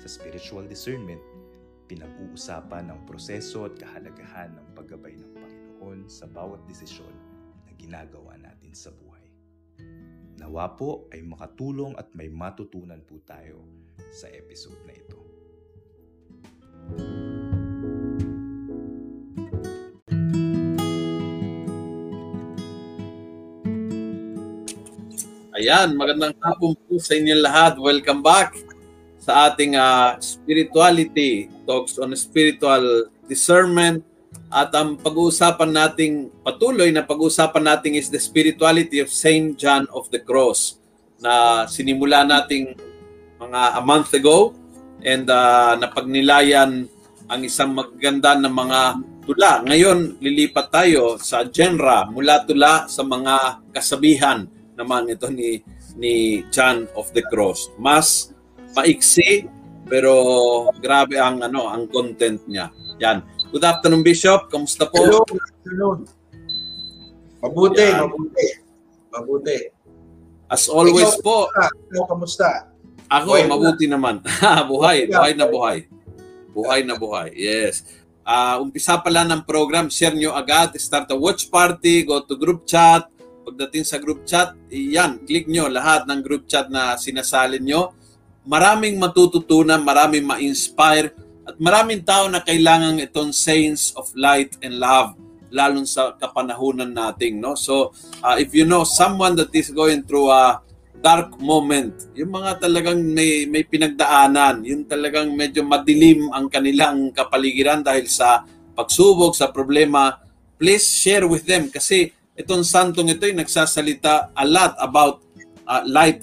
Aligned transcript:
Sa 0.00 0.08
spiritual 0.08 0.64
discernment, 0.64 1.20
pinag-uusapan 1.84 2.88
ang 2.88 3.04
proseso 3.04 3.68
at 3.68 3.76
kahalagahan 3.76 4.48
ng 4.56 4.66
paggabay 4.72 5.12
ng 5.12 5.28
Panginoon 5.36 6.08
sa 6.08 6.24
bawat 6.24 6.64
desisyon 6.64 7.12
na 7.68 7.76
ginagawa 7.76 8.32
natin 8.40 8.72
sa 8.72 8.88
buhay. 8.96 9.28
Nawa 10.40 10.72
po 10.72 11.04
ay 11.12 11.20
makatulong 11.20 11.92
at 12.00 12.08
may 12.16 12.32
matutunan 12.32 13.04
po 13.04 13.20
tayo 13.28 13.60
sa 14.08 14.32
episode 14.32 14.80
na 14.88 14.96
ito. 14.96 15.20
Ayan, 25.60 25.92
magandang 25.92 26.32
hapon 26.40 26.72
po 26.88 26.96
sa 26.96 27.20
inyong 27.20 27.44
lahat. 27.44 27.76
Welcome 27.76 28.24
back 28.24 28.69
sa 29.30 29.46
ating 29.46 29.78
uh, 29.78 30.18
spirituality, 30.18 31.46
talks 31.62 32.02
on 32.02 32.10
spiritual 32.18 33.06
discernment. 33.30 34.02
At 34.50 34.74
ang 34.74 34.98
pag-uusapan 34.98 35.70
nating 35.70 36.34
patuloy 36.42 36.90
na 36.90 37.06
pag-uusapan 37.06 37.70
natin 37.70 37.94
is 37.94 38.10
the 38.10 38.18
spirituality 38.18 38.98
of 38.98 39.06
Saint 39.06 39.54
John 39.54 39.86
of 39.94 40.10
the 40.10 40.18
Cross 40.18 40.82
na 41.22 41.62
sinimula 41.70 42.26
nating 42.26 42.74
mga 43.38 43.78
a 43.78 43.82
month 43.86 44.10
ago 44.18 44.50
and 45.06 45.30
uh, 45.30 45.78
napagnilayan 45.78 46.90
ang 47.30 47.40
isang 47.46 47.70
maganda 47.70 48.34
na 48.34 48.50
mga 48.50 48.80
tula. 49.22 49.62
Ngayon, 49.62 50.18
lilipat 50.18 50.74
tayo 50.74 51.14
sa 51.22 51.46
genre 51.46 52.10
mula 52.10 52.42
tula 52.42 52.90
sa 52.90 53.06
mga 53.06 53.62
kasabihan 53.70 54.50
naman 54.74 55.06
ito 55.06 55.30
ni 55.30 55.62
ni 55.94 56.42
John 56.50 56.90
of 56.98 57.14
the 57.14 57.22
Cross. 57.30 57.70
Mas 57.78 58.29
maiksi 58.74 59.46
pero 59.90 60.12
grabe 60.78 61.18
ang 61.18 61.42
ano 61.42 61.66
ang 61.66 61.90
content 61.90 62.38
niya. 62.46 62.70
Yan. 63.02 63.26
Good 63.50 63.66
afternoon 63.66 64.06
Bishop, 64.06 64.46
kamusta 64.46 64.86
po? 64.86 65.02
Hello, 65.02 65.26
good 65.26 65.42
afternoon. 65.42 65.98
Mabuti, 67.42 67.82
Yan. 67.82 68.06
mabuti. 68.06 68.46
Mabuti. 69.10 69.58
As 70.46 70.70
always 70.70 71.18
Ikaw, 71.18 71.24
po, 71.24 71.36
kamusta? 71.50 71.66
Ikaw, 71.90 72.04
kamusta? 72.06 72.48
ako 73.10 73.26
buhay 73.34 73.42
na. 73.42 73.50
mabuti 73.50 73.84
naman. 73.90 74.14
buhay, 74.70 74.98
buhay 75.10 75.32
na 75.34 75.46
buhay. 75.50 75.78
Buhay 76.54 76.80
na 76.86 76.94
buhay. 76.94 77.34
Yes. 77.34 77.82
Ah, 78.22 78.62
umpisa 78.62 78.94
pala 79.02 79.26
ng 79.26 79.42
program, 79.42 79.90
share 79.90 80.14
nyo 80.14 80.30
agad, 80.30 80.70
start 80.78 81.10
a 81.10 81.18
watch 81.18 81.50
party, 81.50 82.06
go 82.06 82.22
to 82.22 82.38
group 82.38 82.62
chat. 82.62 83.10
Pagdating 83.42 83.82
sa 83.82 83.98
group 83.98 84.22
chat, 84.22 84.54
yan, 84.70 85.18
click 85.26 85.50
nyo 85.50 85.66
lahat 85.66 86.06
ng 86.06 86.22
group 86.22 86.46
chat 86.46 86.70
na 86.70 86.94
sinasalin 86.94 87.66
nyo. 87.66 87.90
Maraming 88.44 88.96
matututunan, 88.96 89.80
maraming 89.84 90.24
ma-inspire, 90.24 91.12
at 91.44 91.56
maraming 91.58 92.04
tao 92.04 92.30
na 92.30 92.40
kailangan 92.40 93.02
itong 93.02 93.34
saints 93.34 93.90
of 93.98 94.06
light 94.14 94.54
and 94.62 94.78
love 94.78 95.16
lalong 95.50 95.82
sa 95.82 96.14
kapanahunan 96.14 96.94
nating 96.94 97.42
no? 97.42 97.58
So 97.58 97.90
uh, 98.22 98.38
if 98.38 98.54
you 98.54 98.62
know 98.62 98.86
someone 98.86 99.34
that 99.34 99.50
is 99.50 99.74
going 99.74 100.06
through 100.06 100.30
a 100.30 100.62
dark 101.02 101.34
moment 101.42 102.06
yung 102.14 102.30
mga 102.30 102.62
talagang 102.62 103.02
may 103.02 103.50
may 103.50 103.66
pinagdaanan 103.66 104.62
yung 104.62 104.86
talagang 104.86 105.34
medyo 105.34 105.66
madilim 105.66 106.30
ang 106.30 106.46
kanilang 106.46 107.10
kapaligiran 107.10 107.82
dahil 107.82 108.06
sa 108.06 108.46
pagsubok 108.78 109.34
sa 109.34 109.50
problema 109.50 110.22
please 110.60 110.84
share 110.84 111.24
with 111.24 111.48
them. 111.48 111.72
Kasi 111.72 112.12
itong 112.36 112.60
santong 112.60 113.16
ito 113.16 113.24
ay 113.24 113.32
nagsasalita 113.32 114.36
a 114.36 114.44
lot 114.44 114.76
about 114.76 115.24
uh, 115.64 115.80
light 115.88 116.20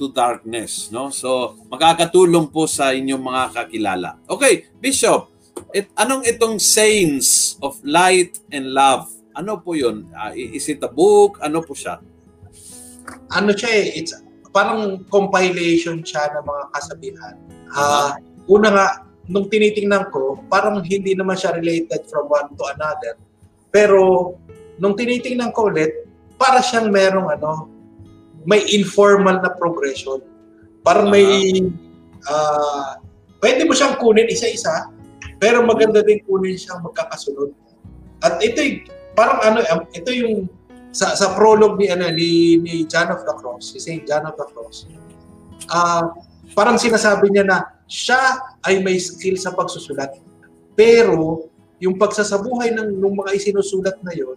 into 0.00 0.08
darkness 0.16 0.88
no? 0.88 1.12
So 1.12 1.60
makakatulong 1.68 2.48
po 2.48 2.64
sa 2.64 2.96
inyong 2.96 3.20
mga 3.20 3.42
kakilala. 3.52 4.16
Okay 4.24 4.72
bishop 4.80 5.28
it, 5.76 5.92
anong 5.92 6.24
itong 6.24 6.56
saints 6.56 7.60
of 7.60 7.76
light 7.84 8.40
and 8.48 8.72
love? 8.72 9.12
Ano 9.36 9.60
po 9.60 9.76
yun? 9.76 10.08
Uh, 10.16 10.32
is 10.32 10.64
it 10.72 10.80
a 10.80 10.88
book? 10.88 11.36
Ano 11.44 11.60
po 11.60 11.76
siya? 11.76 12.00
Ano 13.28 13.52
siya 13.52 13.68
eh, 13.68 14.00
it's 14.00 14.16
parang 14.50 15.06
compilation 15.06 16.02
siya 16.02 16.32
ng 16.34 16.44
mga 16.48 16.64
kasabihan. 16.74 17.34
Ah, 17.70 18.18
una 18.50 18.68
nga, 18.74 18.86
nung 19.30 19.46
tinitingnan 19.46 20.10
ko, 20.10 20.42
parang 20.50 20.82
hindi 20.82 21.14
naman 21.14 21.38
siya 21.38 21.54
related 21.54 22.02
from 22.10 22.26
one 22.26 22.50
to 22.58 22.66
another. 22.74 23.14
Pero, 23.70 24.34
nung 24.82 24.98
tinitingnan 24.98 25.54
ko 25.54 25.70
ulit, 25.70 26.10
para 26.34 26.58
siyang 26.58 26.90
merong 26.90 27.30
ano, 27.30 27.70
may 28.48 28.64
informal 28.72 29.40
na 29.40 29.52
progression. 29.52 30.20
Parang 30.80 31.12
may, 31.12 31.26
ah, 32.28 32.96
pwede 33.40 33.68
mo 33.68 33.76
siyang 33.76 34.00
kunin 34.00 34.28
isa-isa, 34.28 34.88
pero 35.36 35.64
maganda 35.64 36.00
din 36.00 36.20
kunin 36.24 36.56
siyang 36.56 36.80
magkakasunod. 36.84 37.52
At 38.20 38.40
ito 38.44 38.60
parang 39.16 39.40
ano, 39.44 39.58
um, 39.72 39.80
ito 39.92 40.10
yung 40.12 40.48
sa 40.90 41.14
sa 41.14 41.32
prologue 41.36 41.78
ni 41.78 41.86
ano 41.88 42.08
ni 42.10 42.58
ni 42.60 42.84
John 42.88 43.12
of 43.12 43.24
the 43.24 43.34
Cross, 43.36 43.76
si 43.76 43.78
Saint 43.80 44.04
John 44.04 44.28
of 44.28 44.36
the 44.36 44.46
Cross. 44.52 44.88
Ah, 45.72 46.12
parang 46.52 46.76
sinasabi 46.80 47.32
niya 47.32 47.44
na 47.44 47.58
siya 47.90 48.20
ay 48.64 48.80
may 48.80 48.96
skill 49.00 49.36
sa 49.36 49.52
pagsusulat. 49.52 50.16
Pero 50.76 51.50
yung 51.80 51.96
pagsasabuhay 51.96 52.76
ng 52.76 53.00
nung 53.00 53.16
mga 53.16 53.36
isinusulat 53.36 53.96
na 54.04 54.12
yon, 54.12 54.36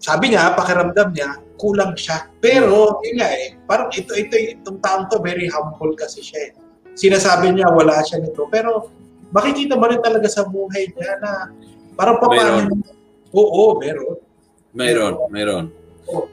sabi 0.00 0.32
niya, 0.32 0.56
pakiramdam 0.56 1.12
niya, 1.12 1.36
kulang 1.56 1.96
siya. 1.96 2.28
Pero, 2.40 3.00
yun 3.04 3.20
nga 3.20 3.28
eh, 3.32 3.56
parang 3.64 3.88
ito, 3.92 4.12
ito, 4.12 4.36
itong 4.36 4.78
taong 4.80 5.08
to, 5.08 5.20
very 5.20 5.48
humble 5.48 5.92
kasi 5.96 6.22
siya 6.22 6.40
eh. 6.48 6.52
Sinasabi 6.96 7.52
niya, 7.52 7.68
wala 7.72 8.00
siya 8.04 8.20
nito. 8.20 8.48
Pero, 8.48 8.88
makikita 9.34 9.74
mo 9.74 9.90
rin 9.90 10.00
talaga 10.00 10.28
sa 10.30 10.46
buhay 10.46 10.88
niya 10.92 11.10
na 11.20 11.30
parang 11.98 12.20
papaano. 12.22 12.72
Oo, 13.34 13.76
meron. 13.80 14.16
Mayroon, 14.76 15.14
mayroon. 15.32 15.66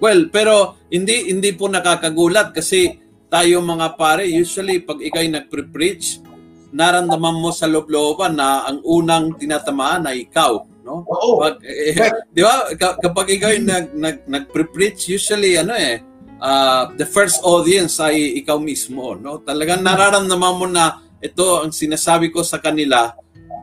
Well, 0.04 0.30
pero 0.30 0.78
hindi 0.94 1.34
hindi 1.34 1.50
po 1.56 1.66
nakakagulat 1.66 2.54
kasi 2.54 3.02
tayo 3.32 3.64
mga 3.66 3.98
pare, 3.98 4.30
usually 4.30 4.84
pag 4.84 5.02
ikay 5.02 5.26
nagpre-preach, 5.32 6.22
naramdaman 6.70 7.42
mo 7.42 7.50
sa 7.50 7.66
loob-looban 7.66 8.38
na 8.38 8.70
ang 8.70 8.86
unang 8.86 9.34
tinatamaan 9.42 10.06
ay 10.06 10.30
ikaw, 10.30 10.62
no? 10.84 11.08
Oo. 11.08 11.40
Pag, 11.40 11.64
eh, 11.64 11.96
di 12.36 12.44
ba? 12.44 12.70
Ka- 12.76 13.00
Kapag 13.00 13.32
ikaw 13.32 13.56
nag, 13.58 13.96
nag, 13.96 14.18
nagpre-preach, 14.28 15.10
usually 15.10 15.56
ano 15.56 15.74
eh, 15.74 16.04
ah, 16.44 16.92
the 16.94 17.08
first 17.08 17.40
audience 17.42 17.98
ay 18.04 18.38
ikaw 18.44 18.60
mismo, 18.60 19.16
no? 19.16 19.40
Talagang 19.42 19.82
nararamdaman 19.82 20.54
mo 20.60 20.68
na 20.68 21.00
ito 21.24 21.64
ang 21.64 21.72
sinasabi 21.72 22.30
ko 22.30 22.44
sa 22.44 22.60
kanila, 22.60 23.16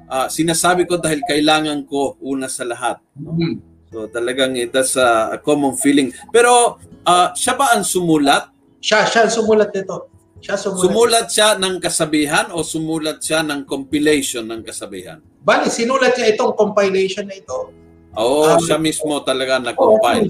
ah, 0.09 0.27
sinasabi 0.33 0.89
ko 0.89 0.97
dahil 0.97 1.21
kailangan 1.29 1.85
ko 1.85 2.17
una 2.25 2.49
sa 2.49 2.65
lahat. 2.65 2.97
No? 3.21 3.37
Hmm. 3.37 3.61
So 3.91 4.07
talagang 4.07 4.55
eh, 4.55 4.71
that's 4.71 4.95
a, 4.97 5.35
a 5.35 5.39
common 5.39 5.77
feeling. 5.77 6.15
Pero 6.33 6.81
ah, 7.05 7.37
siya 7.37 7.55
ba 7.55 7.77
ang 7.77 7.85
sumulat? 7.85 8.49
Siya, 8.81 9.05
siya 9.05 9.29
ang 9.29 9.33
sumulat 9.35 9.71
nito. 9.77 10.09
Siya 10.41 10.57
sumulat. 10.57 10.83
Sumulat 10.89 11.27
siya 11.29 11.49
ng 11.61 11.77
kasabihan 11.85 12.47
o 12.57 12.65
sumulat 12.65 13.21
siya 13.21 13.45
ng 13.45 13.69
compilation 13.69 14.49
ng 14.49 14.65
kasabihan? 14.65 15.21
Bali, 15.41 15.73
sinulat 15.73 16.15
niya 16.15 16.37
itong 16.37 16.53
compilation 16.53 17.25
na 17.25 17.37
ito. 17.37 17.73
Oo, 18.13 18.45
Ah, 18.45 18.59
siya 18.61 18.77
mismo 18.77 19.17
talaga 19.25 19.57
na-compile. 19.57 20.29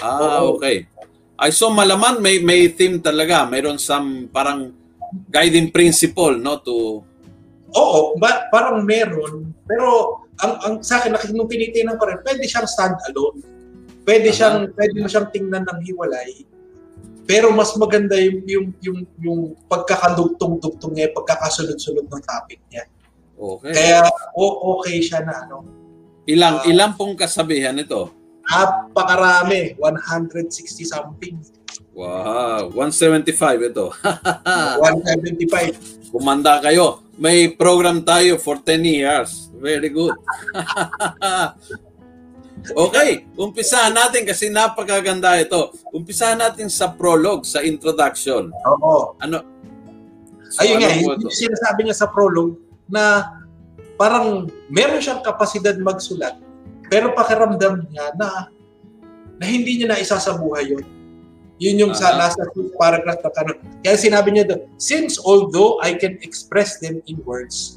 Ah, 0.00 0.42
Oo. 0.42 0.56
okay. 0.56 0.88
Ay, 1.40 1.52
so 1.52 1.72
malaman 1.72 2.20
may 2.20 2.40
may 2.40 2.68
theme 2.68 3.00
talaga. 3.00 3.48
Mayroon 3.48 3.80
some 3.80 4.28
parang 4.28 4.72
guiding 5.30 5.72
principle, 5.72 6.36
no, 6.36 6.60
to 6.60 7.00
Oo, 7.70 8.18
ba, 8.18 8.50
parang 8.50 8.82
meron. 8.82 9.54
Pero 9.62 10.18
ang, 10.42 10.52
ang 10.58 10.74
sa 10.82 10.98
akin, 10.98 11.14
nung 11.30 11.46
tinitingnan 11.46 11.94
ko 11.94 12.10
rin, 12.10 12.18
pwede 12.26 12.42
siyang 12.42 12.66
stand 12.66 12.98
alone. 13.06 13.38
Pwede 14.02 14.26
Aha. 14.26 14.36
siyang, 14.36 14.58
pwede 14.74 14.94
mo 14.98 15.06
siyang 15.06 15.30
tingnan 15.30 15.62
ng 15.62 15.78
hiwalay. 15.86 16.42
Pero 17.30 17.54
mas 17.54 17.70
maganda 17.78 18.18
yung, 18.18 18.42
yung, 18.42 18.66
yung, 18.82 18.98
yung 19.22 19.40
pagkakadugtong-dugtong 19.70 20.98
niya, 20.98 21.14
pagkakasunod-sunod 21.14 22.10
ng 22.10 22.22
topic 22.26 22.58
niya. 22.74 22.82
Okay. 23.40 23.72
Kaya 23.72 24.04
okay 24.36 25.00
siya 25.00 25.24
na 25.24 25.48
ano. 25.48 25.64
ilang 26.28 26.60
ah, 26.60 26.68
ilang 26.68 26.92
pong 26.92 27.16
kasabihan 27.16 27.72
ito? 27.80 28.12
Napakarami, 28.44 29.80
160 29.80 30.84
something. 30.84 31.40
Wow, 31.96 32.68
175 32.76 33.72
ito. 33.72 33.86
175. 34.84 36.12
Kumanda 36.12 36.60
kayo. 36.60 37.00
may 37.20 37.52
program 37.52 38.00
tayo 38.00 38.40
for 38.40 38.56
10 38.64 38.80
years. 38.80 39.52
Very 39.60 39.92
good. 39.92 40.16
okay, 42.88 43.28
umpisahan 43.36 43.92
natin 43.92 44.24
kasi 44.24 44.48
napakaganda 44.48 45.36
ito. 45.36 45.68
Umpisahan 45.92 46.40
natin 46.40 46.72
sa 46.72 46.88
prologue, 46.88 47.44
sa 47.44 47.60
introduction. 47.60 48.48
Oo. 48.64 49.20
Ano? 49.20 49.44
So, 50.48 50.64
Ayun 50.64 50.80
nga, 50.80 50.90
ano 50.90 51.00
po 51.04 51.28
yung 51.28 51.36
sinasabi 51.36 51.80
niya 51.86 51.96
sa 52.00 52.08
prologue 52.08 52.69
na 52.90 53.38
parang 53.96 54.50
meron 54.68 55.00
siyang 55.00 55.22
kapasidad 55.22 55.78
magsulat 55.78 56.36
pero 56.90 57.14
pakiramdam 57.14 57.86
niya 57.86 58.10
na 58.18 58.50
na 59.40 59.44
hindi 59.46 59.80
niya 59.80 59.94
na 59.94 60.02
isa 60.02 60.20
sa 60.20 60.36
buhay 60.36 60.68
yun. 60.74 60.84
Yun 61.60 61.76
yung 61.76 61.94
sa 61.96 62.16
Aha. 62.16 62.26
last 62.26 62.40
paragraph 62.80 63.20
na 63.20 63.30
kanon. 63.36 63.58
Kaya 63.84 63.96
sinabi 63.96 64.32
niya 64.32 64.48
doon, 64.48 64.64
since 64.80 65.20
although 65.20 65.76
I 65.84 65.92
can 65.92 66.16
express 66.24 66.80
them 66.80 67.04
in 67.04 67.20
words, 67.28 67.76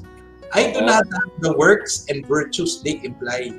I 0.56 0.72
do 0.72 0.80
Oo. 0.80 0.88
not 0.88 1.04
have 1.04 1.32
the 1.44 1.52
works 1.56 2.08
and 2.08 2.24
virtues 2.24 2.80
they 2.80 3.00
imply. 3.04 3.52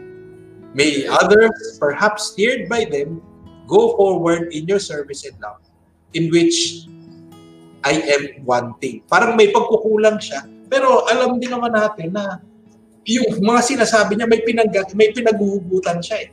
May 0.74 1.06
others, 1.06 1.78
perhaps 1.78 2.34
steered 2.34 2.66
by 2.66 2.90
them, 2.90 3.22
go 3.70 3.94
forward 3.96 4.50
in 4.50 4.66
your 4.66 4.82
service 4.82 5.24
and 5.30 5.38
love, 5.40 5.62
in 6.18 6.34
which 6.34 6.90
I 7.86 8.02
am 8.02 8.42
wanting. 8.50 9.06
Parang 9.06 9.38
may 9.38 9.54
pagkukulang 9.54 10.18
siya, 10.18 10.42
pero 10.76 11.08
alam 11.08 11.40
din 11.40 11.48
naman 11.48 11.72
natin 11.72 12.12
na 12.12 12.44
yung 13.08 13.40
mga 13.40 13.62
sinasabi 13.64 14.20
niya 14.20 14.28
may 14.28 14.44
pinag 14.44 14.76
may 14.92 15.16
pinaghuhugutan 15.16 16.04
siya 16.04 16.28
eh. 16.28 16.30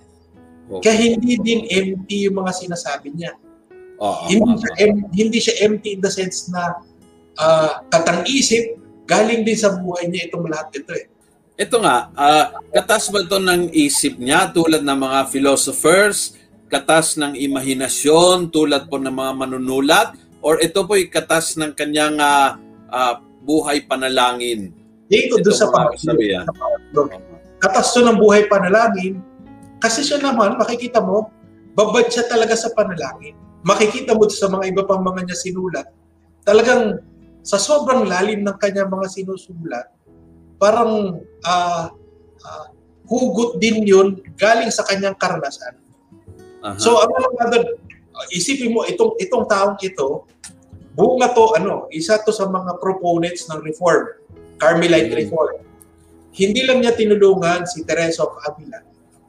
Okay. 0.66 0.82
Kaya 0.82 1.14
hindi 1.14 1.38
din 1.38 1.62
empty 1.70 2.26
yung 2.26 2.42
mga 2.42 2.50
sinasabi 2.50 3.14
niya. 3.14 3.38
Oo, 4.02 4.26
Hindi 4.26 4.58
siya, 4.58 4.72
em- 4.82 5.06
hindi 5.14 5.38
siya 5.38 5.54
empty 5.62 5.88
in 5.94 6.00
the 6.02 6.10
sense 6.10 6.50
na 6.50 6.82
ah, 7.38 7.86
katang-isip, 7.86 8.82
galing 9.06 9.46
din 9.46 9.54
sa 9.54 9.78
buhay 9.78 10.10
niya 10.10 10.26
itong 10.26 10.50
lahat 10.50 10.74
ito 10.74 10.90
eh. 10.90 11.06
Ito 11.54 11.78
nga, 11.78 12.10
ah, 12.18 12.58
katas 12.74 13.14
ba 13.14 13.22
ito 13.22 13.38
ng 13.38 13.70
isip 13.70 14.18
niya 14.18 14.50
tulad 14.50 14.82
ng 14.82 14.98
mga 14.98 15.30
philosophers, 15.30 16.34
katas 16.66 17.14
ng 17.20 17.38
imahinasyon 17.38 18.50
tulad 18.50 18.90
po 18.90 18.98
ng 18.98 19.12
mga 19.12 19.32
manunulat, 19.38 20.08
or 20.42 20.58
ito 20.58 20.82
po'y 20.82 21.06
katas 21.06 21.54
ng 21.54 21.70
kanyang 21.76 22.18
ah, 22.18 22.58
ah, 22.90 23.22
buhay 23.42 23.84
panalangin? 23.84 24.72
Ko 25.12 25.36
doon 25.42 25.56
sa 25.56 25.68
pangatlo. 25.68 26.16
Katas 27.62 27.92
to 27.94 28.00
ng 28.02 28.18
buhay 28.18 28.48
panalangin, 28.48 29.20
kasi 29.78 30.02
siya 30.02 30.22
naman, 30.22 30.56
makikita 30.58 31.02
mo, 31.02 31.30
babad 31.74 32.08
siya 32.08 32.26
talaga 32.26 32.54
sa 32.56 32.70
panalangin. 32.74 33.36
Makikita 33.62 34.14
mo 34.14 34.26
sa 34.30 34.50
mga 34.50 34.74
iba 34.74 34.82
pang 34.82 35.02
mga 35.02 35.26
niya 35.26 35.38
sinulat, 35.38 35.86
talagang 36.42 36.98
sa 37.42 37.58
sobrang 37.58 38.06
lalim 38.06 38.46
ng 38.46 38.56
kanya 38.58 38.86
mga 38.86 39.06
sinusulat, 39.10 39.86
parang 40.58 41.22
ah, 41.42 41.90
ah, 42.46 42.66
hugot 43.06 43.58
din 43.58 43.82
yun 43.82 44.08
galing 44.38 44.70
sa 44.70 44.86
kanyang 44.86 45.18
karanasan. 45.18 45.74
Aha. 46.62 46.78
So, 46.78 47.02
ano 47.02 47.12
lang 47.18 47.34
uh, 48.14 48.26
isipin 48.30 48.70
mo, 48.70 48.86
itong, 48.86 49.18
itong 49.18 49.50
taong 49.50 49.76
ito, 49.82 50.30
bunga 50.92 51.32
to, 51.32 51.56
ano, 51.56 51.88
isa 51.88 52.20
to 52.20 52.30
sa 52.30 52.46
mga 52.46 52.76
proponents 52.78 53.48
ng 53.48 53.64
reform, 53.64 54.12
Carmelite 54.60 55.10
Mm. 55.10 55.18
reform. 55.26 55.56
Hindi 56.32 56.64
lang 56.64 56.80
niya 56.80 56.96
tinulungan 56.96 57.68
si 57.68 57.84
Teresa 57.84 58.24
of 58.24 58.36
Avila, 58.44 58.80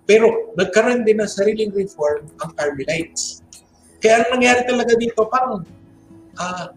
pero 0.04 0.54
nagkaroon 0.56 1.04
din 1.04 1.20
ng 1.20 1.28
sariling 1.28 1.72
reform 1.72 2.28
ang 2.40 2.52
Carmelites. 2.56 3.44
Kaya 4.00 4.24
ang 4.24 4.40
nangyari 4.40 4.68
talaga 4.68 4.94
dito, 4.96 5.24
parang 5.28 5.64
ah, 6.34 6.74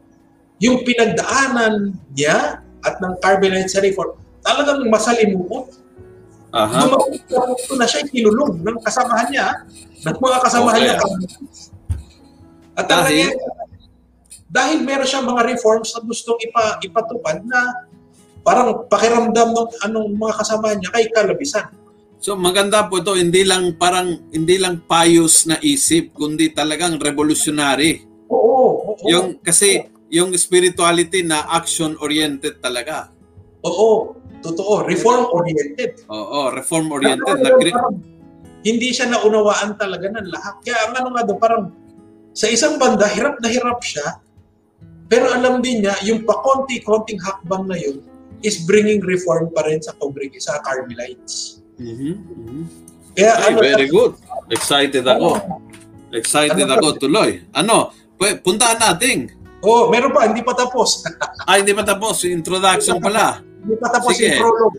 yung 0.60 0.84
pinagdaanan 0.84 1.96
niya 2.12 2.60
at 2.80 2.94
ng 3.00 3.14
Carmelites 3.18 3.74
sa 3.74 3.82
reform, 3.82 4.14
talagang 4.40 4.84
masalimuot. 4.86 5.82
Aha. 6.54 6.86
Dumating 6.88 7.76
na 7.76 7.84
siya 7.84 8.06
kinulong 8.06 8.62
ng 8.62 8.78
kasamahan 8.80 9.28
niya, 9.28 9.46
ng 10.06 10.16
mga 10.16 10.38
kasamahan 10.40 10.80
Okay. 10.80 10.86
niya. 10.86 10.96
At 12.76 12.86
ang 12.86 13.04
nangyari, 13.04 13.34
dahil 14.46 14.82
meron 14.86 15.06
siya 15.06 15.26
mga 15.26 15.42
reforms 15.54 15.94
na 15.94 16.00
gustong 16.06 16.38
ipa, 16.42 16.78
ipatupad 16.82 17.42
na 17.42 17.86
parang 18.46 18.86
pakiramdam 18.86 19.50
ng 19.52 19.68
anong 19.90 20.10
mga 20.14 20.34
kasamahan 20.38 20.78
niya 20.78 20.90
kay 20.94 21.06
kalabisan. 21.10 21.66
So 22.22 22.38
maganda 22.38 22.86
po 22.86 23.02
ito, 23.02 23.18
hindi 23.18 23.42
lang 23.42 23.74
parang 23.74 24.30
hindi 24.30 24.56
lang 24.56 24.86
pious 24.86 25.50
na 25.50 25.58
isip, 25.60 26.14
kundi 26.14 26.54
talagang 26.54 26.96
revolutionary. 27.02 28.06
Oo, 28.30 28.94
oo. 28.94 29.06
Yung 29.10 29.42
kasi 29.42 29.90
yung 30.10 30.30
spirituality 30.38 31.26
na 31.26 31.50
action 31.50 31.98
oriented 31.98 32.62
talaga. 32.62 33.10
Oo, 33.66 34.14
totoo. 34.38 34.86
Reform-oriented. 34.86 36.06
Oo, 36.06 36.54
reform 36.54 36.94
oriented 36.94 37.42
na 37.42 37.50
parang 37.50 37.98
hindi 38.62 38.90
siya 38.94 39.10
naunawaan 39.10 39.74
talaga 39.74 40.06
ng 40.10 40.26
lahat. 40.30 40.54
Kaya 40.62 40.78
ang 40.86 40.94
ano 41.02 41.08
nga 41.14 41.22
doon, 41.26 41.38
parang 41.38 41.62
sa 42.30 42.46
isang 42.50 42.78
banda, 42.78 43.06
hirap 43.10 43.38
na 43.42 43.50
hirap 43.50 43.82
siya, 43.82 44.22
pero 45.06 45.30
alam 45.30 45.62
din 45.62 45.86
niya, 45.86 45.94
yung 46.02 46.26
pakonti-konting 46.26 47.18
hakbang 47.22 47.64
na 47.66 47.78
yun 47.78 48.02
is 48.42 48.62
bringing 48.62 49.00
reform 49.02 49.48
pa 49.50 49.64
rin 49.64 49.78
sa 49.78 49.94
congreg 49.96 50.34
sa 50.38 50.58
Carmelites. 50.60 51.62
Mhm, 51.78 52.12
mhm. 52.14 52.62
Kaya 53.16 53.32
Ay, 53.38 53.52
ano, 53.54 53.58
very 53.64 53.88
good. 53.88 54.12
Excited 54.52 55.06
ako. 55.08 55.40
Excited 56.12 56.68
Ano 56.68 56.76
ako 56.76 57.00
tuloy. 57.00 57.40
Ano? 57.50 57.90
Pu- 58.14 58.38
Puntahan 58.44 58.76
natin. 58.76 59.32
oh, 59.60 59.88
meron 59.88 60.12
pa, 60.12 60.28
hindi 60.28 60.44
pa 60.44 60.52
tapos. 60.52 61.00
Ay, 61.48 61.58
hindi 61.64 61.72
pa 61.72 61.82
tapos. 61.82 62.22
Introduction 62.22 63.00
pala. 63.00 63.40
hindi 63.40 63.76
pa 63.80 63.88
tapos 63.88 64.14
Sige. 64.14 64.30
yung 64.30 64.38
prologue. 64.38 64.78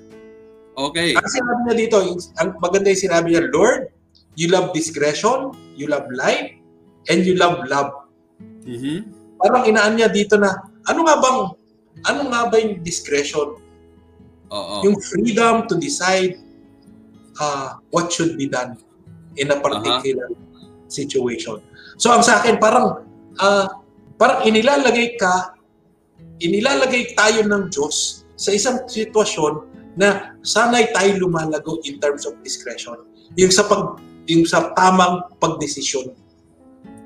Okay. 0.77 1.09
Ang 1.17 1.25
sinabi 1.25 1.59
niya 1.65 1.75
dito, 1.75 1.97
ang 2.37 2.49
maganda 2.61 2.93
yung 2.93 3.01
sinabi 3.01 3.27
niya, 3.33 3.43
Lord, 3.49 3.89
you 4.37 4.47
love 4.53 4.69
discretion, 4.71 5.49
you 5.73 5.89
love 5.89 6.05
life, 6.13 6.53
and 7.09 7.25
you 7.25 7.33
love 7.33 7.57
love. 7.65 7.89
Mhm. 8.63 9.16
Parang 9.37 9.63
inaan 9.65 9.95
niya 9.97 10.09
dito 10.09 10.35
na, 10.35 10.53
ano 10.89 10.99
nga 11.05 11.15
bang, 11.21 11.39
ano 12.05 12.21
nga 12.29 12.41
ba 12.49 12.55
yung 12.57 12.81
discretion? 12.81 13.57
Oo. 14.49 14.75
Yung 14.85 14.97
freedom 15.01 15.65
to 15.69 15.75
decide 15.77 16.37
uh, 17.41 17.77
what 17.93 18.09
should 18.09 18.37
be 18.37 18.49
done 18.49 18.77
in 19.37 19.53
a 19.53 19.57
particular 19.59 20.29
situation. 20.89 21.61
So 21.97 22.13
ang 22.13 22.25
sa 22.25 22.41
akin, 22.41 22.57
parang, 22.57 23.05
ah, 23.37 23.81
parang 24.17 24.45
inilalagay 24.45 25.17
ka, 25.19 25.53
inilalagay 26.41 27.13
tayo 27.13 27.45
ng 27.45 27.69
Diyos 27.69 28.25
sa 28.37 28.53
isang 28.53 28.85
sitwasyon 28.85 29.77
na 29.97 30.37
sana'y 30.45 30.93
tayo 30.93 31.25
lumalago 31.25 31.81
in 31.89 31.97
terms 31.97 32.29
of 32.29 32.37
discretion. 32.45 33.01
Yung 33.33 33.49
sa 33.49 33.65
pag 33.65 33.97
yung 34.27 34.43
sa 34.43 34.75
tamang 34.75 35.23
pagdesisyon. 35.39 36.11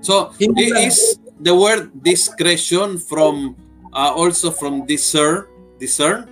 So, 0.02 0.34
Hindi 0.42 0.74
is 0.74 1.21
the 1.42 1.54
word 1.54 1.90
discretion 2.06 3.02
from 3.02 3.58
uh, 3.92 4.14
also 4.14 4.54
from 4.54 4.86
discern? 4.86 5.50
Discern? 5.82 6.30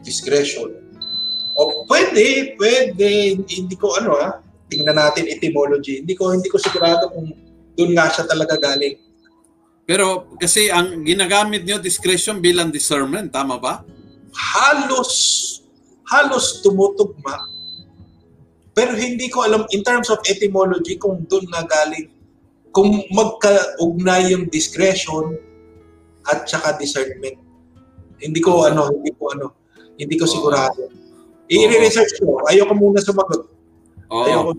Discretion. 0.00 0.72
O 1.58 1.84
pwede, 1.84 2.56
pwede. 2.56 3.36
Hindi 3.44 3.76
ko 3.76 3.92
ano 4.00 4.16
ah. 4.16 4.40
Tingnan 4.68 4.96
natin 4.96 5.28
etymology. 5.28 6.04
Hindi 6.04 6.16
ko 6.16 6.32
hindi 6.32 6.48
ko 6.48 6.56
sigurado 6.56 7.12
kung 7.12 7.32
doon 7.76 7.90
nga 7.92 8.08
siya 8.08 8.24
talaga 8.24 8.56
galing. 8.56 8.96
Pero 9.88 10.28
kasi 10.36 10.68
ang 10.68 11.04
ginagamit 11.04 11.64
niyo 11.64 11.80
discretion 11.80 12.40
bilang 12.40 12.68
discernment, 12.68 13.32
tama 13.32 13.56
ba? 13.56 13.84
Halos 14.32 15.12
halos 16.08 16.64
tumutugma. 16.64 17.48
Pero 18.72 18.94
hindi 18.94 19.28
ko 19.28 19.44
alam 19.44 19.64
in 19.74 19.82
terms 19.82 20.08
of 20.08 20.20
etymology 20.28 20.96
kung 20.96 21.24
doon 21.26 21.44
nga 21.52 21.64
galing 21.66 22.17
kung 22.72 23.02
magkaugnay 23.10 24.32
yung 24.32 24.46
discretion 24.52 25.36
at 26.28 26.44
saka 26.44 26.76
discernment. 26.76 27.40
Hindi 28.18 28.40
ko 28.42 28.66
ano, 28.68 28.92
hindi 28.92 29.12
ko 29.14 29.32
ano, 29.32 29.46
hindi 29.96 30.14
ko 30.18 30.24
sigurado. 30.28 30.90
I-research 31.48 32.20
ko. 32.20 32.44
Ayoko 32.44 32.76
muna 32.76 33.00
sumagot. 33.00 33.48
Oo. 34.12 34.24
Ayoko. 34.24 34.50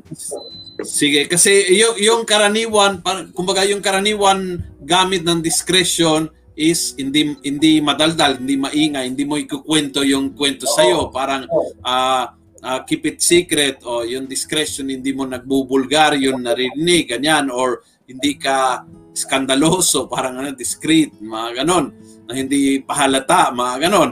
Sige, 0.81 1.27
kasi 1.27 1.75
yung, 1.75 1.95
yung 1.99 2.21
karaniwan, 2.23 3.03
kumbaga 3.35 3.67
yung 3.67 3.83
karaniwan 3.83 4.63
gamit 4.79 5.27
ng 5.27 5.43
discretion 5.43 6.31
is 6.59 6.95
hindi 6.99 7.35
hindi 7.43 7.79
madaldal, 7.79 8.39
hindi 8.39 8.59
maingay, 8.59 9.11
hindi 9.11 9.23
mo 9.23 9.39
ikukwento 9.39 10.03
yung 10.03 10.35
kwento 10.35 10.67
sa 10.67 10.83
iyo, 10.83 11.07
parang 11.07 11.47
ah 11.83 12.35
ah, 12.63 12.83
keep 12.83 13.07
it 13.07 13.23
secret 13.23 13.79
o 13.87 14.03
yung 14.03 14.27
discretion 14.27 14.91
hindi 14.91 15.15
mo 15.15 15.23
nagbubulgar 15.23 16.19
yung 16.19 16.43
narinig 16.43 17.07
ganyan 17.07 17.47
or 17.47 17.79
hindi 18.09 18.33
ka 18.41 18.83
skandaloso 19.13 20.09
parang 20.09 20.41
ano 20.41 20.49
discreet 20.57 21.21
mga 21.21 21.61
ganon 21.61 21.93
na 22.25 22.33
hindi 22.33 22.81
pahalata 22.81 23.53
mga 23.53 23.75
ganon 23.85 24.11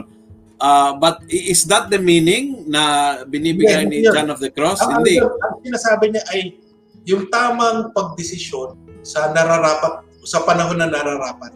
Ah, 0.58 0.90
but 0.98 1.22
is 1.30 1.62
that 1.70 1.86
the 1.86 2.02
meaning 2.02 2.66
na 2.66 3.14
binibigay 3.22 3.86
Hindi, 3.86 4.02
ni 4.02 4.10
yun. 4.10 4.10
John 4.10 4.28
of 4.34 4.42
the 4.42 4.50
Cross 4.50 4.82
Ang, 4.82 5.06
hindi 5.06 5.22
ang, 5.22 5.30
ang 5.30 5.62
sinasabi 5.62 6.04
niya 6.10 6.22
ay 6.34 6.40
yung 7.06 7.30
tamang 7.30 7.94
pagdesisyon 7.94 8.74
sa 9.06 9.30
nararapat 9.30 10.02
sa 10.26 10.42
panahon 10.42 10.82
na 10.82 10.90
nararapat. 10.90 11.54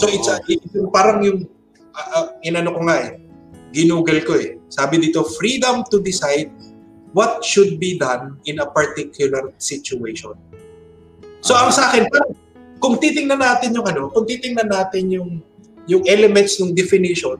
So 0.00 0.08
it's, 0.08 0.32
a, 0.32 0.40
it's 0.48 0.64
parang 0.96 1.28
yung 1.28 1.44
uh, 1.92 2.08
uh, 2.16 2.26
inano 2.40 2.72
ko 2.72 2.88
nga 2.88 2.96
eh, 3.04 3.20
ginugol 3.76 4.18
ko 4.24 4.40
eh. 4.40 4.56
Sabi 4.72 4.96
dito, 4.96 5.20
freedom 5.36 5.84
to 5.92 6.00
decide 6.00 6.48
what 7.12 7.44
should 7.44 7.76
be 7.76 8.00
done 8.00 8.40
in 8.48 8.64
a 8.64 8.66
particular 8.72 9.52
situation. 9.60 10.32
So 11.46 11.54
ang 11.54 11.70
sa 11.70 11.94
akin, 11.94 12.10
kung 12.82 12.98
titingnan 12.98 13.38
natin 13.38 13.70
yung 13.70 13.86
ano, 13.86 14.10
kung 14.10 14.26
titingnan 14.26 14.66
natin 14.66 15.14
yung 15.14 15.38
yung 15.86 16.02
elements 16.10 16.58
ng 16.58 16.74
definition, 16.74 17.38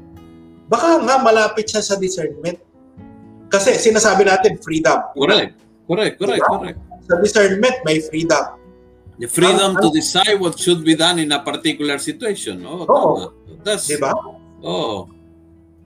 baka 0.71 1.03
nga 1.03 1.19
malapit 1.19 1.67
siya 1.67 1.83
sa 1.83 1.99
discernment. 1.99 2.63
Kasi 3.51 3.75
sinasabi 3.75 4.23
natin 4.23 4.63
freedom. 4.63 5.03
Correct. 5.11 5.59
Correct, 5.87 6.15
correct, 6.23 6.43
Diba? 6.43 6.55
correct. 6.55 6.79
Sa 7.07 7.15
discernment, 7.19 7.77
may 7.83 7.99
freedom. 7.99 8.59
The 9.19 9.27
freedom 9.27 9.75
Ang- 9.75 9.83
to 9.83 9.91
decide 9.91 10.39
what 10.39 10.55
should 10.55 10.87
be 10.87 10.95
done 10.95 11.19
in 11.19 11.31
a 11.35 11.43
particular 11.43 11.99
situation. 11.99 12.63
Oh, 12.63 12.87
Oo. 12.87 12.87
tama. 12.87 13.27
That's, 13.67 13.91
Di 13.91 13.99
ba? 13.99 14.15
oh. 14.63 15.11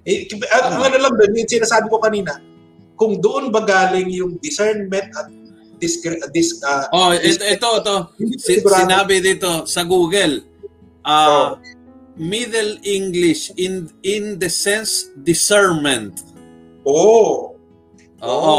Eh, 0.05 0.25
at 0.49 0.73
ang 0.73 0.81
ano 0.81 0.97
lang 0.97 1.13
doon, 1.17 1.33
yung 1.37 1.49
sinasabi 1.49 1.93
ko 1.93 2.01
kanina, 2.01 2.41
kung 2.97 3.21
doon 3.21 3.53
ba 3.53 3.65
galing 3.65 4.09
yung 4.09 4.41
discernment 4.41 5.09
at 5.13 5.29
dis, 5.81 5.95
dis, 6.31 6.49
uh, 6.63 6.85
Oh, 6.93 7.11
ito, 7.11 7.43
ito, 7.43 7.69
ito. 7.81 7.97
Si, 8.39 8.61
sinabi 8.61 9.19
dito 9.19 9.65
sa 9.65 9.83
Google, 9.83 10.45
uh, 11.03 11.57
Middle 12.15 12.77
English 12.85 13.49
in 13.57 13.89
in 14.05 14.37
the 14.37 14.53
sense 14.53 15.09
discernment. 15.17 16.21
Oo. 16.85 17.57
Oo. 18.21 18.59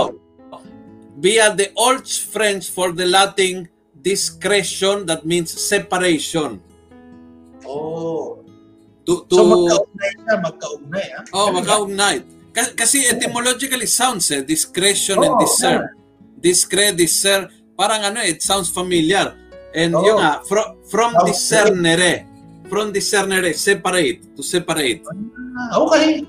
Via 1.22 1.54
the 1.54 1.70
old 1.78 2.02
French 2.10 2.74
for 2.74 2.90
the 2.90 3.06
Latin 3.06 3.70
discretion 3.94 5.06
that 5.06 5.22
means 5.22 5.54
separation. 5.54 6.58
Oo. 7.70 8.42
To, 9.06 9.26
to 9.30 9.36
So 9.38 9.46
magkaugnay 9.46 10.12
siya, 10.18 10.36
magkaugnay. 10.42 11.06
Ah. 11.14 11.24
Oh, 11.38 11.48
magkaugnay. 11.54 12.16
Ka- 12.52 12.74
Kasi 12.74 13.06
etymologically 13.06 13.86
sounds 13.86 14.30
eh, 14.34 14.42
discretion 14.42 15.22
and 15.22 15.38
Oo, 15.38 15.42
discern. 15.46 15.86
Discre, 16.42 16.92
discern, 16.98 17.48
parang 17.78 18.02
ano, 18.02 18.20
it 18.26 18.42
sounds 18.42 18.68
familiar. 18.68 19.38
And 19.72 19.96
Oo. 19.96 20.04
yun 20.04 20.18
nga, 20.20 20.44
from, 20.44 20.82
from 20.90 21.12
Sounds 21.16 21.28
discernere, 21.32 22.28
from 22.68 22.92
discernere, 22.92 23.56
separate, 23.56 24.36
to 24.36 24.44
separate. 24.44 25.06
Ah, 25.56 25.80
okay. 25.80 26.26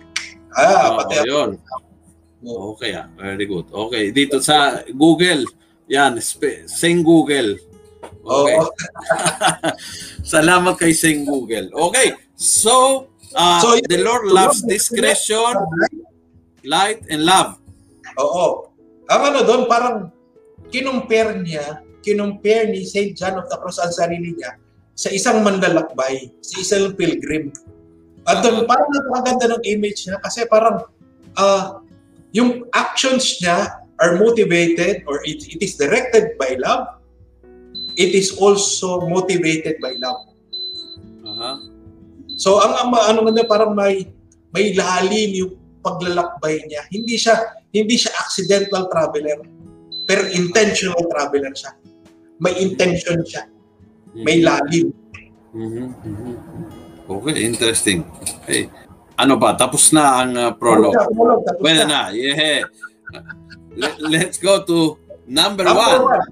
Ah, 0.53 0.93
Oo, 0.93 0.97
pati 1.01 1.17
yun. 1.27 1.51
Okay 2.43 2.91
ah, 2.99 3.07
very 3.15 3.47
good. 3.47 3.71
Okay, 3.71 4.11
dito 4.11 4.43
sa 4.43 4.83
Google, 4.91 5.47
yan, 5.87 6.19
Sing 6.67 7.01
Google. 7.07 7.55
Okay. 8.23 8.57
Oo. 8.59 8.67
Salamat 10.35 10.75
kay 10.79 10.91
Sing 10.95 11.23
Google. 11.23 11.71
Okay, 11.71 12.15
so, 12.35 13.07
uh, 13.35 13.63
So, 13.63 13.79
the 13.87 14.03
Lord 14.03 14.27
loves 14.31 14.63
discretion, 14.67 15.55
light, 16.67 17.03
and 17.11 17.23
love. 17.27 17.63
Oo. 18.19 18.72
Ang 19.11 19.23
ano 19.33 19.39
doon, 19.43 19.63
parang 19.67 19.97
kinumpare 20.71 21.41
niya, 21.43 21.83
kinumpare 22.03 22.71
ni 22.71 22.87
St. 22.87 23.15
John 23.17 23.39
of 23.39 23.51
the 23.51 23.59
Cross 23.59 23.83
ang 23.83 23.95
sarili 23.95 24.35
niya 24.35 24.59
sa 24.95 25.09
isang 25.11 25.41
manlalakbay, 25.43 26.31
sa 26.45 26.61
isang 26.61 26.95
pilgrim. 26.95 27.51
At 28.29 28.45
doon, 28.47 28.69
parang 28.69 28.89
napakaganda 28.93 29.59
ng 29.59 29.65
image 29.67 30.07
niya 30.07 30.23
kasi 30.23 30.47
parang 30.47 30.87
ah, 31.35 31.83
yung 32.31 32.67
actions 32.73 33.39
niya 33.43 33.83
are 34.03 34.19
motivated 34.19 35.07
or 35.07 35.23
it, 35.23 35.43
it 35.47 35.61
is 35.63 35.79
directed 35.79 36.35
by 36.39 36.59
love. 36.59 36.99
It 37.95 38.17
is 38.17 38.35
also 38.41 39.05
motivated 39.05 39.79
by 39.79 39.95
love. 40.01 40.33
Aha. 41.29 41.61
So 42.41 42.59
ang 42.59 42.73
ang 42.75 42.91
ano 42.97 43.21
nga 43.29 43.45
parang 43.45 43.77
may 43.77 44.09
may 44.51 44.73
lalim 44.73 45.31
yung 45.37 45.53
paglalakbay 45.85 46.65
niya. 46.67 46.83
Hindi 46.89 47.21
siya 47.21 47.37
hindi 47.73 48.01
siya 48.01 48.12
accidental 48.33 48.89
traveler. 48.89 49.45
Pero 50.09 50.25
intentional 50.33 51.05
traveler 51.13 51.53
siya. 51.53 51.77
May 52.41 52.65
intention 52.65 53.21
siya. 53.29 53.45
May 54.17 54.41
lalim. 54.41 54.89
Mhm, 55.53 55.87
mhm. 56.01 56.35
Okay, 57.13 57.45
interesting. 57.45 58.09
Okay. 58.41 58.73
Ano 59.21 59.37
ba? 59.37 59.53
Tapos 59.53 59.93
na 59.93 60.25
ang 60.25 60.33
uh, 60.33 60.51
prologue. 60.57 60.97
Prologue, 61.13 61.45
tapos 61.45 61.61
Pwede 61.61 61.85
na. 61.85 62.09
na. 62.09 62.17
Yeah. 62.17 62.65
Let- 63.77 64.01
Let's 64.01 64.41
go 64.41 64.65
to 64.65 64.97
number 65.29 65.69
Number 65.69 65.85
one. 65.85 66.03
one. 66.09 66.29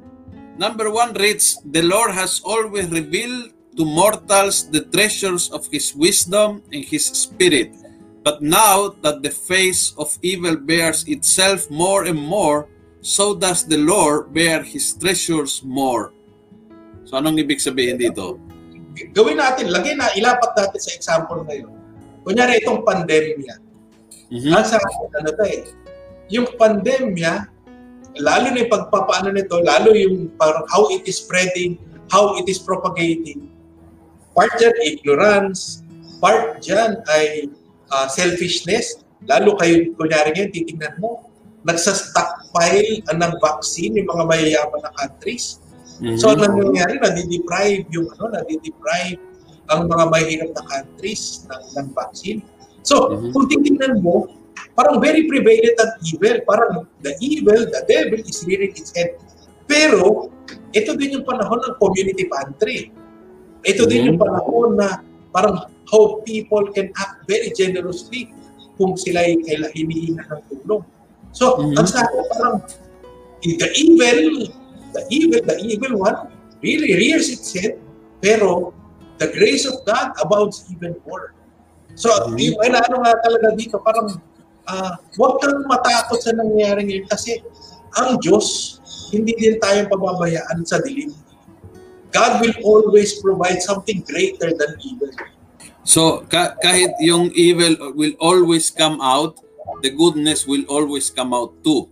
Number 0.57 0.87
one 0.88 1.12
reads, 1.16 1.61
The 1.69 1.85
Lord 1.85 2.16
has 2.16 2.40
always 2.40 2.88
revealed 2.88 3.52
to 3.76 3.85
mortals 3.85 4.69
the 4.73 4.85
treasures 4.88 5.52
of 5.52 5.69
His 5.69 5.92
wisdom 5.92 6.64
and 6.73 6.83
His 6.85 7.07
Spirit. 7.12 7.76
But 8.21 8.45
now 8.45 8.93
that 9.00 9.25
the 9.25 9.33
face 9.33 9.97
of 9.97 10.12
evil 10.21 10.57
bears 10.57 11.09
itself 11.09 11.71
more 11.73 12.05
and 12.05 12.21
more, 12.21 12.69
so 13.00 13.33
does 13.33 13.65
the 13.65 13.81
Lord 13.81 14.37
bear 14.37 14.61
His 14.61 14.93
treasures 14.93 15.65
more. 15.65 16.12
So 17.09 17.17
anong 17.17 17.41
ibig 17.41 17.65
sabihin 17.65 17.97
dito? 17.97 18.37
Gawin 19.17 19.41
natin, 19.41 19.73
lagay 19.73 19.97
na, 19.97 20.12
ilapat 20.12 20.53
natin 20.53 20.81
sa 20.81 20.93
example 20.93 21.41
ngayon. 21.49 21.73
Kunyari 22.21 22.61
itong 22.61 22.85
pandemya. 22.85 23.57
Mhm. 24.29 24.53
Ang 24.53 24.67
sa 24.69 24.77
ano 24.77 25.31
to 25.33 25.45
eh, 25.49 25.65
yung 26.29 26.47
pandemya, 26.61 27.49
lalo 28.21 28.47
na 28.53 28.59
yung 28.62 28.71
pagpapaano 28.71 29.33
nito, 29.33 29.59
lalo 29.65 29.97
yung 29.97 30.29
parang 30.37 30.69
how 30.69 30.87
it 30.93 31.03
is 31.09 31.19
spreading, 31.25 31.81
how 32.12 32.37
it 32.37 32.47
is 32.47 32.61
propagating. 32.61 33.49
Part 34.37 34.55
dyan, 34.61 34.77
ignorance. 34.85 35.83
Part 36.23 36.61
dyan 36.62 37.00
ay 37.11 37.49
ah, 37.90 38.06
selfishness. 38.09 39.02
Lalo 39.28 39.59
kayo, 39.61 39.92
kunyari 40.00 40.32
ngayon, 40.32 40.50
titingnan 40.54 40.94
mo, 40.97 41.28
nagsa-stockpile 41.68 43.04
ng 43.04 43.32
vaccine 43.42 44.00
yung 44.00 44.09
mga 44.09 44.25
mayayaman 44.25 44.80
na 44.80 44.90
countries. 44.97 45.61
Mhm. 46.00 46.16
So, 46.16 46.32
ano 46.32 46.49
nangyayari? 46.49 46.97
Nadideprive 46.97 47.85
yung 47.92 48.09
ano, 48.16 48.32
nadideprive 48.32 49.20
ang 49.68 49.87
mga 49.87 50.04
mahirap 50.09 50.50
na 50.56 50.62
countries 50.66 51.44
ng, 51.47 51.62
ng 51.76 51.87
vaccine. 51.92 52.40
So, 52.80 53.12
Mhm. 53.12 53.30
kung 53.37 53.44
titingnan 53.52 54.00
mo, 54.00 54.32
parang 54.73 54.97
very 54.99 55.28
prevalent 55.28 55.76
ang 55.76 55.92
evil. 56.09 56.40
Parang 56.49 56.88
the 57.04 57.12
evil, 57.20 57.68
the 57.68 57.85
devil 57.85 58.20
is 58.25 58.40
rearing 58.49 58.73
its 58.73 58.97
head. 58.97 59.20
Pero, 59.68 60.32
ito 60.73 60.97
din 60.97 61.20
yung 61.20 61.26
panahon 61.28 61.61
ng 61.61 61.75
community 61.76 62.25
pantry. 62.26 62.88
Ito 63.62 63.85
din 63.85 64.00
Mhm. 64.00 64.06
yung 64.09 64.18
panahon 64.18 64.68
na 64.80 65.04
parang 65.31 65.67
how 65.91 66.23
people 66.23 66.67
can 66.71 66.91
act 66.99 67.27
very 67.27 67.51
generously 67.55 68.31
kung 68.79 68.95
sila 68.95 69.27
ay 69.27 69.37
hinihinga 69.75 70.23
ng 70.25 70.43
tulong. 70.51 70.83
So, 71.31 71.59
Mhm. 71.59 71.79
ang 71.79 71.87
sa 71.87 72.07
akin 72.07 72.25
parang 72.35 72.57
the 73.43 73.69
evil, 73.79 74.21
the 74.95 75.03
evil, 75.11 75.41
the 75.47 75.57
evil 75.63 75.95
one 76.01 76.19
really 76.61 76.93
rears 76.95 77.31
its 77.31 77.55
head, 77.55 77.79
pero 78.19 78.75
the 79.21 79.29
grace 79.31 79.69
of 79.69 79.81
God 79.87 80.13
abounds 80.19 80.67
even 80.73 80.97
more. 81.07 81.33
So, 81.95 82.11
Mhm. 82.31 82.39
yung 82.41 82.57
ano 82.63 82.97
nga 83.05 83.15
talaga 83.21 83.55
dito, 83.55 83.79
parang 83.83 84.19
ah, 84.71 84.95
huwag 85.19 85.43
kang 85.43 85.67
matakot 85.67 86.23
sa 86.23 86.31
nangyayari 86.31 86.87
ngayon 86.87 87.07
kasi 87.11 87.43
ang 87.99 88.23
Diyos, 88.23 88.79
hindi 89.11 89.35
din 89.35 89.59
tayong 89.59 89.91
pababayaan 89.91 90.63
sa 90.63 90.79
dilim. 90.79 91.11
God 92.11 92.43
will 92.43 92.57
always 92.62 93.19
provide 93.23 93.62
something 93.62 94.02
greater 94.07 94.50
than 94.55 94.76
evil. 94.83 95.11
So 95.87 96.26
ka- 96.29 96.59
kahit 96.61 96.99
yung 97.00 97.33
evil 97.33 97.95
will 97.95 98.14
always 98.21 98.69
come 98.69 99.00
out, 99.00 99.38
the 99.83 99.90
goodness 99.90 100.45
will 100.45 100.67
always 100.69 101.09
come 101.09 101.33
out 101.33 101.55
too. 101.62 101.88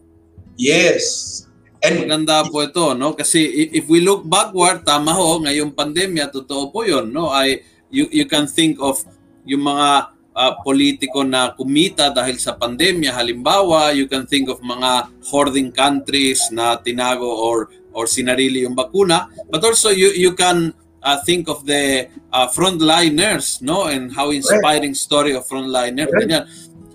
Yes. 0.59 1.47
And 1.79 2.11
Maganda 2.11 2.43
po 2.51 2.67
ito, 2.67 2.91
no? 2.99 3.15
Kasi 3.15 3.71
if 3.71 3.87
we 3.87 4.03
look 4.03 4.27
backward, 4.27 4.83
tama 4.83 5.15
ho, 5.15 5.39
ngayong 5.47 5.71
pandemya, 5.71 6.35
totoo 6.35 6.75
po 6.75 6.83
yun, 6.83 7.15
no? 7.15 7.31
I, 7.31 7.63
you, 7.87 8.11
you 8.11 8.27
can 8.27 8.51
think 8.51 8.83
of 8.83 8.99
yung 9.47 9.63
mga 9.63 10.11
ah, 10.35 10.55
politiko 10.67 11.23
na 11.23 11.55
kumita 11.55 12.11
dahil 12.11 12.43
sa 12.43 12.59
pandemya. 12.59 13.15
Halimbawa, 13.15 13.95
you 13.95 14.11
can 14.11 14.27
think 14.27 14.51
of 14.51 14.59
mga 14.59 15.07
hoarding 15.31 15.71
countries 15.71 16.43
na 16.51 16.75
tinago 16.75 17.31
or 17.31 17.71
or 17.93 18.07
sinarili 18.07 18.65
yung 18.65 18.77
bakuna. 18.77 19.29
But 19.51 19.65
also, 19.65 19.91
you, 19.91 20.13
you 20.15 20.33
can 20.35 20.73
ah, 21.03 21.19
think 21.23 21.49
of 21.49 21.65
the 21.65 22.09
ah, 22.33 22.49
frontliners, 22.51 23.63
no? 23.63 23.89
And 23.89 24.13
how 24.13 24.31
inspiring 24.31 24.95
story 24.95 25.35
of 25.35 25.47
frontliners. 25.47 26.11
Ganyan. 26.13 26.47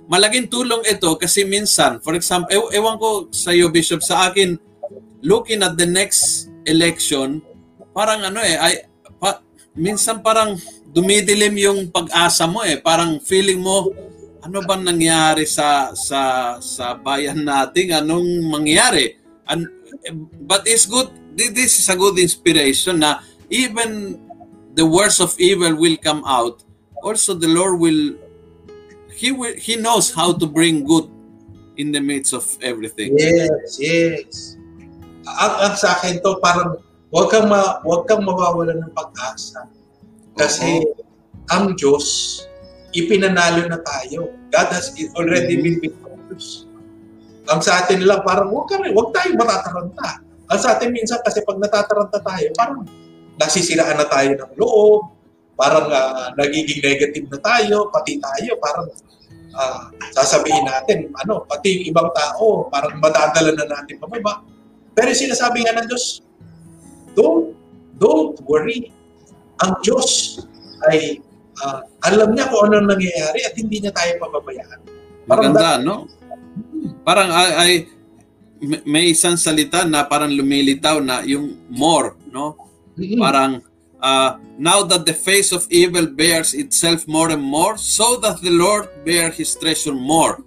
Malaking 0.07 0.51
tulong 0.51 0.83
ito 0.83 1.15
kasi 1.15 1.47
minsan, 1.47 2.03
for 2.03 2.13
example, 2.13 2.51
ew- 2.51 2.71
ewan 2.75 2.99
ko 2.99 3.31
sa 3.31 3.55
iyo, 3.55 3.71
Bishop, 3.71 4.03
sa 4.03 4.29
akin, 4.29 4.59
looking 5.23 5.63
at 5.63 5.79
the 5.79 5.87
next 5.87 6.51
election, 6.67 7.39
parang 7.95 8.21
ano 8.27 8.43
eh, 8.43 8.59
ay, 8.59 8.73
pa, 9.17 9.39
minsan 9.73 10.19
parang 10.19 10.59
dumidilim 10.91 11.55
yung 11.57 11.79
pag-asa 11.89 12.45
mo 12.45 12.61
eh. 12.61 12.77
Parang 12.77 13.17
feeling 13.23 13.63
mo, 13.63 13.89
ano 14.43 14.59
ba 14.67 14.75
nangyari 14.75 15.47
sa 15.47 15.95
sa 15.95 16.53
sa 16.59 16.99
bayan 16.99 17.47
natin? 17.47 18.03
Anong 18.03 18.51
mangyari? 18.51 19.15
And, 19.47 19.67
but 20.41 20.63
it's 20.65 20.85
good, 20.85 21.09
this 21.35 21.79
is 21.79 21.89
a 21.89 21.95
good 21.95 22.17
inspiration 22.19 22.99
na 22.99 23.19
even 23.49 24.19
the 24.73 24.85
worst 24.85 25.21
of 25.21 25.33
evil 25.39 25.75
will 25.75 25.97
come 25.97 26.23
out. 26.25 26.63
Also, 27.03 27.33
the 27.33 27.47
Lord 27.47 27.79
will 27.79 28.15
he 29.13 29.31
will, 29.31 29.53
he 29.55 29.75
knows 29.77 30.13
how 30.13 30.33
to 30.33 30.45
bring 30.45 30.83
good 30.83 31.07
in 31.77 31.91
the 31.91 32.01
midst 32.01 32.33
of 32.33 32.43
everything. 32.61 33.15
Yes, 33.17 33.77
yes. 33.79 34.57
Ang, 35.23 35.53
ang 35.69 35.75
sa 35.77 35.95
akin 35.95 36.19
to, 36.19 36.37
parang 36.43 36.81
huwag 37.13 37.31
kang, 37.31 37.47
ma, 37.47 37.79
huwag 37.85 38.09
kang 38.09 38.25
mawawala 38.25 38.75
ng 38.75 38.91
pag-asa. 38.91 39.69
Kasi 40.35 40.83
ang 41.53 41.77
Diyos, 41.77 42.41
ipinanalo 42.93 43.69
na 43.69 43.79
tayo. 43.81 44.33
God 44.49 44.69
has 44.73 44.93
already 45.15 45.61
been 45.61 45.79
victorious. 45.79 46.65
Ang 47.51 47.59
sa 47.59 47.83
atin 47.83 47.99
lang, 48.07 48.23
parang 48.23 48.47
huwag 48.47 48.71
ka 48.71 48.79
rin, 48.79 48.95
huwag 48.95 49.11
tayong 49.11 49.35
matataranta. 49.35 50.23
Ang 50.47 50.59
sa 50.59 50.77
atin 50.77 50.95
minsan 50.95 51.19
kasi 51.19 51.43
pag 51.43 51.59
natataranta 51.59 52.19
tayo, 52.23 52.47
parang 52.55 52.87
nasisiraan 53.35 53.99
na 53.99 54.07
tayo 54.07 54.31
ng 54.31 54.51
loob, 54.55 55.11
parang 55.59 55.87
uh, 55.91 56.31
nagiging 56.39 56.79
negative 56.79 57.27
na 57.27 57.39
tayo, 57.43 57.91
pati 57.91 58.15
tayo, 58.17 58.55
parang 58.63 58.87
uh, 59.53 59.83
sasabihin 60.15 60.63
natin, 60.63 61.11
ano, 61.19 61.43
pati 61.43 61.81
yung 61.81 61.85
ibang 61.91 62.09
tao, 62.15 62.71
parang 62.71 62.95
madadala 63.03 63.51
na 63.51 63.65
natin 63.67 63.99
pababa. 63.99 64.39
Pero 64.93 65.09
sinasabi 65.11 65.65
nga 65.65 65.75
ng 65.75 65.87
Diyos, 65.89 66.23
don't, 67.17 67.51
don't 67.99 68.37
worry. 68.47 68.87
Ang 69.61 69.73
Diyos 69.83 70.39
ay 70.89 71.19
uh, 71.61 71.79
alam 72.07 72.33
niya 72.33 72.49
kung 72.49 72.71
ano 72.71 72.87
nangyayari 72.87 73.39
at 73.45 73.53
hindi 73.57 73.83
niya 73.83 73.93
tayo 73.93 74.11
pababayaan. 74.21 74.79
Parang 75.29 75.53
Maganda, 75.53 75.79
no? 75.79 76.09
Parang 77.03 77.29
ay, 77.31 77.49
ay 77.53 77.71
may 78.87 79.11
isang 79.11 79.35
salita 79.35 79.83
na 79.83 80.07
parang 80.07 80.31
lumilitaw 80.31 81.03
na 81.03 81.21
yung 81.27 81.59
more, 81.67 82.15
no? 82.31 82.55
Mm-hmm. 82.95 83.19
Parang 83.19 83.59
uh, 83.99 84.39
now 84.59 84.83
that 84.83 85.03
the 85.03 85.15
face 85.15 85.51
of 85.51 85.67
evil 85.71 86.07
bears 86.07 86.53
itself 86.53 87.07
more 87.07 87.31
and 87.31 87.43
more, 87.43 87.75
so 87.75 88.19
that 88.23 88.39
the 88.39 88.51
Lord 88.51 88.87
bear 89.03 89.31
His 89.31 89.55
treasure 89.55 89.95
more. 89.95 90.39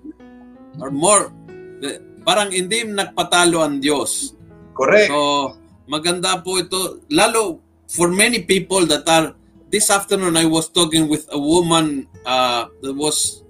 Or 0.77 0.93
more. 0.93 1.33
The, 1.81 2.05
parang 2.21 2.53
hindi 2.53 2.85
nagpatalo 2.85 3.65
ang 3.65 3.81
Diyos. 3.81 4.37
Correct. 4.77 5.09
So, 5.09 5.57
maganda 5.89 6.37
po 6.45 6.61
ito. 6.61 7.01
Lalo 7.09 7.65
for 7.89 8.13
many 8.13 8.45
people 8.45 8.85
that 8.87 9.09
are, 9.09 9.33
this 9.73 9.89
afternoon 9.89 10.37
I 10.37 10.45
was 10.45 10.69
talking 10.69 11.09
with 11.09 11.25
a 11.33 11.39
woman 11.39 12.09
uh, 12.27 12.69
that 12.83 12.93
was 12.93 13.43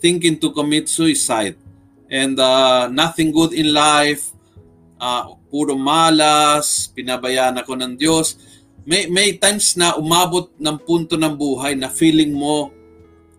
thinking 0.00 0.40
to 0.40 0.50
commit 0.50 0.88
suicide. 0.88 1.56
And 2.14 2.38
uh, 2.38 2.86
nothing 2.94 3.34
good 3.34 3.50
in 3.50 3.74
life, 3.74 4.30
uh, 5.02 5.34
puro 5.50 5.74
malas, 5.74 6.86
pinabayaan 6.94 7.58
ako 7.58 7.74
ng 7.74 7.98
Diyos 7.98 8.38
may 8.84 9.08
may 9.08 9.40
times 9.40 9.74
na 9.80 9.96
umabot 9.96 10.52
ng 10.60 10.76
punto 10.84 11.16
ng 11.16 11.32
buhay 11.32 11.72
na 11.72 11.88
feeling 11.88 12.36
mo 12.36 12.68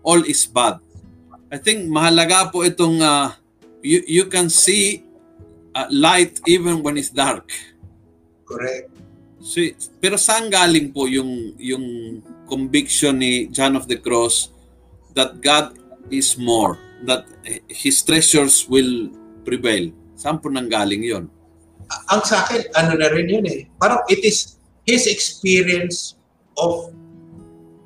all 0.02 0.22
is 0.26 0.42
bad. 0.46 0.82
I 1.46 1.58
think 1.62 1.86
mahalaga 1.86 2.50
po 2.50 2.66
itong 2.66 2.98
uh, 2.98 3.30
you, 3.78 4.02
you 4.06 4.24
can 4.26 4.50
see 4.50 5.06
uh, 5.70 5.86
light 5.94 6.42
even 6.50 6.82
when 6.82 6.98
it's 6.98 7.14
dark. 7.14 7.46
Correct. 8.42 8.90
So, 9.38 9.62
pero 10.02 10.18
saan 10.18 10.50
galing 10.50 10.90
po 10.90 11.06
yung 11.06 11.54
yung 11.62 12.18
conviction 12.50 13.22
ni 13.22 13.46
John 13.46 13.78
of 13.78 13.86
the 13.86 14.02
Cross 14.02 14.50
that 15.14 15.38
God 15.38 15.78
is 16.10 16.34
more, 16.34 16.74
that 17.04 17.28
His 17.68 18.00
treasures 18.00 18.64
will 18.64 19.12
prevail? 19.44 19.92
Saan 20.16 20.40
po 20.40 20.48
nang 20.48 20.72
galing 20.72 21.04
yon? 21.04 21.28
Ang 22.10 22.22
sa 22.24 22.42
akin, 22.42 22.66
ano 22.74 22.98
na 22.98 23.12
rin 23.12 23.28
yun 23.28 23.46
eh. 23.46 23.68
Parang 23.78 24.02
it 24.08 24.24
is 24.24 24.58
his 24.88 25.06
experience 25.06 26.18
of 26.58 26.90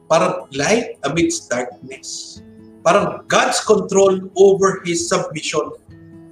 parang 0.08 0.48
light 0.56 0.96
amidst 1.04 1.50
darkness. 1.50 2.40
Parang 2.80 3.26
God's 3.28 3.60
control 3.60 4.30
over 4.40 4.80
his 4.88 5.04
submission. 5.04 5.76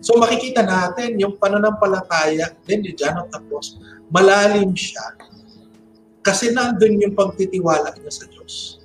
So 0.00 0.16
makikita 0.16 0.64
natin 0.64 1.18
yung 1.20 1.36
pananampalataya 1.36 2.56
din 2.64 2.86
ni 2.86 2.94
John 2.94 3.18
of 3.20 3.28
the 3.34 3.42
Cross, 3.50 3.82
malalim 4.08 4.72
siya 4.72 5.18
kasi 6.22 6.52
nandun 6.52 7.00
yung 7.00 7.14
pagtitiwala 7.16 7.88
niya 7.98 8.12
sa 8.12 8.24
Diyos. 8.28 8.84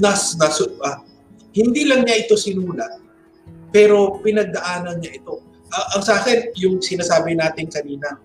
Nas, 0.00 0.34
nas, 0.40 0.56
uh, 0.64 0.98
hindi 1.52 1.82
lang 1.88 2.04
niya 2.04 2.26
ito 2.26 2.34
sinulat, 2.36 3.00
pero 3.72 4.20
pinagdaanan 4.20 5.00
niya 5.00 5.16
ito. 5.20 5.40
Uh, 5.68 5.86
ang 5.96 6.02
sa 6.02 6.20
akin, 6.20 6.52
yung 6.56 6.80
sinasabi 6.80 7.36
natin 7.36 7.68
kanina, 7.68 8.16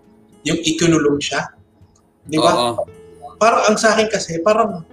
yung 0.48 0.60
ikinulong 0.64 1.20
siya, 1.20 1.52
Di 2.28 2.38
ba? 2.40 2.52
Oo. 2.56 2.88
Parang 3.40 3.68
ang 3.68 3.78
sa 3.80 3.96
akin 3.96 4.08
kasi, 4.08 4.40
parang, 4.40 4.88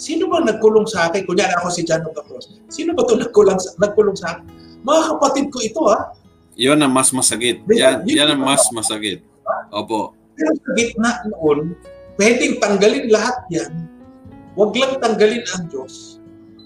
sino 0.00 0.28
ba 0.32 0.40
nagkulong 0.40 0.88
sa 0.88 1.08
akin? 1.08 1.28
Kunyari 1.28 1.52
ako 1.60 1.68
si 1.68 1.84
John 1.84 2.04
of 2.08 2.16
the 2.16 2.24
Cross. 2.24 2.56
Sino 2.72 2.96
ba 2.96 3.04
ito 3.04 3.20
nagkulong, 3.20 3.60
nagkulong 3.76 4.16
sa 4.16 4.36
akin? 4.36 4.44
Mga 4.80 5.00
kapatid 5.16 5.46
ko 5.52 5.58
ito, 5.60 5.80
ha? 5.92 6.16
Yun 6.56 6.80
ang 6.80 6.92
mas 6.92 7.12
masagit. 7.12 7.60
Yan, 7.68 8.04
yan, 8.04 8.16
yan 8.24 8.28
ang 8.36 8.40
mas 8.40 8.64
masagit. 8.72 9.20
Opo. 9.72 10.16
Pero 10.36 10.52
sa 10.56 10.70
gitna 10.76 11.10
noon, 11.28 11.76
pwedeng 12.16 12.56
tanggalin 12.60 13.12
lahat 13.12 13.36
yan. 13.52 13.72
Huwag 14.56 14.72
lang 14.76 14.96
tanggalin 15.04 15.44
ang 15.56 15.68
Diyos. 15.68 16.09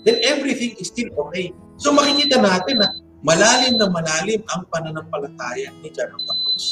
Then 0.05 0.21
everything 0.23 0.77
is 0.77 0.93
still 0.93 1.11
okay. 1.29 1.57
So 1.81 1.91
makikita 1.91 2.41
natin 2.41 2.81
na 2.81 2.89
malalim 3.25 3.81
na 3.81 3.89
malalim 3.89 4.45
ang 4.53 4.69
pananampalataya 4.69 5.73
ni 5.81 5.89
John 5.91 6.13
of 6.13 6.23
the 6.23 6.35
Cross. 6.45 6.67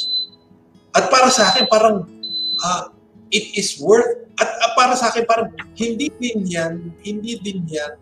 At 0.92 1.08
para 1.08 1.32
sa 1.32 1.48
akin, 1.52 1.64
parang 1.72 2.04
uh, 2.60 2.82
it 3.32 3.56
is 3.56 3.80
worth 3.80 4.28
at 4.36 4.48
uh, 4.48 4.72
para 4.76 4.92
sa 4.92 5.08
akin 5.08 5.24
parang 5.24 5.48
hindi 5.80 6.12
din 6.20 6.44
yan, 6.44 6.92
hindi 7.00 7.40
din 7.40 7.64
yan 7.64 7.96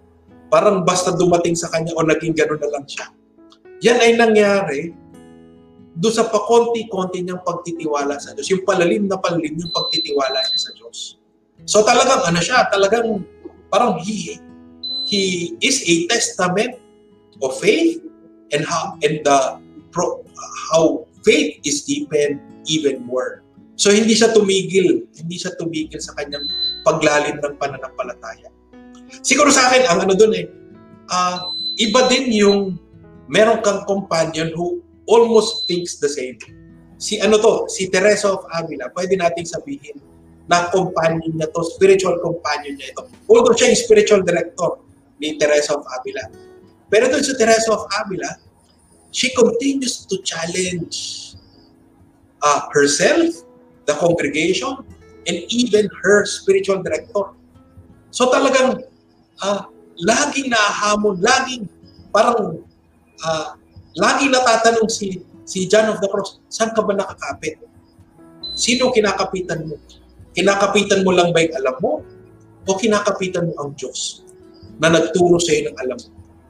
parang 0.51 0.83
basta 0.83 1.15
dumating 1.15 1.55
sa 1.55 1.71
kanya 1.71 1.95
o 1.95 2.03
naging 2.03 2.35
gano'n 2.35 2.59
na 2.59 2.69
lang 2.75 2.85
siya. 2.85 3.07
Yan 3.87 3.99
ay 4.03 4.19
nangyari 4.19 4.93
do 5.95 6.11
sa 6.11 6.27
pakonti-konti 6.27 7.23
niyang 7.23 7.41
pagtitiwala 7.47 8.19
sa 8.19 8.35
Diyos. 8.35 8.51
Yung 8.51 8.67
palalim 8.67 9.07
na 9.07 9.17
palalim 9.17 9.55
yung 9.57 9.73
pagtitiwala 9.73 10.43
niya 10.43 10.59
sa 10.59 10.71
Diyos. 10.75 11.17
So 11.65 11.87
talagang 11.87 12.27
ano 12.27 12.41
siya, 12.43 12.67
talagang 12.67 13.23
parang 13.71 14.03
he, 14.03 14.43
he 15.11 15.59
is 15.59 15.83
a 15.91 16.07
testament 16.07 16.79
of 17.43 17.59
faith 17.59 17.99
and 18.55 18.63
how 18.63 18.95
and 19.03 19.27
the 19.27 19.39
pro, 19.91 20.23
how 20.71 21.03
faith 21.27 21.59
is 21.67 21.83
deepened 21.83 22.39
even 22.71 23.03
more. 23.03 23.43
So 23.75 23.91
hindi 23.91 24.15
siya 24.15 24.31
tumigil, 24.31 25.11
hindi 25.19 25.37
siya 25.37 25.59
tumigil 25.59 25.99
sa 25.99 26.15
kanyang 26.15 26.47
paglalim 26.87 27.43
ng 27.43 27.55
pananampalataya. 27.59 28.53
Siguro 29.27 29.51
sa 29.51 29.67
akin, 29.73 29.91
ang 29.91 29.99
ano 30.07 30.15
doon 30.15 30.33
eh, 30.39 30.47
uh, 31.11 31.51
iba 31.83 32.07
din 32.07 32.31
yung 32.31 32.79
meron 33.27 33.59
kang 33.67 33.83
companion 33.91 34.55
who 34.55 34.79
almost 35.11 35.67
thinks 35.67 35.99
the 35.99 36.07
same. 36.07 36.39
Si 37.01 37.19
ano 37.19 37.41
to, 37.41 37.67
si 37.67 37.89
Teresa 37.89 38.31
of 38.31 38.47
Avila, 38.53 38.93
pwede 38.93 39.17
nating 39.17 39.49
sabihin 39.49 39.99
na 40.47 40.69
companion 40.71 41.33
niya 41.33 41.49
to, 41.51 41.65
spiritual 41.75 42.21
companion 42.21 42.77
niya 42.77 42.93
ito. 42.93 43.09
Although 43.27 43.57
siya 43.57 43.73
yung 43.73 43.81
spiritual 43.81 44.23
director 44.23 44.90
ni 45.21 45.37
Teresa 45.37 45.77
of 45.77 45.85
Avila. 46.01 46.33
Pero 46.91 47.07
doon 47.07 47.23
sa 47.23 47.37
Teresa 47.37 47.71
of 47.71 47.85
Avila, 48.03 48.41
she 49.15 49.31
continues 49.37 50.09
to 50.09 50.19
challenge 50.25 51.37
uh, 52.43 52.67
herself 52.73 53.45
the 53.85 53.95
congregation, 54.01 54.81
and 55.29 55.37
even 55.53 55.87
her 56.03 56.25
spiritual 56.25 56.81
director. 56.81 57.37
So 58.11 58.33
talagang 58.33 58.83
uh, 59.45 59.61
laging 60.01 60.51
nahamon, 60.51 61.21
laging 61.21 61.69
parang 62.11 62.65
uh, 63.23 63.49
laging 63.99 64.33
natatanong 64.35 64.89
si 64.89 65.23
si 65.45 65.67
John 65.67 65.91
of 65.91 65.99
the 65.99 66.09
Cross, 66.09 66.41
saan 66.47 66.73
ka 66.73 66.83
ba 66.87 66.95
nakakapit? 66.95 67.59
Sino 68.55 68.95
kinakapitan 68.95 69.67
mo? 69.67 69.79
Kinakapitan 70.35 71.03
mo 71.03 71.11
lang 71.11 71.35
ba 71.35 71.43
yung 71.43 71.55
alam 71.59 71.77
mo? 71.83 71.93
O 72.67 72.79
kinakapitan 72.79 73.51
mo 73.51 73.55
ang 73.59 73.75
Diyos 73.75 74.30
na 74.81 74.89
nagturo 74.89 75.37
sa 75.37 75.53
iyo 75.53 75.71
ng 75.71 75.77
alam? 75.77 75.99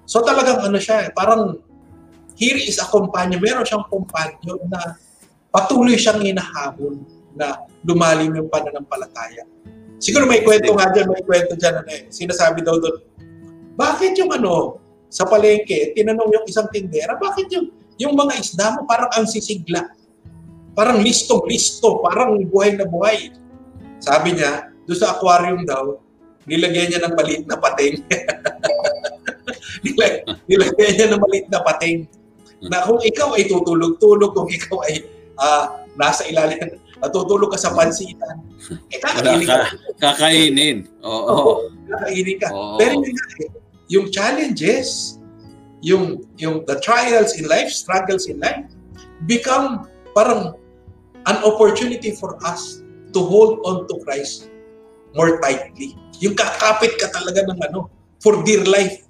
So 0.07 0.23
talagang 0.23 0.63
ano 0.63 0.79
siya, 0.79 1.07
eh, 1.07 1.11
parang 1.11 1.59
here 2.39 2.57
is 2.57 2.79
a 2.79 2.87
companion. 2.89 3.43
Meron 3.43 3.67
siyang 3.67 3.87
companion 3.91 4.59
na 4.71 4.97
patuloy 5.51 5.99
siyang 5.99 6.23
hinahabol 6.23 6.97
na 7.35 7.67
lumalim 7.85 8.33
yung 8.35 8.49
pananampalataya. 8.49 9.45
Siguro 10.01 10.25
may 10.25 10.41
kwento 10.41 10.73
nga 10.73 10.89
dyan, 10.91 11.13
may 11.13 11.23
kwento 11.23 11.53
dyan, 11.59 11.85
ano 11.85 11.91
eh, 11.93 12.09
sinasabi 12.09 12.65
daw 12.65 12.81
doon, 12.81 13.05
bakit 13.77 14.17
yung 14.17 14.33
ano, 14.33 14.81
sa 15.11 15.27
palengke, 15.29 15.93
tinanong 15.93 16.31
yung 16.33 16.47
isang 16.49 16.71
tindera, 16.73 17.19
bakit 17.21 17.51
yung, 17.53 17.69
yung 18.01 18.15
mga 18.17 18.41
isda 18.41 18.73
mo 18.79 18.89
parang 18.89 19.11
ang 19.13 19.29
sisigla? 19.29 19.93
Parang 20.73 21.03
listo-listo, 21.03 22.01
parang 22.01 22.41
buhay 22.49 22.79
na 22.79 22.87
buhay. 22.89 23.35
Sabi 24.01 24.39
niya, 24.39 24.73
doon 24.89 24.99
sa 24.99 25.19
aquarium 25.19 25.67
daw, 25.69 26.01
nilagyan 26.49 26.89
niya 26.93 27.01
ng 27.05 27.15
maliit 27.17 27.45
na 27.49 27.57
pating. 27.59 27.95
nilagyan 30.49 30.93
niya 30.97 31.07
ng 31.13 31.21
maliit 31.21 31.47
na 31.53 31.61
pating. 31.65 32.09
Na 32.69 32.85
kung 32.85 33.01
ikaw 33.01 33.37
ay 33.37 33.49
tutulog-tulog, 33.49 34.37
kung 34.37 34.49
ikaw 34.49 34.85
ay 34.89 35.05
uh, 35.41 35.85
nasa 35.97 36.29
ilalim, 36.29 36.77
natutulog 37.01 37.53
ka 37.53 37.59
sa 37.61 37.73
pansitan. 37.73 38.45
Eh, 38.93 39.01
kakainin 39.01 39.49
ka. 39.49 39.59
Kakainin. 39.97 40.77
Oo. 41.01 41.25
Oo. 41.33 41.53
Kakainin 41.89 42.37
ka. 42.37 42.49
Oo. 42.53 42.77
Pero 42.77 43.01
yung, 43.01 43.19
yung 43.89 44.07
challenges 44.13 45.21
yung 45.81 46.29
yung 46.37 46.65
the 46.69 46.77
trials 46.85 47.37
in 47.41 47.49
life, 47.49 47.73
struggles 47.73 48.29
in 48.29 48.37
life 48.41 48.69
become 49.25 49.89
parang 50.13 50.53
an 51.25 51.39
opportunity 51.45 52.13
for 52.13 52.37
us 52.45 52.85
to 53.13 53.21
hold 53.21 53.61
on 53.65 53.89
to 53.89 53.97
Christ 54.05 54.50
more 55.15 55.41
tightly. 55.41 55.97
Yung 56.21 56.37
kakapit 56.37 56.97
ka 57.01 57.09
talaga 57.11 57.47
ng 57.49 57.59
ano, 57.71 57.91
for 58.21 58.45
dear 58.45 58.63
life. 58.69 59.07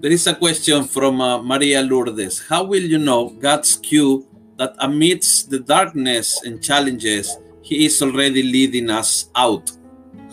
There 0.00 0.10
is 0.10 0.26
a 0.26 0.34
question 0.34 0.88
from 0.88 1.20
uh, 1.20 1.44
Maria 1.44 1.84
Lourdes. 1.84 2.40
How 2.48 2.64
will 2.64 2.82
you 2.82 2.98
know 2.98 3.30
God's 3.36 3.76
cue 3.76 4.24
that 4.56 4.72
amidst 4.80 5.52
the 5.52 5.60
darkness 5.60 6.40
and 6.42 6.60
challenges, 6.64 7.36
He 7.60 7.84
is 7.84 8.00
already 8.00 8.42
leading 8.42 8.88
us 8.88 9.28
out? 9.36 9.70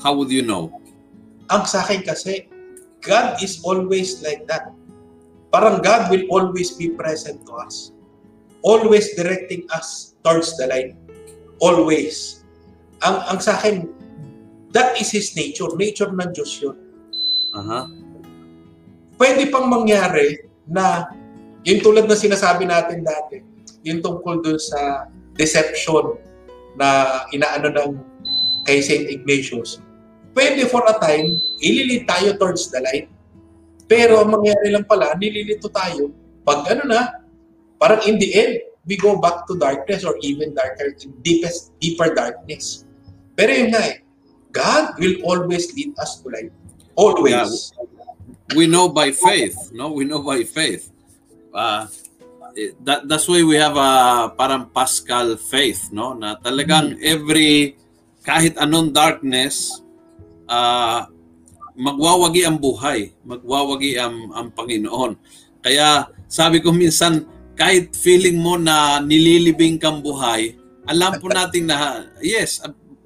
How 0.01 0.15
would 0.15 0.31
you 0.31 0.41
know? 0.41 0.71
Ang 1.51 1.67
sa 1.67 1.83
akin 1.83 2.03
kasi, 2.03 2.47
God 3.03 3.39
is 3.43 3.59
always 3.63 4.23
like 4.23 4.47
that. 4.47 4.71
Parang 5.51 5.83
God 5.83 6.11
will 6.11 6.27
always 6.31 6.75
be 6.75 6.91
present 6.91 7.43
to 7.47 7.53
us. 7.59 7.91
Always 8.63 9.15
directing 9.15 9.63
us 9.71 10.15
towards 10.23 10.55
the 10.59 10.67
light. 10.67 10.95
Always. 11.59 12.43
Ang, 13.03 13.19
ang 13.31 13.39
sa 13.39 13.55
akin, 13.55 13.87
that 14.71 14.97
is 14.99 15.11
His 15.11 15.35
nature. 15.35 15.69
Nature 15.75 16.11
ng 16.11 16.31
Diyos 16.33 16.51
yun. 16.59 16.77
Uh-huh. 17.55 17.83
Pwede 19.17 19.49
pang 19.49 19.65
mangyari 19.65 20.45
na 20.67 21.09
yung 21.65 21.81
tulad 21.81 22.05
na 22.05 22.15
sinasabi 22.15 22.69
natin 22.69 23.01
dati, 23.01 23.41
yung 23.83 23.99
tungkol 23.99 24.39
dun 24.39 24.59
sa 24.61 25.09
deception 25.35 26.15
na 26.77 27.19
inaano 27.33 27.73
ng 27.73 27.91
kay 28.67 28.79
St. 28.83 29.07
Ignatius. 29.09 29.81
Pwede 30.37 30.69
for 30.69 30.85
a 30.85 30.95
time, 31.01 31.33
ililit 31.63 32.05
tayo 32.05 32.37
towards 32.37 32.69
the 32.69 32.77
light. 32.83 33.09
Pero 33.87 34.21
ang 34.21 34.29
mangyari 34.29 34.69
lang 34.69 34.85
pala, 34.85 35.15
nililito 35.15 35.71
tayo. 35.71 36.11
Pag 36.43 36.67
ano 36.75 36.83
na, 36.85 37.01
parang 37.79 38.03
in 38.05 38.19
the 38.19 38.29
end, 38.35 38.53
we 38.87 38.95
go 38.95 39.19
back 39.19 39.47
to 39.47 39.57
darkness 39.57 40.03
or 40.03 40.15
even 40.21 40.53
darker, 40.53 40.93
deepest, 41.23 41.75
deeper 41.79 42.11
darkness. 42.13 42.87
Pero 43.35 43.51
yun 43.51 43.71
nga 43.75 43.81
eh, 43.83 44.03
God 44.57 44.97
will 44.97 45.21
always 45.21 45.69
lead 45.77 45.93
us 46.01 46.17
to 46.25 46.33
light. 46.33 46.49
Always. 46.97 47.77
we 48.57 48.65
know 48.65 48.89
by 48.89 49.13
faith, 49.13 49.69
no? 49.69 49.93
We 49.93 50.09
know 50.09 50.25
by 50.25 50.41
faith. 50.41 50.89
Uh, 51.53 51.85
that 52.81 53.05
that's 53.05 53.29
why 53.29 53.45
we 53.45 53.53
have 53.61 53.77
a 53.77 54.33
parang 54.33 54.73
Pascal 54.73 55.37
faith, 55.37 55.93
no? 55.93 56.17
Na 56.17 56.41
talagang 56.41 56.97
every 57.05 57.77
kahit 58.25 58.57
anong 58.57 58.91
darkness, 58.91 59.79
uh, 60.49 61.05
magwawagi 61.77 62.43
ang 62.43 62.57
buhay, 62.57 63.13
magwawagi 63.23 63.95
ang, 64.01 64.33
ang 64.33 64.47
Panginoon. 64.51 65.15
Kaya 65.61 66.09
sabi 66.27 66.59
ko 66.59 66.73
minsan, 66.73 67.23
kahit 67.55 67.95
feeling 67.95 68.41
mo 68.41 68.59
na 68.59 68.99
nililibing 68.99 69.79
kang 69.79 70.03
buhay, 70.03 70.57
alam 70.89 71.21
po 71.21 71.31
natin 71.37 71.71
na, 71.71 72.09
yes, 72.19 72.59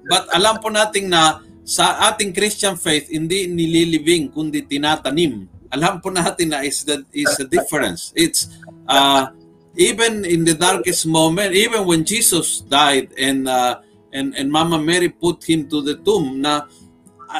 but 0.08 0.26
alam 0.34 0.58
po 0.58 0.68
natin 0.70 1.10
na 1.10 1.42
sa 1.62 2.10
ating 2.10 2.34
Christian 2.34 2.74
faith, 2.74 3.06
hindi 3.06 3.46
nililibing, 3.46 4.34
kundi 4.34 4.66
tinatanim. 4.66 5.46
Alam 5.72 6.02
po 6.02 6.10
natin 6.10 6.52
na 6.52 6.66
is 6.66 6.82
the, 6.82 7.06
is 7.14 7.30
the 7.38 7.46
difference. 7.46 8.10
It's, 8.18 8.50
uh, 8.90 9.30
even 9.78 10.26
in 10.26 10.44
the 10.44 10.52
darkest 10.52 11.06
moment, 11.06 11.54
even 11.54 11.86
when 11.86 12.04
Jesus 12.04 12.60
died 12.66 13.14
and, 13.16 13.48
uh, 13.48 13.80
and, 14.12 14.34
and 14.36 14.52
Mama 14.52 14.76
Mary 14.76 15.08
put 15.08 15.40
him 15.48 15.70
to 15.72 15.80
the 15.80 15.96
tomb, 16.02 16.42
na 16.44 16.68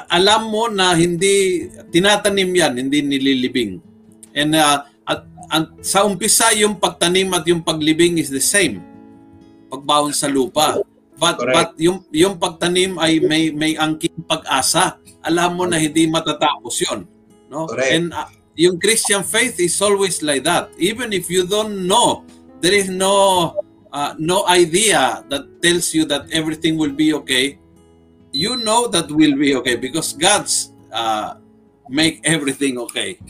alam 0.09 0.49
mo 0.49 0.73
na 0.73 0.97
hindi, 0.97 1.69
tinatanim 1.93 2.49
yan, 2.49 2.73
hindi 2.81 3.05
nililibing. 3.05 3.83
And 4.33 4.57
uh, 4.57 4.89
at, 5.05 5.29
at, 5.53 5.69
sa 5.85 6.09
umpisa, 6.09 6.55
yung 6.57 6.81
pagtanim 6.81 7.29
at 7.37 7.45
yung 7.45 7.61
paglibing 7.61 8.17
is 8.17 8.33
the 8.33 8.41
same. 8.41 8.81
Pagbaon 9.69 10.17
sa 10.17 10.31
lupa. 10.31 10.81
But 11.23 11.39
Correct. 11.39 11.55
but 11.55 11.71
yung 11.79 12.03
yung 12.11 12.35
pagtanim 12.35 12.99
ay 12.99 13.23
may 13.23 13.55
may 13.55 13.79
angking 13.79 14.27
pag-asa. 14.27 14.99
Alam 15.23 15.51
mo 15.55 15.65
na 15.71 15.79
hindi 15.79 16.11
matatapos 16.11 16.83
'yon, 16.83 17.07
no? 17.47 17.71
Correct. 17.71 17.95
And 17.95 18.11
uh, 18.11 18.27
yung 18.59 18.83
Christian 18.83 19.23
faith 19.23 19.63
is 19.63 19.79
always 19.79 20.19
like 20.19 20.43
that. 20.43 20.75
Even 20.83 21.15
if 21.15 21.31
you 21.31 21.47
don't 21.47 21.87
know, 21.87 22.27
there 22.59 22.75
is 22.75 22.91
no 22.91 23.55
uh, 23.95 24.19
no 24.19 24.43
idea 24.51 25.23
that 25.31 25.47
tells 25.63 25.95
you 25.95 26.03
that 26.11 26.27
everything 26.35 26.75
will 26.75 26.91
be 26.91 27.15
okay. 27.23 27.63
You 28.35 28.59
know 28.59 28.91
that 28.91 29.07
will 29.07 29.39
be 29.39 29.55
okay 29.63 29.79
because 29.79 30.19
God's 30.19 30.75
uh, 30.91 31.39
make 31.87 32.19
everything 32.27 32.83
okay. 32.91 33.21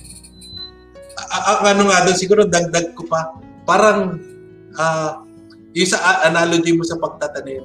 A- 1.19 1.61
ano 1.67 1.93
nga 1.93 2.09
doon, 2.09 2.17
siguro 2.17 2.49
dagdag 2.49 2.95
ko 2.97 3.05
pa, 3.05 3.37
parang 3.69 4.17
ah, 4.79 5.21
yung 5.75 5.91
sa 5.91 6.25
analogy 6.29 6.73
mo 6.77 6.87
sa 6.87 6.97
pagtatanim, 7.01 7.65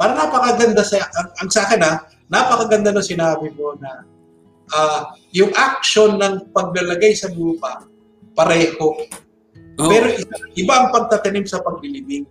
parang 0.00 0.16
napakaganda 0.16 0.80
sa, 0.80 0.96
ang, 1.12 1.28
ang 1.44 1.48
sa 1.52 1.68
akin 1.68 1.84
ha, 1.84 1.92
napakaganda 2.32 2.88
ng 2.96 3.04
sinabi 3.04 3.52
mo 3.52 3.76
na 3.76 4.08
ah, 4.72 5.12
yung 5.36 5.52
action 5.52 6.16
ng 6.16 6.48
paglalagay 6.56 7.12
sa 7.12 7.28
lupa, 7.28 7.84
pareho. 8.32 8.96
Oh, 9.76 9.88
Pero 9.92 10.08
iba, 10.08 10.36
iba 10.56 10.72
ang 10.80 10.88
pagtatanim 10.88 11.44
sa 11.44 11.60
paglilibing. 11.60 12.24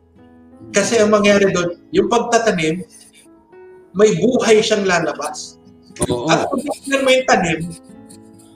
Kasi 0.74 0.98
ang 0.98 1.14
mangyari 1.14 1.54
doon, 1.54 1.78
yung 1.94 2.10
pagtatanim, 2.10 2.82
may 3.94 4.18
buhay 4.18 4.66
siyang 4.66 4.90
lalabas. 4.90 5.62
oo. 6.10 6.26
At 6.26 6.50
kung 6.50 6.66
tignan 6.66 7.06
mo 7.06 7.10
yung 7.14 7.28
tanim, 7.30 7.60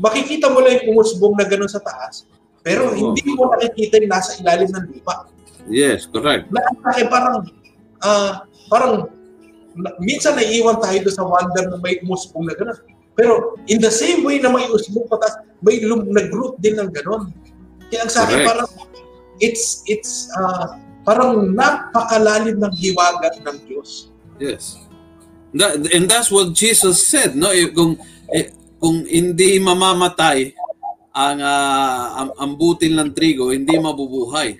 makikita 0.01 0.49
mo 0.49 0.61
lang 0.61 0.81
yung 0.81 0.97
umusbong 0.97 1.37
na 1.37 1.45
gano'n 1.45 1.69
sa 1.69 1.81
taas, 1.81 2.25
pero 2.65 2.89
Oo. 2.89 3.13
hindi 3.13 3.21
mo 3.33 3.49
nakikita 3.49 4.01
yung 4.01 4.13
nasa 4.13 4.37
ilalim 4.41 4.69
ng 4.73 4.85
lupa. 4.89 5.29
yes, 5.69 6.05
correct. 6.09 6.49
Na 6.49 6.61
akin 6.91 7.07
parang, 7.09 7.45
ah, 8.03 8.45
parang, 8.73 9.05
minsan 10.01 10.33
naiiwan 10.33 10.81
tayo 10.81 10.97
doon 11.05 11.13
sa 11.13 11.25
wonder 11.29 11.63
na 11.69 11.77
may 11.77 12.01
umusbong 12.01 12.49
na 12.49 12.57
gano'n. 12.57 12.79
Pero 13.13 13.53
in 13.69 13.77
the 13.77 13.93
same 13.93 14.25
way 14.25 14.41
na 14.41 14.49
may 14.49 14.65
usbong 14.65 15.05
patas, 15.05 15.37
may 15.61 15.77
lum- 15.85 16.09
nag-root 16.09 16.57
din 16.57 16.81
ng 16.81 16.89
gano'n. 16.89 17.29
Kaya 17.93 18.09
ang 18.09 18.09
sa 18.09 18.25
akin 18.25 18.41
parang, 18.41 18.69
it's, 19.37 19.85
it's, 19.85 20.25
ah, 20.33 20.81
parang 21.05 21.53
napakalalim 21.53 22.57
ng 22.57 22.73
hiwaga 22.73 23.29
ng 23.45 23.57
Diyos. 23.69 24.09
Yes. 24.41 24.81
That, 25.53 25.85
and 25.93 26.09
that's 26.09 26.33
what 26.33 26.57
Jesus 26.57 27.05
said, 27.05 27.37
no? 27.37 27.53
Eh, 27.53 27.69
Kung 27.69 28.01
eh, 28.33 28.49
kung 28.81 29.05
hindi 29.05 29.61
mamamatay 29.61 30.57
ang 31.13 31.37
ah, 31.39 32.25
ang, 32.25 32.29
ang 32.33 32.51
butil 32.57 32.97
ng 32.97 33.13
trigo, 33.13 33.53
hindi 33.53 33.77
mabubuhay. 33.77 34.57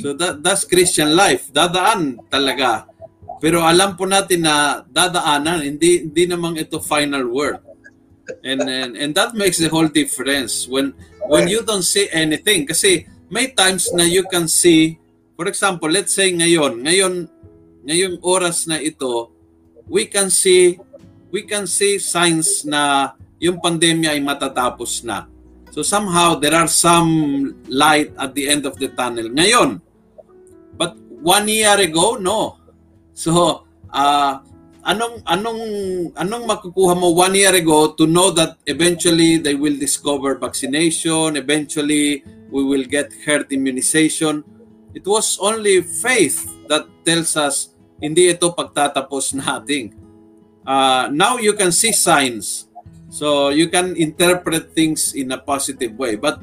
So 0.00 0.16
that 0.16 0.40
that's 0.40 0.64
Christian 0.64 1.12
life. 1.12 1.52
Dadaan 1.52 2.16
talaga. 2.32 2.88
Pero 3.42 3.66
alam 3.66 3.98
po 3.98 4.06
natin 4.06 4.46
na 4.46 4.86
dadaanan, 4.86 5.66
hindi 5.66 6.06
hindi 6.06 6.30
namang 6.30 6.62
ito 6.62 6.78
final 6.78 7.26
word. 7.26 7.58
And 8.46 8.62
and, 8.62 8.94
and 8.94 9.10
that 9.18 9.34
makes 9.34 9.58
the 9.58 9.66
whole 9.66 9.90
difference 9.90 10.70
when 10.70 10.94
when 11.26 11.50
you 11.50 11.66
don't 11.66 11.82
see 11.82 12.06
anything 12.14 12.70
kasi 12.70 13.10
may 13.26 13.50
times 13.50 13.90
na 13.90 14.06
you 14.06 14.22
can 14.30 14.46
see 14.46 15.02
for 15.34 15.50
example, 15.50 15.90
let's 15.90 16.14
say 16.14 16.30
ngayon, 16.30 16.86
ngayon 16.86 17.26
ngayong 17.82 18.22
oras 18.22 18.70
na 18.70 18.78
ito, 18.78 19.34
we 19.90 20.06
can 20.06 20.30
see 20.30 20.78
we 21.34 21.42
can 21.42 21.66
see 21.66 21.98
signs 21.98 22.62
na 22.62 23.10
yung 23.42 23.58
pandemya 23.58 24.14
ay 24.14 24.22
matatapos 24.22 25.02
na. 25.02 25.26
So 25.74 25.82
somehow 25.82 26.38
there 26.38 26.54
are 26.54 26.70
some 26.70 27.10
light 27.66 28.14
at 28.14 28.38
the 28.38 28.46
end 28.46 28.70
of 28.70 28.78
the 28.78 28.86
tunnel. 28.94 29.26
Ngayon, 29.34 29.82
but 30.78 30.94
one 31.18 31.50
year 31.50 31.74
ago, 31.74 32.22
no. 32.22 32.61
So, 33.12 33.64
uh, 33.92 34.40
anong 34.82 35.22
anong 35.30 35.60
anong 36.18 36.44
makukuha 36.48 36.98
mo 36.98 37.14
one 37.14 37.34
year 37.38 37.54
ago 37.54 37.94
to 37.94 38.06
know 38.06 38.30
that 38.34 38.58
eventually 38.66 39.38
they 39.38 39.54
will 39.54 39.76
discover 39.78 40.34
vaccination, 40.38 41.36
eventually 41.36 42.24
we 42.50 42.62
will 42.64 42.84
get 42.84 43.12
herd 43.24 43.50
immunization. 43.52 44.44
It 44.92 45.06
was 45.06 45.38
only 45.40 45.80
faith 45.80 46.44
that 46.68 46.84
tells 47.06 47.36
us 47.36 47.72
hindi 48.02 48.28
ito 48.28 48.52
pagtatapos 48.52 49.32
nating. 49.40 49.94
Uh, 50.66 51.08
now 51.10 51.38
you 51.38 51.54
can 51.54 51.72
see 51.72 51.92
signs. 51.92 52.68
So 53.12 53.52
you 53.52 53.68
can 53.68 53.92
interpret 53.96 54.72
things 54.72 55.12
in 55.12 55.32
a 55.32 55.38
positive 55.38 55.92
way. 56.00 56.16
But 56.16 56.40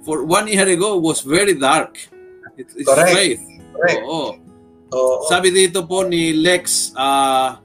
for 0.00 0.24
one 0.24 0.48
year 0.48 0.64
ago, 0.64 0.96
it 0.96 1.04
was 1.04 1.20
very 1.20 1.52
dark. 1.52 2.00
It, 2.56 2.72
it's 2.72 2.88
Correct. 2.88 3.12
faith. 3.12 3.42
Correct. 3.76 4.00
Oo. 4.08 4.45
Oo. 4.94 5.26
Sabi 5.26 5.50
dito 5.50 5.82
po 5.82 6.06
ni 6.06 6.30
Lex, 6.30 6.94
uh, 6.94 7.58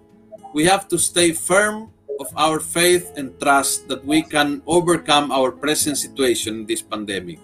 we 0.57 0.65
have 0.65 0.89
to 0.89 0.97
stay 0.97 1.36
firm 1.36 1.91
of 2.17 2.29
our 2.38 2.62
faith 2.62 3.13
and 3.17 3.34
trust 3.41 3.89
that 3.89 4.01
we 4.05 4.21
can 4.21 4.62
overcome 4.65 5.34
our 5.34 5.49
present 5.49 5.97
situation 5.97 6.62
in 6.62 6.65
this 6.65 6.81
pandemic. 6.81 7.41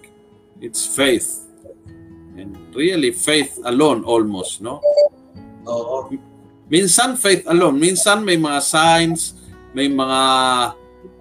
It's 0.62 0.86
faith. 0.86 1.46
And 2.38 2.54
really 2.74 3.10
faith 3.10 3.58
alone 3.66 4.06
almost, 4.06 4.62
no? 4.62 4.82
Oo. 5.66 6.10
Minsan 6.68 7.18
faith 7.18 7.46
alone, 7.48 7.80
minsan 7.80 8.22
may 8.22 8.36
mga 8.36 8.60
signs, 8.62 9.34
may 9.74 9.88
mga 9.90 10.20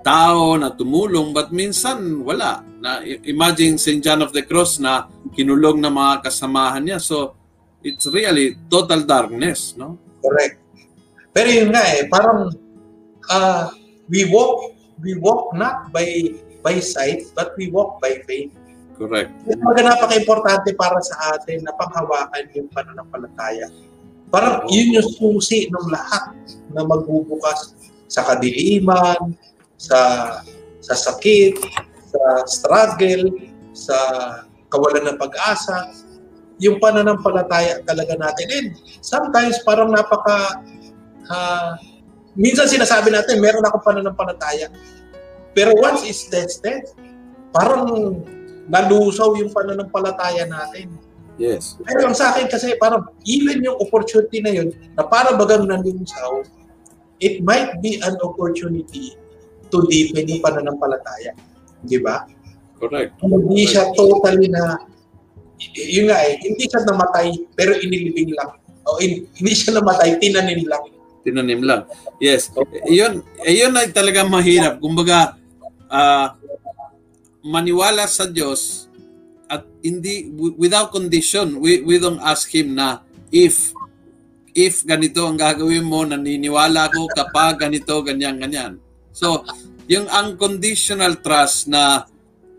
tao 0.03 0.55
na 0.59 0.73
tumulong, 0.73 1.31
but 1.33 1.49
minsan 1.49 2.21
wala. 2.21 2.61
Na 2.77 3.01
imagine 3.05 3.79
St. 3.79 4.03
John 4.03 4.21
of 4.21 4.33
the 4.33 4.45
Cross 4.45 4.81
na 4.83 5.09
kinulong 5.33 5.81
ng 5.81 5.93
mga 5.93 6.29
kasamahan 6.29 6.83
niya. 6.83 6.99
So 7.01 7.36
it's 7.87 8.05
really 8.11 8.59
total 8.67 9.07
darkness, 9.07 9.79
no? 9.79 9.95
Correct. 10.19 10.59
Pero 11.31 11.47
yun 11.47 11.69
nga 11.71 11.83
eh, 11.95 12.03
parang 12.11 12.51
ah, 13.31 13.71
we 14.11 14.27
walk 14.27 14.75
we 14.99 15.15
walk 15.23 15.55
not 15.55 15.93
by 15.95 16.05
by 16.65 16.83
sight, 16.83 17.31
but 17.31 17.55
we 17.55 17.71
walk 17.71 18.03
by 18.03 18.19
faith. 18.27 18.51
Correct. 18.97 19.29
Kaya 19.45 19.81
napaka-importante 19.85 20.73
para 20.73 20.97
sa 21.05 21.37
atin 21.37 21.61
na 21.63 21.71
panghawakan 21.77 22.49
yung 22.57 22.67
pananampalataya. 22.73 23.69
Parang 24.33 24.65
yun 24.67 24.97
yung 24.97 25.07
susi 25.07 25.69
ng 25.69 25.87
lahat 25.87 26.33
na 26.73 26.81
magbubukas 26.83 27.77
sa 28.09 28.25
kadiliman, 28.25 29.37
sa 29.77 29.99
sa 30.81 30.95
sakit, 30.97 31.61
sa 32.09 32.21
struggle, 32.49 33.29
sa 33.77 33.97
kawalan 34.73 35.13
ng 35.13 35.17
pag-asa. 35.21 35.93
Yung 36.57 36.81
pananampalataya 36.81 37.85
talaga 37.85 38.17
natin. 38.17 38.45
And 38.49 38.67
sometimes 39.01 39.61
parang 39.61 39.93
napaka 39.93 40.63
ah, 41.29 41.77
minsan 42.37 42.69
sinasabi 42.69 43.13
natin 43.13 43.41
meron 43.41 43.65
akong 43.65 43.85
pananampalataya. 43.85 44.69
Pero 45.57 45.73
once 45.77 46.05
it's 46.05 46.29
tested, 46.29 46.85
parang 47.49 48.21
nalusaw 48.69 49.33
yung 49.37 49.49
pananampalataya 49.49 50.45
natin. 50.45 50.93
Yes. 51.37 51.77
Pero 51.85 52.09
ang 52.09 52.17
sa 52.17 52.33
akin 52.33 52.49
kasi 52.49 52.73
parang 52.81 53.09
even 53.25 53.61
yung 53.61 53.77
opportunity 53.77 54.41
na 54.41 54.51
yun 54.53 54.73
na 54.97 55.05
para 55.05 55.37
bagang 55.37 55.69
nanlusaw, 55.69 56.41
it 57.21 57.41
might 57.45 57.77
be 57.81 58.01
an 58.01 58.17
opportunity 58.21 59.13
to 59.69 59.77
deepen 59.89 60.25
yung 60.25 60.41
pananampalataya. 60.41 61.37
Di 61.85 62.01
ba? 62.01 62.25
Correct. 62.77 63.17
Hindi 63.21 63.65
siya 63.65 63.89
totally 63.93 64.49
na, 64.49 64.77
yun 65.73 66.09
nga 66.09 66.21
eh, 66.25 66.37
hindi 66.41 66.63
siya 66.69 66.85
namatay 66.85 67.27
pero 67.57 67.73
inilibing 67.77 68.33
lang. 68.37 68.57
O 68.87 69.01
in- 69.03 69.27
hindi 69.35 69.53
siya 69.53 69.77
namatay, 69.81 70.21
tinanim 70.21 70.63
lang. 70.63 70.83
Tinanim 71.27 71.61
lang. 71.65 71.81
Yes. 72.23 72.53
Iyon, 72.87 73.19
iyon 73.43 73.75
ay 73.75 73.91
talaga 73.91 74.23
mahirap. 74.23 74.79
Kumbaga, 74.79 75.35
ah, 75.91 76.39
maniwala 77.43 78.07
sa 78.07 78.23
Diyos 78.27 78.87
at 79.47 79.63
hindi 79.83 80.31
wi- 80.31 80.55
without 80.55 80.91
condition. 80.91 81.59
We 81.59 81.83
we 81.83 81.99
don't 81.99 82.19
ask 82.23 82.47
him 82.47 82.75
na 82.75 83.03
if 83.31 83.75
if 84.57 84.81
ganito 84.83 85.23
ang 85.27 85.37
gagawin 85.37 85.85
mo, 85.85 86.01
naniniwala 86.03 86.89
ako 86.89 87.11
kapag 87.13 87.61
ganito, 87.61 87.93
ganyan, 88.01 88.41
ganyan. 88.41 88.81
So, 89.13 89.45
yung 89.85 90.09
unconditional 90.09 91.21
trust 91.21 91.69
na 91.69 92.09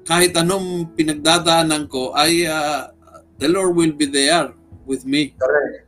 kahit 0.08 0.32
anong 0.40 0.88
pinagdadaanan 0.96 1.84
ko 1.84 2.16
ay 2.16 2.48
ah, 2.48 2.88
the 3.36 3.44
Lord 3.44 3.76
will 3.76 3.92
be 3.92 4.08
there 4.08 4.56
with 4.88 5.04
me 5.04 5.36
Correct. 5.36 5.84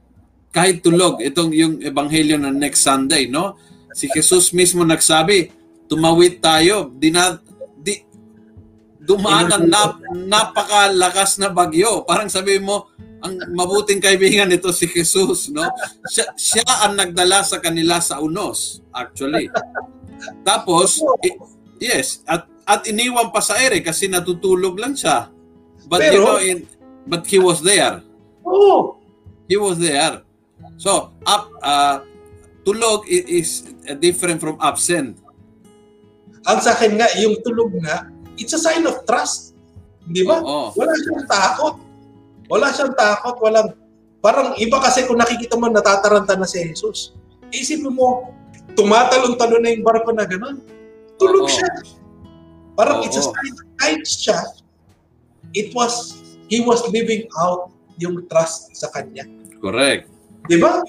kahit 0.52 0.85
tulog, 0.85 1.24
itong 1.24 1.56
yung 1.56 1.80
ebanghelyo 1.80 2.37
ng 2.37 2.61
next 2.61 2.85
Sunday, 2.85 3.33
no? 3.33 3.56
Si 3.96 4.12
Jesus 4.12 4.52
mismo 4.52 4.85
nagsabi, 4.85 5.50
tumawid 5.88 6.38
tayo, 6.38 6.92
di 6.94 7.11
na, 7.11 7.40
di, 7.80 8.02
dumaan 9.02 9.50
ang 9.50 9.66
nap, 9.66 9.98
napakalakas 10.14 11.40
na 11.42 11.50
bagyo. 11.50 12.06
Parang 12.06 12.30
sabi 12.30 12.62
mo, 12.62 12.87
ang 13.20 13.37
mabuting 13.52 14.00
kaibigan 14.00 14.46
nito 14.46 14.70
si 14.70 14.87
Jesus, 14.87 15.50
no? 15.50 15.66
Siya, 16.06 16.30
siya 16.38 16.66
ang 16.87 16.94
nagdala 16.94 17.42
sa 17.42 17.59
kanila 17.59 17.98
sa 17.98 18.22
unos, 18.22 18.85
actually. 18.94 19.50
Tapos, 20.46 21.02
yes, 21.83 22.22
at 22.28 22.46
at 22.70 22.87
iniwan 22.87 23.35
pa 23.35 23.42
sa 23.42 23.59
ere 23.59 23.83
kasi 23.83 24.06
natutulog 24.06 24.78
lang 24.78 24.94
siya. 24.94 25.26
But 25.90 26.06
you 26.06 26.22
Pero- 26.22 26.26
know, 26.26 26.38
in, 26.38 26.70
but 27.11 27.26
he 27.26 27.42
was 27.42 27.59
there. 27.59 27.98
Oo. 28.46 29.02
He 29.50 29.59
was 29.59 29.83
there. 29.83 30.22
So, 30.78 31.11
up, 31.26 31.50
uh, 31.59 32.06
tulog 32.62 33.11
is 33.11 33.66
different 33.98 34.38
from 34.38 34.54
absent. 34.62 35.18
Ang 36.46 36.59
sa 36.62 36.78
akin 36.78 36.94
nga, 36.94 37.11
yung 37.18 37.42
tulog 37.42 37.74
nga, 37.83 38.06
it's 38.38 38.54
a 38.54 38.61
sign 38.62 38.87
of 38.87 39.02
trust. 39.02 39.59
Di 40.06 40.22
ba? 40.22 40.38
Oo. 40.38 40.70
Wala 40.78 40.94
siyang 40.94 41.26
takot. 41.26 41.74
Wala 42.46 42.66
siyang 42.70 42.94
takot. 42.94 43.37
Walang, 43.42 43.68
parang 44.22 44.54
iba 44.62 44.78
kasi 44.78 45.04
kung 45.11 45.18
nakikita 45.18 45.59
mo 45.59 45.66
natataranta 45.66 46.38
na 46.38 46.46
si 46.46 46.62
Jesus. 46.62 47.18
Isipin 47.50 47.90
mo, 47.90 48.30
tumatalon-talon 48.78 49.59
na 49.59 49.74
yung 49.74 49.83
barko 49.83 50.14
na 50.14 50.22
gano'n. 50.22 50.62
Tulog 51.18 51.44
Oo. 51.44 51.50
siya. 51.50 51.68
Parang 52.74 53.02
Oo. 53.02 53.06
it's 53.06 53.18
a 53.18 53.24
sign 53.24 53.54
kahit 53.80 54.02
siya, 54.04 54.38
it 55.56 55.72
was, 55.72 56.20
he 56.52 56.61
was 56.62 56.85
living 56.92 57.26
out 57.40 57.72
yung 57.96 58.24
trust 58.28 58.72
sa 58.76 58.88
kanya. 58.92 59.24
Correct. 59.61 60.09
Di 60.48 60.56
ba? 60.61 60.80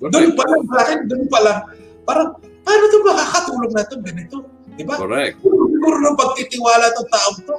Doon 0.00 0.12
Correct. 0.12 0.36
pa 0.36 0.44
lang, 0.44 0.62
sa 0.68 0.76
akin, 0.84 0.98
doon 1.08 1.24
pa 1.28 1.38
lang, 1.40 1.58
parang, 2.04 2.28
paano 2.40 2.82
ito 2.84 2.96
makakatulog 3.04 3.70
na 3.72 3.82
ito, 3.84 3.94
ganito? 4.04 4.36
Di 4.76 4.84
ba? 4.84 4.94
Correct. 5.00 5.40
Siguro 5.40 5.96
ng 6.04 6.16
pagtitiwala 6.16 6.84
itong 6.92 7.10
taong 7.10 7.38
to. 7.48 7.56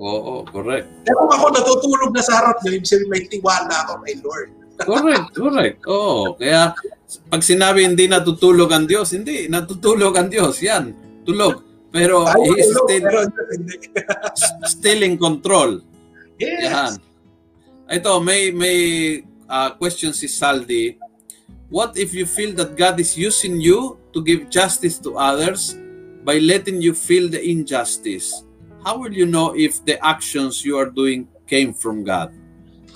Oo, 0.00 0.34
correct. 0.48 0.88
Kaya 1.04 1.12
kung 1.12 1.32
ako 1.36 1.46
natutulog 1.52 2.10
na 2.16 2.22
sa 2.24 2.40
harap 2.40 2.56
niya, 2.64 2.80
ibig 2.80 2.88
sabihin 2.88 3.10
may 3.12 3.22
tiwala 3.28 3.74
ako 3.84 3.92
kay 4.06 4.16
Lord. 4.24 4.50
Correct, 4.80 5.36
correct. 5.36 5.76
Oo, 5.92 6.40
kaya 6.40 6.72
pag 7.28 7.44
sinabi 7.44 7.84
hindi 7.84 8.08
natutulog 8.08 8.72
ang 8.72 8.88
Diyos, 8.88 9.12
hindi, 9.12 9.44
natutulog 9.44 10.16
ang 10.16 10.32
Diyos. 10.32 10.56
Yan, 10.64 10.96
tulog. 11.20 11.69
Pero 11.90 12.22
Tayo 12.22 12.42
he 12.46 12.62
is 12.62 12.70
tulog, 12.70 12.86
still, 12.86 13.02
pero 13.02 13.18
still 14.78 15.00
in 15.02 15.14
control. 15.18 15.82
Yes. 16.38 16.70
Yan. 16.70 16.92
Ito, 17.90 18.22
may 18.22 18.54
may 18.54 18.78
uh, 19.50 19.74
question 19.74 20.14
si 20.14 20.30
Saldi. 20.30 20.94
What 21.70 21.98
if 21.98 22.14
you 22.14 22.26
feel 22.26 22.54
that 22.58 22.78
God 22.78 22.98
is 22.98 23.18
using 23.18 23.58
you 23.58 23.98
to 24.14 24.22
give 24.22 24.50
justice 24.50 24.98
to 25.06 25.18
others 25.18 25.74
by 26.22 26.38
letting 26.38 26.82
you 26.82 26.94
feel 26.94 27.30
the 27.30 27.38
injustice? 27.38 28.46
How 28.86 28.98
will 28.98 29.12
you 29.12 29.26
know 29.26 29.54
if 29.54 29.82
the 29.84 29.98
actions 30.02 30.62
you 30.62 30.78
are 30.78 30.90
doing 30.90 31.26
came 31.46 31.74
from 31.74 32.02
God? 32.06 32.34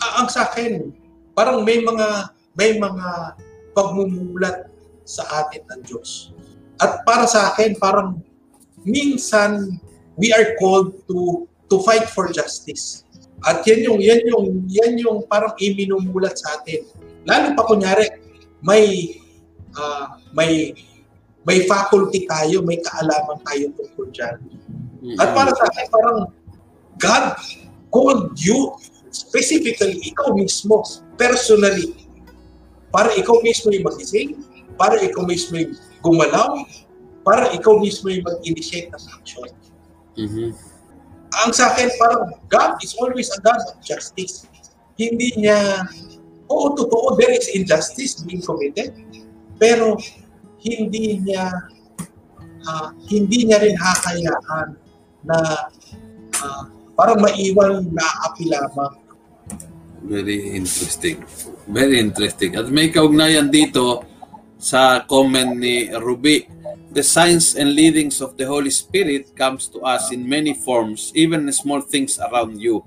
Ah, 0.03 0.23
ang 0.23 0.29
sa 0.31 0.51
akin, 0.51 0.91
parang 1.35 1.63
may 1.63 1.83
mga 1.83 2.35
may 2.55 2.79
mga 2.79 3.39
pagmumulat 3.75 4.71
sa 5.03 5.27
atin 5.45 5.63
ng 5.75 5.81
Diyos. 5.83 6.31
At 6.79 7.03
para 7.03 7.27
sa 7.27 7.53
akin, 7.53 7.79
parang 7.79 8.23
minsan 8.85 9.81
we 10.17 10.31
are 10.31 10.55
called 10.61 10.95
to 11.11 11.49
to 11.69 11.81
fight 11.83 12.07
for 12.09 12.31
justice. 12.31 13.03
At 13.45 13.65
yan 13.69 13.85
yung 13.85 13.99
yan 14.01 14.21
yung 14.29 14.47
yan 14.69 14.93
yung 15.01 15.19
parang 15.29 15.53
iminumulat 15.61 16.37
sa 16.39 16.61
atin. 16.61 16.87
Lalo 17.29 17.53
pa 17.57 17.65
kunyari 17.69 18.09
may 18.65 19.17
ah, 19.77 20.17
may 20.33 20.73
may 21.45 21.69
faculty 21.69 22.25
tayo, 22.25 22.65
may 22.65 22.81
kaalaman 22.81 23.37
tayo 23.45 23.69
tungkol 23.77 24.09
dyan. 24.13 24.37
At 25.21 25.37
para 25.37 25.53
sa 25.53 25.69
akin, 25.69 25.87
parang 25.93 26.19
God 26.97 27.37
called 27.93 28.33
you 28.41 28.73
specifically, 29.13 30.01
ikaw 30.03 30.33
mismo, 30.33 30.81
personally, 31.21 31.93
para 32.89 33.13
ikaw 33.15 33.39
mismo 33.45 33.71
yung 33.71 33.85
magising, 33.85 34.41
para 34.81 34.99
ikaw 35.05 35.29
mismo 35.29 35.55
yung 35.61 35.77
gumalaw, 36.01 36.65
para 37.25 37.51
ikaw 37.57 37.81
mismo 37.81 38.13
yung 38.13 38.23
mag-initiate 38.23 38.93
ng 38.93 39.05
action. 39.17 39.49
Mhm. 40.21 40.53
Ang 41.43 41.51
sa 41.51 41.75
akin, 41.75 41.91
parang 41.99 42.31
God 42.47 42.79
is 42.85 42.95
always 43.01 43.27
a 43.35 43.41
God 43.43 43.59
of 43.59 43.81
justice. 43.83 44.47
Hindi 44.95 45.35
niya, 45.35 45.83
oo, 46.47 46.79
totoo, 46.79 47.19
there 47.19 47.35
is 47.35 47.51
injustice 47.51 48.23
being 48.23 48.45
committed, 48.45 48.95
pero 49.59 49.99
hindi 50.63 51.19
niya 51.19 51.51
ah, 52.65 52.95
hindi 53.11 53.51
niya 53.51 53.59
rin 53.61 53.75
hakayaan 53.75 54.69
na 55.27 55.39
ah, 56.39 56.65
parang 56.95 57.19
maiwan 57.19 57.91
na 57.91 58.07
api 58.31 58.47
lamang. 58.49 58.95
Very 60.05 60.53
interesting. 60.53 61.25
Very 61.65 61.97
interesting. 61.97 62.61
At 62.61 62.69
may 62.69 62.93
kaugnayan 62.93 63.49
dito 63.49 64.05
sa 64.61 65.03
comment 65.09 65.57
ni 65.57 65.89
Ruby. 65.91 66.54
The 66.95 67.03
signs 67.03 67.55
and 67.55 67.75
leadings 67.75 68.21
of 68.21 68.37
the 68.37 68.47
Holy 68.47 68.71
Spirit 68.71 69.35
comes 69.35 69.67
to 69.75 69.81
us 69.83 70.13
in 70.13 70.29
many 70.29 70.55
forms, 70.55 71.11
even 71.15 71.51
small 71.53 71.81
things 71.81 72.19
around 72.19 72.61
you. 72.61 72.85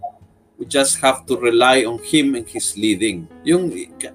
We 0.57 0.65
just 0.65 0.97
have 1.05 1.25
to 1.27 1.37
rely 1.37 1.85
on 1.85 1.99
Him 2.01 2.33
and 2.33 2.47
His 2.47 2.73
leading. 2.77 3.27
Yung, 3.43 3.69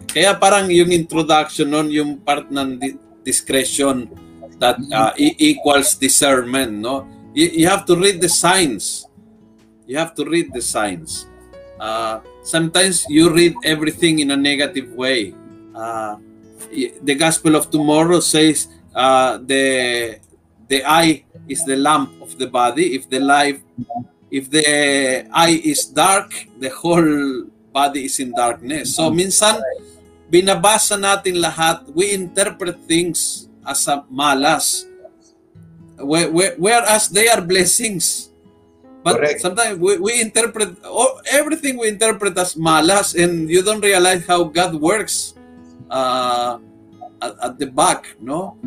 kaya 0.09 0.35
parang 0.35 0.67
yung 0.73 0.91
introduction 0.91 1.71
nun, 1.71 1.93
yung 1.93 2.19
part 2.19 2.51
ng 2.51 2.81
di- 2.81 2.99
discretion 3.23 4.11
that 4.59 4.81
uh, 4.91 5.13
e- 5.15 5.39
equals 5.39 5.95
discernment, 5.95 6.73
no? 6.73 7.07
You, 7.35 7.63
you 7.63 7.67
have 7.69 7.87
to 7.87 7.95
read 7.95 8.21
the 8.21 8.29
signs. 8.29 9.07
You 9.87 9.99
have 9.99 10.15
to 10.17 10.25
read 10.25 10.53
the 10.53 10.63
signs. 10.63 11.27
Uh, 11.79 12.21
sometimes 12.43 13.07
you 13.09 13.31
read 13.31 13.55
everything 13.65 14.19
in 14.19 14.31
a 14.31 14.37
negative 14.37 14.91
way. 14.95 15.35
Uh, 15.75 16.17
the 17.03 17.15
Gospel 17.15 17.57
of 17.57 17.71
tomorrow 17.71 18.21
says 18.21 18.69
uh, 18.95 19.39
the 19.43 19.65
the 20.69 20.85
eye 20.85 21.25
is 21.49 21.65
the 21.65 21.77
lamp 21.77 22.11
of 22.21 22.37
the 22.39 22.47
body. 22.47 22.95
If 22.95 23.09
the 23.09 23.21
life 23.21 23.61
if 24.33 24.49
the 24.49 24.65
eye 25.29 25.61
is 25.61 25.85
dark, 25.85 26.33
the 26.59 26.71
whole 26.71 27.49
body 27.73 28.09
is 28.09 28.17
in 28.21 28.33
darkness. 28.33 28.97
So 28.97 29.13
minsan 29.13 29.61
binabasa 30.33 30.97
natin 30.97 31.41
lahat, 31.45 31.85
we 31.93 32.17
interpret 32.17 32.81
things 32.89 33.49
as 33.69 33.85
a 33.89 34.05
malas. 34.09 34.89
Whe- 36.01 36.33
whe- 36.33 36.57
Whereas 36.57 37.13
they 37.13 37.29
are 37.29 37.45
blessings. 37.45 38.33
But 39.03 39.19
Correct. 39.19 39.41
sometimes 39.43 39.83
we, 39.83 39.99
we 39.99 40.13
interpret 40.23 40.79
oh, 40.87 41.19
everything 41.27 41.77
we 41.77 41.91
interpret 41.91 42.39
as 42.39 42.55
malas 42.55 43.19
and 43.19 43.51
you 43.51 43.61
don't 43.61 43.83
realize 43.83 44.25
how 44.31 44.45
God 44.47 44.79
works 44.79 45.35
uh, 45.91 46.63
at, 47.23 47.33
at 47.39 47.53
the 47.63 47.71
back, 47.71 48.19
no? 48.19 48.59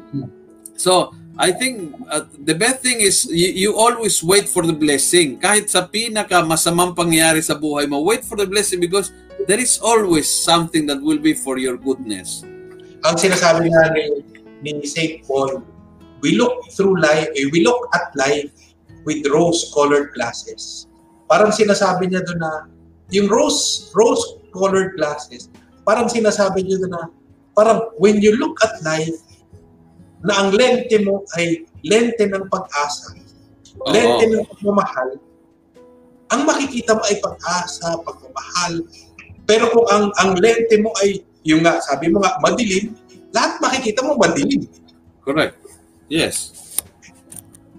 So, 0.80 1.12
I 1.36 1.52
think 1.52 1.92
uh, 2.08 2.24
the 2.48 2.56
best 2.56 2.80
thing 2.80 3.04
is 3.04 3.28
you, 3.28 3.52
you 3.52 3.70
always 3.76 4.24
wait 4.24 4.48
for 4.48 4.64
the 4.64 4.72
blessing. 4.72 5.36
Kahit 5.40 5.68
sa 5.68 5.84
pinaka 5.84 6.40
masamang 6.40 6.96
pangyayari 6.96 7.44
sa 7.44 7.60
buhay 7.60 7.92
mo, 7.92 8.00
wait 8.00 8.24
for 8.24 8.40
the 8.40 8.48
blessing 8.48 8.80
because 8.80 9.12
there 9.44 9.60
is 9.60 9.76
always 9.84 10.32
something 10.32 10.88
that 10.88 11.04
will 11.04 11.20
be 11.20 11.36
for 11.36 11.60
your 11.60 11.76
goodness. 11.76 12.48
Ang 13.04 13.20
sinasabi 13.20 13.68
nga 13.68 13.92
ni, 13.92 14.24
ni 14.64 14.80
St. 14.88 15.28
Paul, 15.28 15.60
we 16.24 16.40
look 16.40 16.72
through 16.72 16.98
life, 17.04 17.28
eh, 17.36 17.46
we 17.52 17.62
look 17.68 17.84
at 17.92 18.16
life 18.16 18.50
with 19.04 19.22
rose-colored 19.28 20.16
glasses. 20.16 20.88
Parang 21.28 21.52
sinasabi 21.52 22.10
niya 22.10 22.24
doon 22.24 22.40
na, 22.40 22.52
yung 23.12 23.28
rose, 23.28 23.92
rose-colored 23.94 24.96
glasses, 24.98 25.52
parang 25.84 26.08
sinasabi 26.08 26.64
niya 26.64 26.80
doon 26.82 26.94
na, 26.96 27.04
parang 27.56 27.90
when 27.98 28.20
you 28.20 28.36
look 28.36 28.60
at 28.62 28.78
life, 28.84 29.16
na 30.26 30.34
ang 30.42 30.50
lente 30.58 30.98
mo 31.06 31.22
ay 31.38 31.64
lente 31.86 32.26
ng 32.26 32.50
pag-asa, 32.50 33.14
Oo. 33.78 33.94
lente 33.94 34.26
ng 34.30 34.44
pagmamahal, 34.50 35.22
ang 36.34 36.42
makikita 36.50 36.98
mo 36.98 37.04
ay 37.06 37.22
pag-asa, 37.22 38.02
pagmamahal. 38.02 38.82
Pero 39.46 39.70
kung 39.70 39.86
ang 39.94 40.10
ang 40.18 40.34
lente 40.42 40.82
mo 40.82 40.90
ay 41.06 41.22
yung 41.46 41.62
nga, 41.62 41.78
sabi 41.78 42.10
mo 42.10 42.26
nga, 42.26 42.42
madilim, 42.42 42.98
lahat 43.30 43.62
makikita 43.62 44.02
mo 44.02 44.18
madilim. 44.18 44.66
Correct. 45.22 45.54
Yes. 46.10 46.54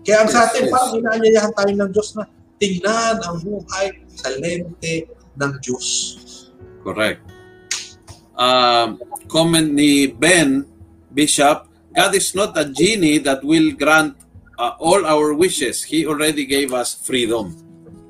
Kaya 0.06 0.22
ang 0.22 0.30
sa 0.30 0.46
Yes, 0.46 0.48
atin, 0.54 0.62
yes. 0.62 0.70
parang 0.70 0.92
inaanyayahan 1.02 1.52
tayo 1.58 1.72
ng 1.74 1.90
Diyos 1.90 2.08
na 2.14 2.24
tingnan 2.62 3.16
ang 3.26 3.36
buhay 3.42 3.86
sa 4.14 4.30
lente 4.38 5.10
ng 5.34 5.52
Diyos. 5.58 5.86
Correct. 6.86 7.35
Um, 8.36 9.00
comment 9.28 9.72
ni 9.72 10.06
Ben 10.12 10.68
Bishop, 11.12 11.68
God 11.96 12.12
is 12.14 12.36
not 12.36 12.52
a 12.56 12.68
genie 12.68 13.16
that 13.24 13.40
will 13.40 13.72
grant 13.72 14.16
uh, 14.60 14.76
all 14.76 15.04
our 15.08 15.32
wishes. 15.32 15.82
He 15.82 16.04
already 16.04 16.44
gave 16.44 16.72
us 16.76 16.92
freedom. 16.94 17.56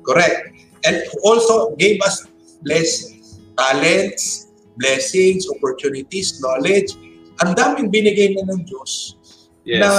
Correct. 0.03 0.51
And 0.83 1.03
also 1.23 1.75
gave 1.75 1.99
us 2.03 2.27
blessings, 2.63 3.39
talents, 3.55 4.51
blessings, 4.75 5.47
opportunities, 5.47 6.39
knowledge. 6.43 6.95
Ang 7.43 7.55
daming 7.55 7.87
binigay 7.87 8.35
na 8.35 8.51
ng 8.51 8.67
Diyos 8.67 9.17
Yes. 9.67 9.83
na 9.83 9.89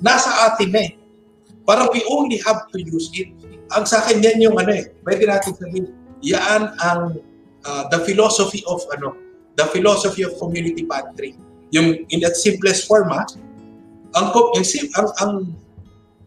nasa 0.00 0.30
atin 0.48 0.72
eh. 0.80 0.96
Parang 1.68 1.92
we 1.92 2.00
only 2.08 2.40
have 2.40 2.64
to 2.72 2.80
use 2.80 3.12
it. 3.12 3.28
Ang 3.76 3.84
sa 3.84 4.00
akin 4.00 4.24
yan 4.24 4.40
yung 4.40 4.56
ano 4.56 4.72
eh, 4.72 4.88
pwede 5.04 5.28
natin 5.28 5.52
sabihin, 5.52 5.92
yan 6.24 6.72
ang 6.80 7.20
uh, 7.68 7.84
the 7.92 8.00
philosophy 8.08 8.64
of 8.64 8.80
ano, 8.96 9.12
the 9.60 9.66
philosophy 9.68 10.24
of 10.24 10.32
community 10.40 10.88
pantry. 10.88 11.36
Yung 11.70 12.08
in 12.08 12.24
its 12.24 12.40
simplest 12.40 12.88
form 12.88 13.12
ha, 13.12 13.28
ang, 14.16 14.26
yung 14.32 14.64
ang, 14.96 15.08
ang, 15.20 15.34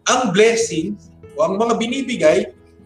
ang 0.07 0.21
blessing 0.29 0.93
o 1.33 1.49
ang 1.49 1.57
mga 1.57 1.73
binibigay 1.81 2.39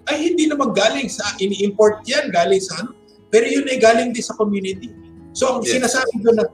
ay 0.07 0.15
hindi 0.15 0.47
naman 0.47 0.71
galing 0.71 1.11
sa, 1.11 1.35
ini-import 1.43 1.99
yan, 2.07 2.31
galing 2.31 2.63
sa 2.63 2.79
ano, 2.79 2.95
pero 3.27 3.43
yun 3.43 3.67
ay 3.67 3.75
galing 3.75 4.15
din 4.15 4.23
sa 4.23 4.33
community. 4.39 4.87
So 5.35 5.59
ang 5.59 5.67
Yes. 5.67 5.75
sinasabi 5.77 6.15
ko 6.23 6.31
na 6.31 6.47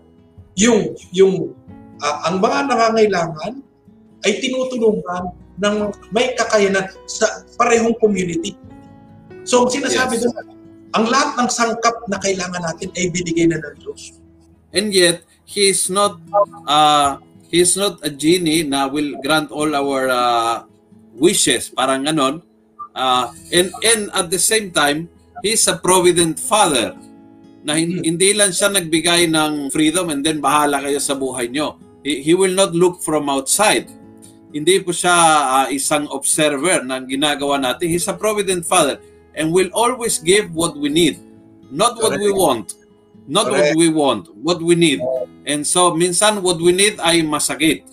yung 0.57 0.97
yung 1.13 1.53
ah, 2.01 2.27
ang 2.27 2.41
mga 2.41 2.67
nangangailangan 2.67 3.53
ay 4.25 4.31
tinutulungan 4.41 5.37
ng 5.61 5.75
may 6.09 6.33
kakayanan 6.33 6.89
sa 7.05 7.45
parehong 7.61 7.93
community. 8.01 8.57
So 9.45 9.63
ang 9.63 9.69
sinasabi 9.69 10.17
Yes. 10.17 10.25
doon, 10.27 10.52
ang 10.93 11.05
lahat 11.09 11.29
ng 11.41 11.49
sangkap 11.49 12.05
na 12.05 12.21
kailangan 12.21 12.61
natin 12.61 12.89
ay 12.93 13.09
binigay 13.09 13.49
na 13.49 13.57
ng 13.57 13.75
Diyos. 13.81 14.13
And 14.73 14.93
yet, 14.93 15.25
He 15.43 15.69
is 15.69 15.89
not 15.91 16.17
uh, 16.65 17.21
He 17.53 17.61
is 17.61 17.77
not 17.77 18.01
a 18.01 18.09
genie 18.09 18.65
na 18.65 18.89
will 18.89 19.21
grant 19.21 19.53
all 19.53 19.69
our 19.77 20.09
uh, 20.09 20.55
wishes. 21.13 21.69
Parang 21.69 22.05
ganon. 22.05 22.41
Uh, 22.93 23.29
and, 23.53 23.69
and 23.85 24.09
at 24.13 24.29
the 24.29 24.41
same 24.41 24.73
time, 24.73 25.09
He 25.45 25.53
is 25.53 25.65
a 25.69 25.77
provident 25.77 26.41
Father 26.41 26.97
na 27.61 27.77
hin- 27.77 28.01
hindi 28.01 28.33
lang 28.33 28.53
siya 28.53 28.73
nagbigay 28.73 29.29
ng 29.29 29.69
freedom 29.69 30.09
and 30.09 30.25
then 30.25 30.41
bahala 30.41 30.81
kayo 30.81 30.97
sa 30.97 31.13
buhay 31.13 31.49
nyo. 31.49 31.77
He, 32.01 32.21
he 32.21 32.33
will 32.33 32.53
not 32.53 32.73
look 32.73 33.01
from 33.01 33.29
outside. 33.29 33.89
Hindi 34.53 34.81
po 34.85 34.93
siya 34.93 35.13
ah, 35.65 35.67
isang 35.73 36.05
observer 36.13 36.85
ng 36.85 37.09
ginagawa 37.09 37.57
natin. 37.57 37.89
He's 37.89 38.05
a 38.05 38.13
provident 38.13 38.65
Father 38.65 39.01
and 39.33 39.51
will 39.51 39.69
always 39.73 40.17
give 40.21 40.53
what 40.53 40.77
we 40.77 40.89
need. 40.89 41.19
Not 41.73 41.97
what 41.97 42.19
we 42.19 42.29
want. 42.29 42.77
Not 43.25 43.49
what 43.49 43.73
we 43.75 43.89
want. 43.89 44.29
What 44.37 44.61
we 44.61 44.75
need. 44.75 45.01
And 45.45 45.65
so, 45.65 45.95
minsan 45.95 46.43
what 46.43 46.61
we 46.61 46.71
need 46.71 47.01
ay 47.01 47.25
masakit. 47.25 47.87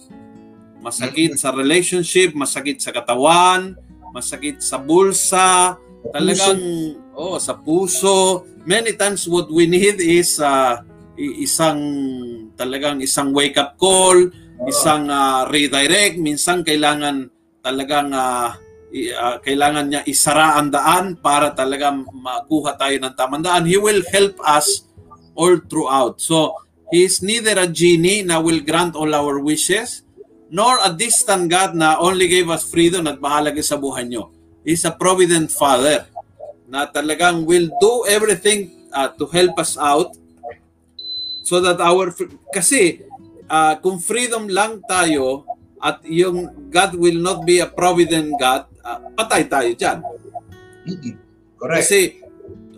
Masakit 0.81 1.37
sa 1.37 1.53
relationship, 1.53 2.33
masakit 2.33 2.81
sa 2.81 2.93
katawan, 2.93 3.77
masakit 4.13 4.61
sa 4.65 4.81
bulsa, 4.81 5.77
talagang 6.09 6.61
oh 7.13 7.37
sa 7.37 7.53
puso 7.53 8.49
many 8.65 8.97
times 8.97 9.29
what 9.29 9.53
we 9.53 9.69
need 9.69 10.01
is 10.01 10.41
uh, 10.41 10.81
isang 11.21 11.81
talagang 12.57 13.05
isang 13.05 13.37
wake 13.37 13.61
up 13.61 13.77
call 13.77 14.17
isang 14.65 15.13
uh, 15.13 15.45
redirect 15.53 16.17
minsan 16.17 16.65
kailangan 16.65 17.29
talagang 17.61 18.09
uh, 18.17 18.57
uh, 19.15 19.39
kailangan 19.41 19.87
niya 19.87 20.03
isara 20.07 20.59
ang 20.59 20.75
daan 20.75 21.15
para 21.19 21.55
talagang 21.55 22.05
makuha 22.11 22.75
tayo 22.75 22.99
ng 22.99 23.15
tamang 23.15 23.43
daan 23.43 23.65
he 23.67 23.79
will 23.79 24.03
help 24.11 24.35
us 24.43 24.87
all 25.39 25.57
throughout 25.71 26.19
so 26.19 26.55
he 26.91 27.07
is 27.07 27.23
neither 27.23 27.55
a 27.59 27.71
genie 27.71 28.27
na 28.27 28.43
will 28.43 28.59
grant 28.61 28.99
all 28.99 29.11
our 29.15 29.39
wishes 29.39 30.03
nor 30.51 30.83
a 30.83 30.91
distant 30.91 31.47
God 31.47 31.79
na 31.79 31.97
only 32.03 32.27
gave 32.27 32.51
us 32.51 32.67
freedom 32.67 33.07
at 33.07 33.23
bahala 33.23 33.55
kayo 33.55 33.63
sa 33.63 33.79
buhay 33.79 34.03
nyo. 34.11 34.35
He's 34.67 34.83
a 34.83 34.91
provident 34.91 35.49
Father 35.55 36.11
na 36.67 36.91
talagang 36.91 37.47
will 37.47 37.71
do 37.79 38.05
everything 38.11 38.91
uh, 38.91 39.09
to 39.15 39.31
help 39.31 39.55
us 39.63 39.79
out 39.79 40.19
so 41.47 41.63
that 41.63 41.79
our 41.79 42.11
kasi 42.51 43.07
uh, 43.47 43.79
kung 43.79 44.03
freedom 44.03 44.51
lang 44.51 44.83
tayo 44.91 45.47
at 45.81 46.03
yung 46.05 46.51
God 46.69 46.99
will 46.99 47.17
not 47.17 47.47
be 47.47 47.63
a 47.63 47.71
provident 47.71 48.35
God, 48.37 48.70
uh, 48.85 48.99
patay 49.17 49.47
tayo 49.47 49.71
dyan. 49.75 49.99
Mm-mm. 50.89 51.15
Correct. 51.61 51.85
Kasi 51.85 52.01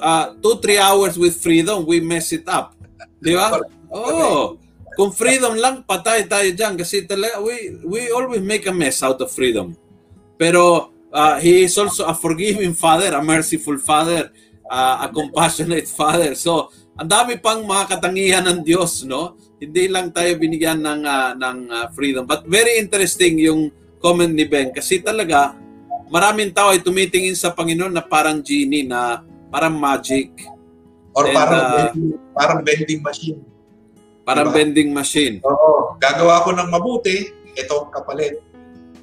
uh, 0.03 0.35
two, 0.43 0.59
three 0.59 0.79
hours 0.79 1.15
with 1.15 1.39
freedom, 1.39 1.87
we 1.87 2.03
mess 2.03 2.35
it 2.35 2.47
up. 2.51 2.75
Di 3.23 3.39
ba? 3.39 3.63
Oo. 3.95 4.59
Kung 4.93 5.15
freedom 5.15 5.57
lang, 5.57 5.87
patay 5.87 6.27
tayo 6.29 6.49
dyan. 6.53 6.75
Kasi 6.77 7.07
talaga, 7.07 7.41
we, 7.41 7.81
we 7.87 8.01
always 8.13 8.43
make 8.43 8.67
a 8.69 8.75
mess 8.75 9.01
out 9.01 9.23
of 9.23 9.31
freedom. 9.31 9.73
Pero 10.37 10.93
uh, 11.15 11.37
He 11.39 11.65
is 11.65 11.75
also 11.79 12.05
a 12.05 12.13
forgiving 12.13 12.75
Father, 12.75 13.15
a 13.15 13.23
merciful 13.23 13.79
Father, 13.81 14.29
uh, 14.69 15.07
a 15.07 15.09
compassionate 15.09 15.89
Father. 15.89 16.35
So, 16.37 16.69
ang 16.99 17.09
dami 17.09 17.41
pang 17.41 17.65
mga 17.65 17.97
katangian 17.97 18.45
ng 18.45 18.61
Diyos, 18.67 19.09
no? 19.09 19.39
Hindi 19.57 19.89
lang 19.89 20.13
tayo 20.13 20.37
binigyan 20.37 20.83
ng, 20.85 21.01
uh, 21.07 21.33
ng 21.39 21.59
uh, 21.71 21.87
freedom. 21.95 22.29
But 22.29 22.45
very 22.45 22.77
interesting 22.77 23.41
yung 23.41 23.73
comment 24.03 24.35
ni 24.35 24.45
Ben 24.45 24.75
kasi 24.75 24.99
talaga 24.99 25.55
maraming 26.13 26.53
tao 26.53 26.71
ay 26.71 26.79
tumitingin 26.79 27.33
sa 27.33 27.49
Panginoon 27.49 27.91
na 27.91 28.05
parang 28.05 28.39
genie 28.39 28.85
na 28.85 29.25
parang 29.49 29.73
magic, 29.73 30.29
Or 31.13 31.29
And, 31.29 31.37
parang, 31.37 31.61
uh, 31.61 31.73
vending, 31.77 32.09
parang 32.33 32.61
vending 32.65 33.01
machine. 33.01 33.39
parang 34.25 34.49
Diba? 34.49 34.57
vending 34.57 34.91
machine. 34.93 35.35
Oo. 35.45 35.93
Gagawa 36.01 36.41
ko 36.41 36.57
ng 36.57 36.69
mabuti, 36.73 37.29
ito 37.53 37.73
ang 37.75 37.93
kapalit. 37.93 38.41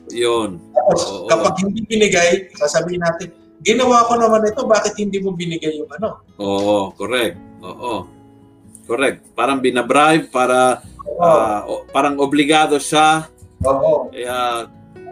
Yun. 0.10 0.58
Tapos, 0.74 1.02
Oo. 1.06 1.30
kapag 1.30 1.62
hindi 1.62 1.86
binigay, 1.86 2.50
sasabihin 2.58 3.06
natin, 3.06 3.30
ginawa 3.62 4.10
ko 4.10 4.18
naman 4.18 4.42
ito, 4.42 4.66
bakit 4.66 4.98
hindi 4.98 5.22
mo 5.22 5.38
binigay 5.38 5.78
yung 5.78 5.92
ano? 5.94 6.26
Oo, 6.42 6.90
correct. 6.98 7.38
Oo. 7.62 8.10
Correct. 8.90 9.22
Parang 9.38 9.62
binabribe 9.62 10.34
para 10.34 10.82
Oo. 11.06 11.46
o- 11.70 11.84
parang 11.94 12.18
obligado 12.18 12.82
siya. 12.82 13.30
Oo. 13.62 14.10
Kaya 14.10 14.66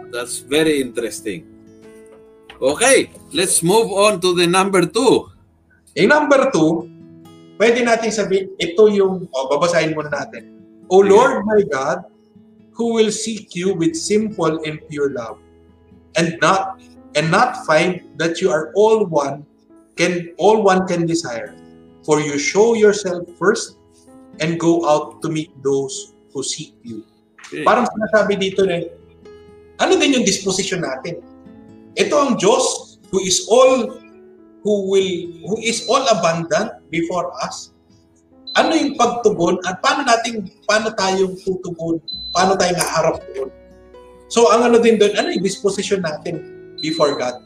that's 0.10 0.42
very 0.42 0.82
interesting. 0.82 1.46
Okay, 2.58 3.14
let's 3.34 3.62
move 3.62 3.94
on 3.94 4.18
to 4.22 4.34
the 4.34 4.50
number 4.50 4.82
two. 4.86 5.30
Yung 5.94 6.10
number 6.10 6.50
two, 6.50 6.90
pwede 7.62 7.86
natin 7.86 8.10
sabihin, 8.10 8.50
ito 8.58 8.90
yung, 8.90 9.30
o 9.30 9.38
babasahin 9.50 9.94
muna 9.94 10.10
natin. 10.10 10.58
O 10.90 11.06
Lord 11.06 11.46
my 11.46 11.62
God, 11.70 12.06
who 12.74 12.98
will 12.98 13.14
seek 13.14 13.54
you 13.54 13.74
with 13.78 13.94
simple 13.94 14.62
and 14.66 14.82
pure 14.90 15.14
love, 15.14 15.38
and 16.18 16.38
not 16.42 16.82
and 17.18 17.30
not 17.30 17.66
find 17.66 18.02
that 18.18 18.42
you 18.42 18.50
are 18.54 18.70
all 18.78 19.06
one 19.06 19.46
can 19.98 20.34
all 20.38 20.62
one 20.62 20.86
can 20.86 21.06
desire. 21.06 21.54
For 22.06 22.22
you 22.22 22.40
show 22.40 22.74
yourself 22.74 23.28
first 23.36 23.78
and 24.40 24.56
go 24.56 24.86
out 24.88 25.22
to 25.26 25.28
meet 25.28 25.52
those 25.62 26.16
who 26.32 26.42
seek 26.46 26.74
you. 26.86 27.04
Okay. 27.50 27.66
Parang 27.68 27.84
sinasabi 27.90 28.40
dito 28.40 28.64
na, 28.64 28.80
ano 29.82 29.94
din 30.00 30.16
yung 30.16 30.26
disposition 30.26 30.86
natin? 30.86 31.20
Ito 31.98 32.16
ang 32.16 32.34
Diyos 32.38 32.98
who 33.10 33.20
is 33.26 33.50
all 33.50 33.98
who 34.62 34.74
will 34.92 35.12
who 35.48 35.56
is 35.66 35.90
all 35.90 36.06
abundant 36.14 36.78
before 36.94 37.34
us. 37.42 37.74
Ano 38.58 38.74
yung 38.74 38.98
pagtugon 38.98 39.62
at 39.66 39.82
paano 39.82 40.06
nating 40.06 40.50
paano 40.66 40.94
tayong 40.94 41.38
tutugon? 41.42 42.02
Paano 42.34 42.58
tayo 42.58 42.74
haharap 42.78 43.22
doon? 43.34 43.50
So 44.28 44.52
ang 44.52 44.68
ano 44.68 44.78
din 44.82 45.00
doon, 45.00 45.14
ano 45.16 45.32
yung 45.32 45.46
disposition 45.46 46.04
natin 46.04 46.42
before 46.84 47.16
God? 47.16 47.42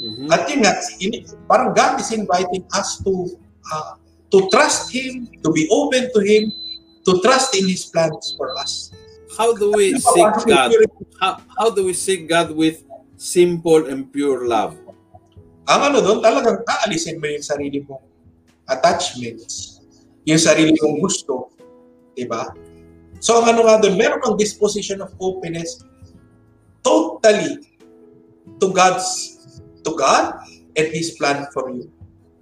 Mhm. 0.00 0.26
At 0.32 0.48
yun 0.48 0.64
nga, 0.64 0.72
in, 1.00 1.12
parang 1.44 1.76
God 1.76 2.00
is 2.00 2.10
inviting 2.12 2.64
us 2.72 2.98
to 3.04 3.36
uh, 3.68 4.00
to 4.32 4.48
trust 4.48 4.88
Him, 4.90 5.28
to 5.44 5.48
be 5.52 5.68
open 5.68 6.08
to 6.12 6.20
Him, 6.24 6.50
to 7.04 7.20
trust 7.20 7.52
in 7.56 7.68
His 7.68 7.84
plans 7.88 8.34
for 8.36 8.52
us. 8.56 8.90
How 9.36 9.54
do 9.54 9.72
we 9.72 9.96
seek 9.96 10.30
God? 10.48 10.72
How, 11.20 11.32
how 11.56 11.68
do 11.70 11.84
we 11.86 11.94
seek 11.94 12.26
God 12.26 12.50
with 12.52 12.82
simple 13.20 13.92
and 13.92 14.08
pure 14.08 14.48
love? 14.48 14.80
Ang 15.68 15.80
ano 15.92 16.00
doon, 16.00 16.24
talagang 16.24 16.64
aalisin 16.64 17.20
mo 17.20 17.28
yung 17.28 17.44
sarili 17.44 17.84
mong 17.84 18.00
attachments, 18.64 19.84
yung 20.24 20.40
sarili 20.40 20.72
mong 20.80 21.04
gusto, 21.04 21.52
di 22.16 22.24
ba? 22.24 22.48
So 23.20 23.36
ang 23.36 23.52
ano 23.52 23.68
nga 23.68 23.76
doon, 23.84 24.00
meron 24.00 24.24
kang 24.24 24.40
disposition 24.40 25.04
of 25.04 25.12
openness 25.20 25.84
totally 26.80 27.60
to 28.56 28.72
God's 28.72 29.36
to 29.84 29.92
God 29.92 30.40
and 30.72 30.88
His 30.88 31.12
plan 31.20 31.44
for 31.52 31.68
you. 31.68 31.92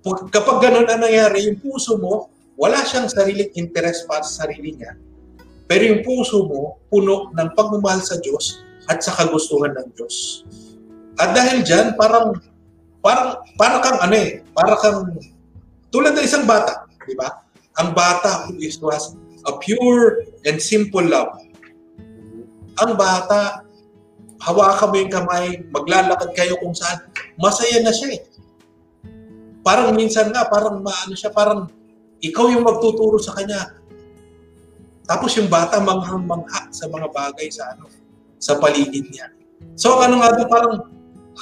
Pag- 0.06 0.30
Kapag 0.30 0.62
ganun 0.62 0.86
ang 0.86 1.02
nangyari, 1.02 1.50
yung 1.50 1.58
puso 1.58 1.98
mo, 1.98 2.30
wala 2.54 2.86
siyang 2.86 3.10
sariling 3.10 3.50
interest 3.58 4.06
para 4.06 4.22
sa 4.22 4.46
sarili 4.46 4.78
niya. 4.78 4.94
Pero 5.66 5.82
yung 5.84 6.02
puso 6.06 6.46
mo, 6.46 6.78
puno 6.86 7.34
ng 7.34 7.48
pagmamahal 7.52 8.00
sa 8.00 8.16
Diyos 8.22 8.62
at 8.88 9.02
sa 9.02 9.12
kagustuhan 9.14 9.74
ng 9.74 9.88
Diyos. 9.92 10.46
At 11.18 11.34
dahil 11.34 11.66
dyan, 11.66 11.98
parang, 11.98 12.38
parang, 13.02 13.42
parang 13.58 13.80
kang 13.82 13.98
ano 13.98 14.14
eh, 14.14 14.46
parang 14.54 14.78
kang, 14.78 14.98
tulad 15.90 16.14
ng 16.14 16.24
isang 16.24 16.46
bata, 16.46 16.86
di 17.02 17.18
ba? 17.18 17.42
Ang 17.82 17.94
bata 17.94 18.46
who 18.46 18.58
is 18.62 18.78
who 18.78 18.90
has 18.90 19.18
a 19.46 19.52
pure 19.58 20.26
and 20.46 20.62
simple 20.62 21.02
love. 21.02 21.42
Ang 22.78 22.94
bata, 22.94 23.66
hawakan 24.38 24.88
mo 24.94 24.96
yung 25.02 25.12
kamay, 25.12 25.46
maglalakad 25.74 26.30
kayo 26.38 26.54
kung 26.62 26.74
saan, 26.74 27.10
masaya 27.34 27.82
na 27.82 27.90
siya 27.90 28.18
eh. 28.18 28.22
Parang 29.66 29.90
minsan 29.94 30.30
nga, 30.30 30.46
parang 30.46 30.78
maano 30.78 31.18
siya, 31.18 31.34
parang 31.34 31.66
ikaw 32.22 32.46
yung 32.50 32.62
magtuturo 32.62 33.18
sa 33.18 33.34
kanya. 33.34 33.74
Tapos 35.08 35.34
yung 35.34 35.50
bata 35.50 35.82
manghang-mangha 35.82 36.70
sa 36.70 36.86
mga 36.86 37.10
bagay 37.10 37.48
sa 37.50 37.74
ano, 37.74 37.90
sa 38.38 38.60
paligid 38.60 39.10
niya. 39.10 39.34
So 39.74 39.98
ano 39.98 40.22
nga 40.22 40.30
doon, 40.36 40.48
parang 40.50 40.74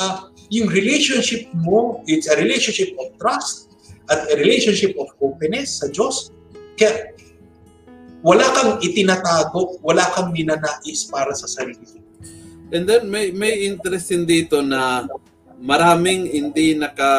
ah, 0.00 0.30
yung 0.50 0.70
relationship 0.70 1.50
mo, 1.62 2.02
it's 2.06 2.30
a 2.30 2.36
relationship 2.38 2.94
of 3.02 3.14
trust 3.18 3.74
at 4.06 4.30
a 4.30 4.34
relationship 4.38 4.94
of 4.98 5.10
openness 5.18 5.82
sa 5.82 5.90
Diyos. 5.90 6.30
Kaya 6.78 7.16
wala 8.22 8.46
kang 8.54 8.78
itinatago, 8.82 9.82
wala 9.82 10.06
kang 10.14 10.30
ninanais 10.30 11.06
para 11.10 11.34
sa 11.34 11.50
sarili 11.50 11.82
mo. 11.82 12.00
And 12.74 12.82
then 12.82 13.06
may 13.06 13.30
may 13.30 13.62
interesting 13.62 14.26
dito 14.26 14.58
na 14.58 15.06
maraming 15.62 16.26
hindi 16.26 16.74
naka 16.74 17.12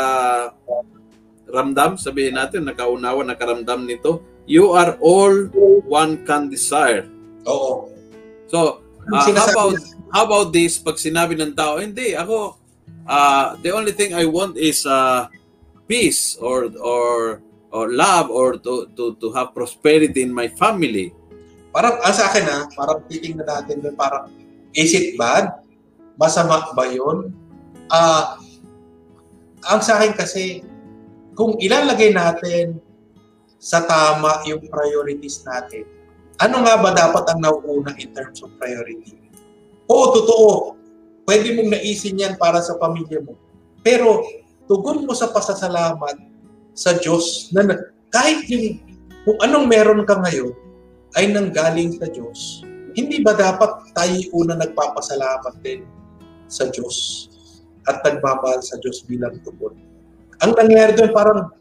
ramdam, 1.48 1.96
sabihin 1.96 2.36
natin, 2.36 2.68
nakaunawa, 2.68 3.24
nakaramdam 3.24 3.88
nito. 3.88 4.20
You 4.48 4.76
are 4.76 5.00
all 5.00 5.48
one 5.88 6.24
can 6.28 6.52
desire. 6.52 7.08
Oo. 7.48 7.92
So, 8.52 8.84
ah, 9.12 9.24
how 9.24 9.48
about 9.52 9.76
how 10.12 10.24
about 10.28 10.48
this 10.52 10.80
pag 10.80 11.00
sinabi 11.00 11.40
ng 11.40 11.56
tao, 11.56 11.80
hindi 11.80 12.16
ako 12.16 12.60
uh, 13.08 13.56
the 13.64 13.72
only 13.72 13.92
thing 13.92 14.14
I 14.14 14.28
want 14.28 14.60
is 14.60 14.86
uh, 14.86 15.32
peace 15.88 16.36
or 16.38 16.70
or 16.78 17.42
or 17.72 17.92
love 17.92 18.30
or 18.30 18.60
to 18.60 18.88
to 18.96 19.16
to 19.18 19.28
have 19.34 19.56
prosperity 19.56 20.22
in 20.22 20.32
my 20.32 20.48
family. 20.48 21.16
Parang, 21.72 22.00
ah, 22.02 22.10
sa 22.16 22.32
akin 22.32 22.46
ha, 22.48 22.60
parang 22.74 23.06
titingnan 23.06 23.46
natin 23.46 23.86
doon, 23.86 23.94
parang, 23.94 24.34
is 24.74 24.98
it 24.98 25.14
bad? 25.14 25.62
Masama 26.18 26.74
ba 26.74 26.90
yun? 26.90 27.30
Ah, 27.92 28.42
ang 29.70 29.86
sa 29.86 30.02
akin 30.02 30.18
kasi, 30.18 30.66
kung 31.38 31.54
ilalagay 31.62 32.18
natin 32.18 32.82
sa 33.62 33.86
tama 33.86 34.42
yung 34.50 34.64
priorities 34.66 35.46
natin, 35.46 35.86
ano 36.42 36.66
nga 36.66 36.82
ba 36.82 36.90
dapat 36.98 37.30
ang 37.30 37.46
nauuna 37.46 37.94
in 38.02 38.10
terms 38.10 38.42
of 38.42 38.50
priority? 38.58 39.18
Oo, 39.86 40.18
totoo. 40.18 40.77
Pwede 41.28 41.60
mong 41.60 41.76
naisin 41.76 42.16
yan 42.16 42.40
para 42.40 42.64
sa 42.64 42.80
pamilya 42.80 43.20
mo. 43.20 43.36
Pero, 43.84 44.24
tugon 44.64 45.04
mo 45.04 45.12
sa 45.12 45.28
pasasalamat 45.28 46.16
sa 46.72 46.96
Diyos 46.96 47.52
na 47.52 47.68
kahit 48.08 48.48
yung 48.48 48.80
kung 49.28 49.36
anong 49.44 49.68
meron 49.68 50.08
ka 50.08 50.24
ngayon, 50.24 50.56
ay 51.20 51.28
nanggaling 51.28 52.00
sa 52.00 52.08
Diyos, 52.08 52.64
hindi 52.96 53.20
ba 53.20 53.36
dapat 53.36 53.92
tayo 53.92 54.16
una 54.32 54.56
nagpapasalamat 54.56 55.60
din 55.60 55.84
sa 56.48 56.72
Diyos 56.72 57.28
at 57.92 58.00
nagmamahal 58.08 58.64
sa 58.64 58.80
Diyos 58.80 59.04
bilang 59.04 59.36
tugon? 59.44 59.76
Ang 60.40 60.56
nangyari 60.56 60.96
doon 60.96 61.12
parang 61.12 61.52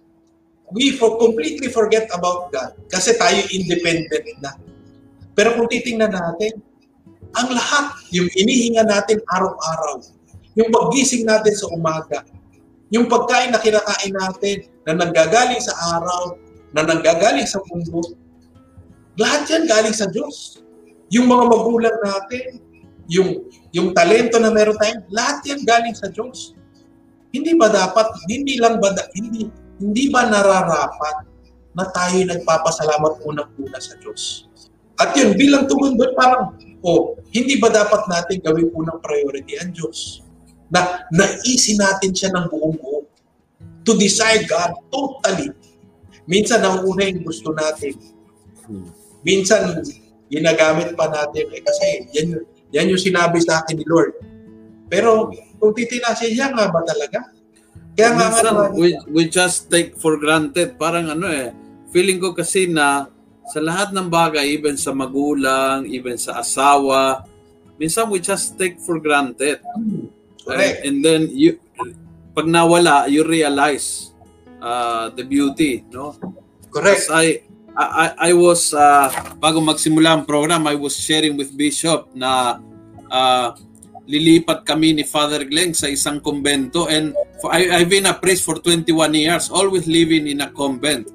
we 0.70 0.94
for 0.94 1.18
completely 1.18 1.66
forget 1.74 2.06
about 2.14 2.54
God 2.54 2.78
kasi 2.86 3.18
tayo 3.18 3.42
independent 3.50 4.30
na. 4.38 4.54
Pero 5.34 5.58
kung 5.58 5.66
titingnan 5.66 6.14
natin, 6.14 6.62
ang 7.36 7.52
lahat, 7.52 7.92
yung 8.16 8.28
inihinga 8.32 8.88
natin 8.88 9.20
araw-araw, 9.28 10.00
yung 10.56 10.72
paggising 10.72 11.28
natin 11.28 11.52
sa 11.52 11.68
umaga, 11.68 12.24
yung 12.88 13.06
pagkain 13.06 13.52
na 13.52 13.60
kinakain 13.60 14.14
natin 14.14 14.56
na 14.88 14.92
nanggagaling 14.96 15.60
sa 15.60 15.74
araw, 16.00 16.40
na 16.72 16.82
nanggagaling 16.86 17.44
sa 17.44 17.60
mundo, 17.68 18.16
lahat 19.20 19.48
yan 19.48 19.64
galing 19.68 19.96
sa 19.96 20.08
Diyos. 20.08 20.60
Yung 21.12 21.28
mga 21.28 21.44
magulang 21.48 21.96
natin, 22.04 22.60
yung 23.08 23.46
yung 23.70 23.92
talento 23.92 24.40
na 24.40 24.48
meron 24.48 24.76
tayo, 24.80 25.04
lahat 25.12 25.44
yan 25.44 25.60
galing 25.64 25.96
sa 25.96 26.08
Diyos. 26.08 26.56
Hindi 27.32 27.52
ba 27.56 27.68
dapat, 27.68 28.08
hindi 28.24 28.56
lang 28.56 28.80
ba, 28.80 28.96
hindi, 29.12 29.52
hindi 29.76 30.04
ba 30.08 30.24
nararapat 30.24 31.28
na 31.76 31.84
tayo 31.92 32.16
nagpapasalamat 32.24 33.12
unang-una 33.28 33.76
sa 33.76 33.92
Diyos? 34.00 34.45
At 34.96 35.12
yun, 35.12 35.36
bilang 35.36 35.68
tugon 35.68 35.96
doon, 35.96 36.12
parang, 36.16 36.56
oh, 36.80 37.20
hindi 37.32 37.60
ba 37.60 37.68
dapat 37.68 38.08
natin 38.08 38.40
gawin 38.40 38.72
unang 38.72 39.00
priority 39.04 39.60
ang 39.60 39.72
Diyos? 39.76 40.24
Na 40.72 41.04
naisin 41.12 41.78
natin 41.78 42.10
siya 42.16 42.32
ng 42.32 42.48
buong 42.48 42.76
buo. 42.80 43.04
To 43.86 43.94
desire 43.94 44.42
God 44.48 44.72
totally. 44.90 45.54
Minsan, 46.26 46.64
nauuna 46.64 47.06
yung 47.06 47.22
gusto 47.22 47.54
natin 47.54 47.94
minsan 49.26 49.82
ginagamit 50.30 50.94
pa 50.94 51.10
natin 51.10 51.50
eh 51.50 51.62
kasi 51.62 51.86
yan 52.14 52.38
yan 52.70 52.90
yung 52.90 53.02
sinabi 53.02 53.38
sa 53.42 53.62
akin 53.62 53.78
ni 53.78 53.86
Lord. 53.86 54.14
Pero 54.86 55.30
kung 55.58 55.74
titinasin 55.74 56.34
siya 56.34 56.50
nga 56.54 56.70
ba 56.70 56.82
talaga? 56.86 57.30
Kaya 57.98 58.10
nga 58.14 58.26
Minsan, 58.30 58.54
nga 58.54 58.66
we, 58.74 58.88
we 59.10 59.22
just 59.26 59.66
take 59.66 59.98
for 59.98 60.18
granted. 60.18 60.78
Parang 60.78 61.10
ano 61.10 61.26
eh, 61.30 61.50
feeling 61.90 62.22
ko 62.22 62.34
kasi 62.34 62.70
na 62.70 63.10
sa 63.46 63.58
lahat 63.62 63.94
ng 63.94 64.10
bagay, 64.10 64.58
even 64.58 64.74
sa 64.74 64.90
magulang, 64.90 65.86
even 65.86 66.18
sa 66.18 66.42
asawa, 66.42 67.22
minsan 67.78 68.10
we 68.10 68.18
just 68.18 68.58
take 68.58 68.78
for 68.82 68.98
granted. 68.98 69.62
correct. 70.42 70.82
And, 70.82 70.86
and 70.86 70.96
then, 71.04 71.20
you, 71.30 71.58
pag 72.34 72.46
nawala, 72.46 73.06
you 73.06 73.22
realize 73.22 74.12
uh, 74.62 75.10
the 75.14 75.22
beauty, 75.22 75.86
no? 75.90 76.14
Correct. 76.74 77.06
As 77.06 77.10
I, 77.10 77.42
I, 77.76 77.84
I- 77.86 78.16
I 78.28 78.32
was, 78.34 78.74
uh, 78.74 79.08
bago 79.38 79.62
magsimula 79.62 80.20
ang 80.20 80.24
program, 80.26 80.66
I 80.66 80.74
was 80.74 80.98
sharing 80.98 81.38
with 81.38 81.54
Bishop 81.54 82.10
na 82.14 82.58
uh, 83.10 83.48
lilipat 84.06 84.62
kami 84.62 84.94
ni 84.94 85.02
Father 85.02 85.42
Glenn 85.42 85.74
sa 85.74 85.90
isang 85.90 86.22
kumbento 86.22 86.86
and 86.86 87.10
for, 87.42 87.50
I, 87.50 87.82
I've 87.82 87.90
been 87.90 88.06
a 88.06 88.14
priest 88.14 88.46
for 88.46 88.58
21 88.62 88.90
years, 89.18 89.50
always 89.50 89.86
living 89.90 90.30
in 90.30 90.40
a 90.42 90.48
convent. 90.50 91.10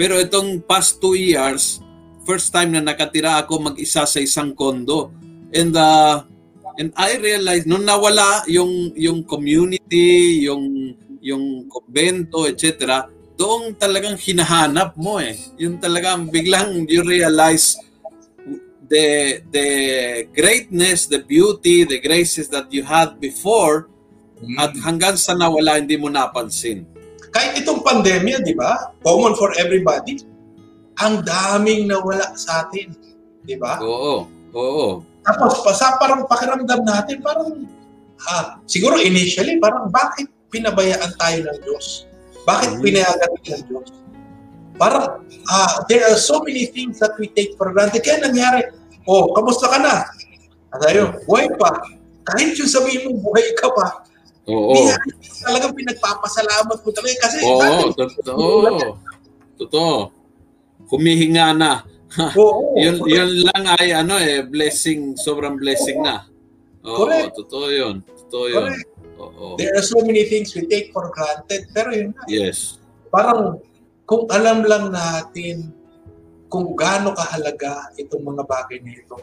Pero 0.00 0.16
itong 0.16 0.64
past 0.64 0.96
two 0.96 1.12
years, 1.12 1.84
first 2.24 2.48
time 2.48 2.72
na 2.72 2.80
nakatira 2.80 3.44
ako 3.44 3.68
mag-isa 3.68 4.08
sa 4.08 4.16
isang 4.16 4.56
kondo. 4.56 5.12
And 5.52 5.76
uh, 5.76 6.24
and 6.80 6.88
I 6.96 7.20
realized 7.20 7.68
nung 7.68 7.84
nawala 7.84 8.48
yung 8.48 8.96
yung 8.96 9.28
community, 9.28 10.48
yung 10.48 10.96
yung 11.20 11.68
kumbento, 11.68 12.48
etc. 12.48 13.04
Doon 13.36 13.76
talagang 13.76 14.16
hinahanap 14.16 14.96
mo 14.96 15.20
eh. 15.20 15.36
Yung 15.60 15.76
talagang 15.76 16.32
biglang 16.32 16.88
you 16.88 17.04
realize 17.04 17.76
the 18.88 19.36
the 19.52 19.68
greatness, 20.32 21.04
the 21.04 21.20
beauty, 21.20 21.84
the 21.84 22.00
graces 22.00 22.48
that 22.48 22.72
you 22.72 22.80
had 22.80 23.20
before 23.20 23.92
At 24.56 24.72
hanggang 24.80 25.20
sa 25.20 25.36
nawala, 25.36 25.76
hindi 25.76 26.00
mo 26.00 26.08
napansin. 26.08 26.88
Kahit 27.30 27.62
itong 27.62 27.86
pandemya, 27.86 28.42
di 28.42 28.54
ba? 28.58 28.94
Common 29.06 29.38
for 29.38 29.54
everybody. 29.58 30.18
Ang 30.98 31.22
daming 31.22 31.86
nawala 31.86 32.34
sa 32.34 32.66
atin. 32.66 32.90
Di 33.46 33.54
ba? 33.54 33.78
Oo. 33.80 34.26
Oo. 34.54 34.86
Tapos, 35.22 35.62
pa, 35.62 35.70
sa 35.72 35.94
parang 35.96 36.26
pakiramdam 36.26 36.82
natin, 36.82 37.22
parang, 37.22 37.64
ah, 38.26 38.58
siguro 38.66 38.98
initially, 38.98 39.62
parang 39.62 39.88
bakit 39.88 40.26
pinabayaan 40.50 41.12
tayo 41.16 41.38
ng 41.46 41.58
Diyos? 41.62 42.10
Bakit 42.44 42.76
Mhm. 42.76 42.82
pinayagan 42.82 43.30
ng 43.30 43.62
Diyos? 43.70 43.88
Parang, 44.74 45.22
ah, 45.46 45.84
there 45.86 46.02
are 46.08 46.18
so 46.18 46.42
many 46.42 46.66
things 46.72 46.98
that 46.98 47.14
we 47.20 47.30
take 47.30 47.54
for 47.54 47.70
granted. 47.70 48.02
Kaya 48.02 48.26
nangyari, 48.26 48.66
oh, 49.06 49.30
kamusta 49.36 49.70
ka 49.70 49.78
na? 49.78 50.08
At 50.74 50.78
tayo, 50.82 51.14
buhay 51.28 51.46
pa. 51.54 51.78
Kahit 52.26 52.58
yung 52.58 52.70
sabihin 52.70 53.06
mo, 53.06 53.30
buhay 53.30 53.54
ka 53.54 53.70
pa, 53.70 54.02
Oo. 54.50 54.74
Hindi 54.74 55.28
talagang 55.40 55.74
pinagpapasalamat 55.78 56.78
mo 56.82 56.90
talaga 56.90 57.16
kasi 57.24 57.36
Oo. 57.46 57.94
Totoo. 57.94 58.46
Totoo. 59.56 59.94
Humihinga 60.90 61.54
na. 61.54 61.86
Oo, 62.34 62.74
Yun, 62.74 63.06
yun 63.06 63.30
lang 63.46 63.62
ay 63.78 63.94
ano 63.94 64.18
eh, 64.18 64.42
blessing, 64.42 65.14
sobrang 65.14 65.54
blessing 65.54 66.02
na. 66.02 66.26
Oo, 66.82 67.06
Correct. 67.06 67.38
totoo 67.38 67.66
yun. 67.70 68.02
Totoo 68.26 68.44
yun. 68.50 68.66
Correct. 68.66 68.88
Oo. 69.20 69.46
There 69.60 69.70
are 69.76 69.84
so 69.84 70.00
many 70.02 70.26
things 70.26 70.50
we 70.58 70.66
take 70.66 70.90
for 70.90 71.06
granted. 71.14 71.70
Pero 71.70 71.94
yun 71.94 72.10
nga, 72.16 72.24
Yes. 72.26 72.80
parang 73.14 73.62
kung 74.08 74.26
alam 74.32 74.66
lang 74.66 74.90
natin 74.90 75.70
kung 76.50 76.74
gaano 76.74 77.14
kahalaga 77.14 77.94
itong 77.94 78.26
mga 78.26 78.42
bagay 78.42 78.82
na 78.82 78.90
ito. 78.90 79.14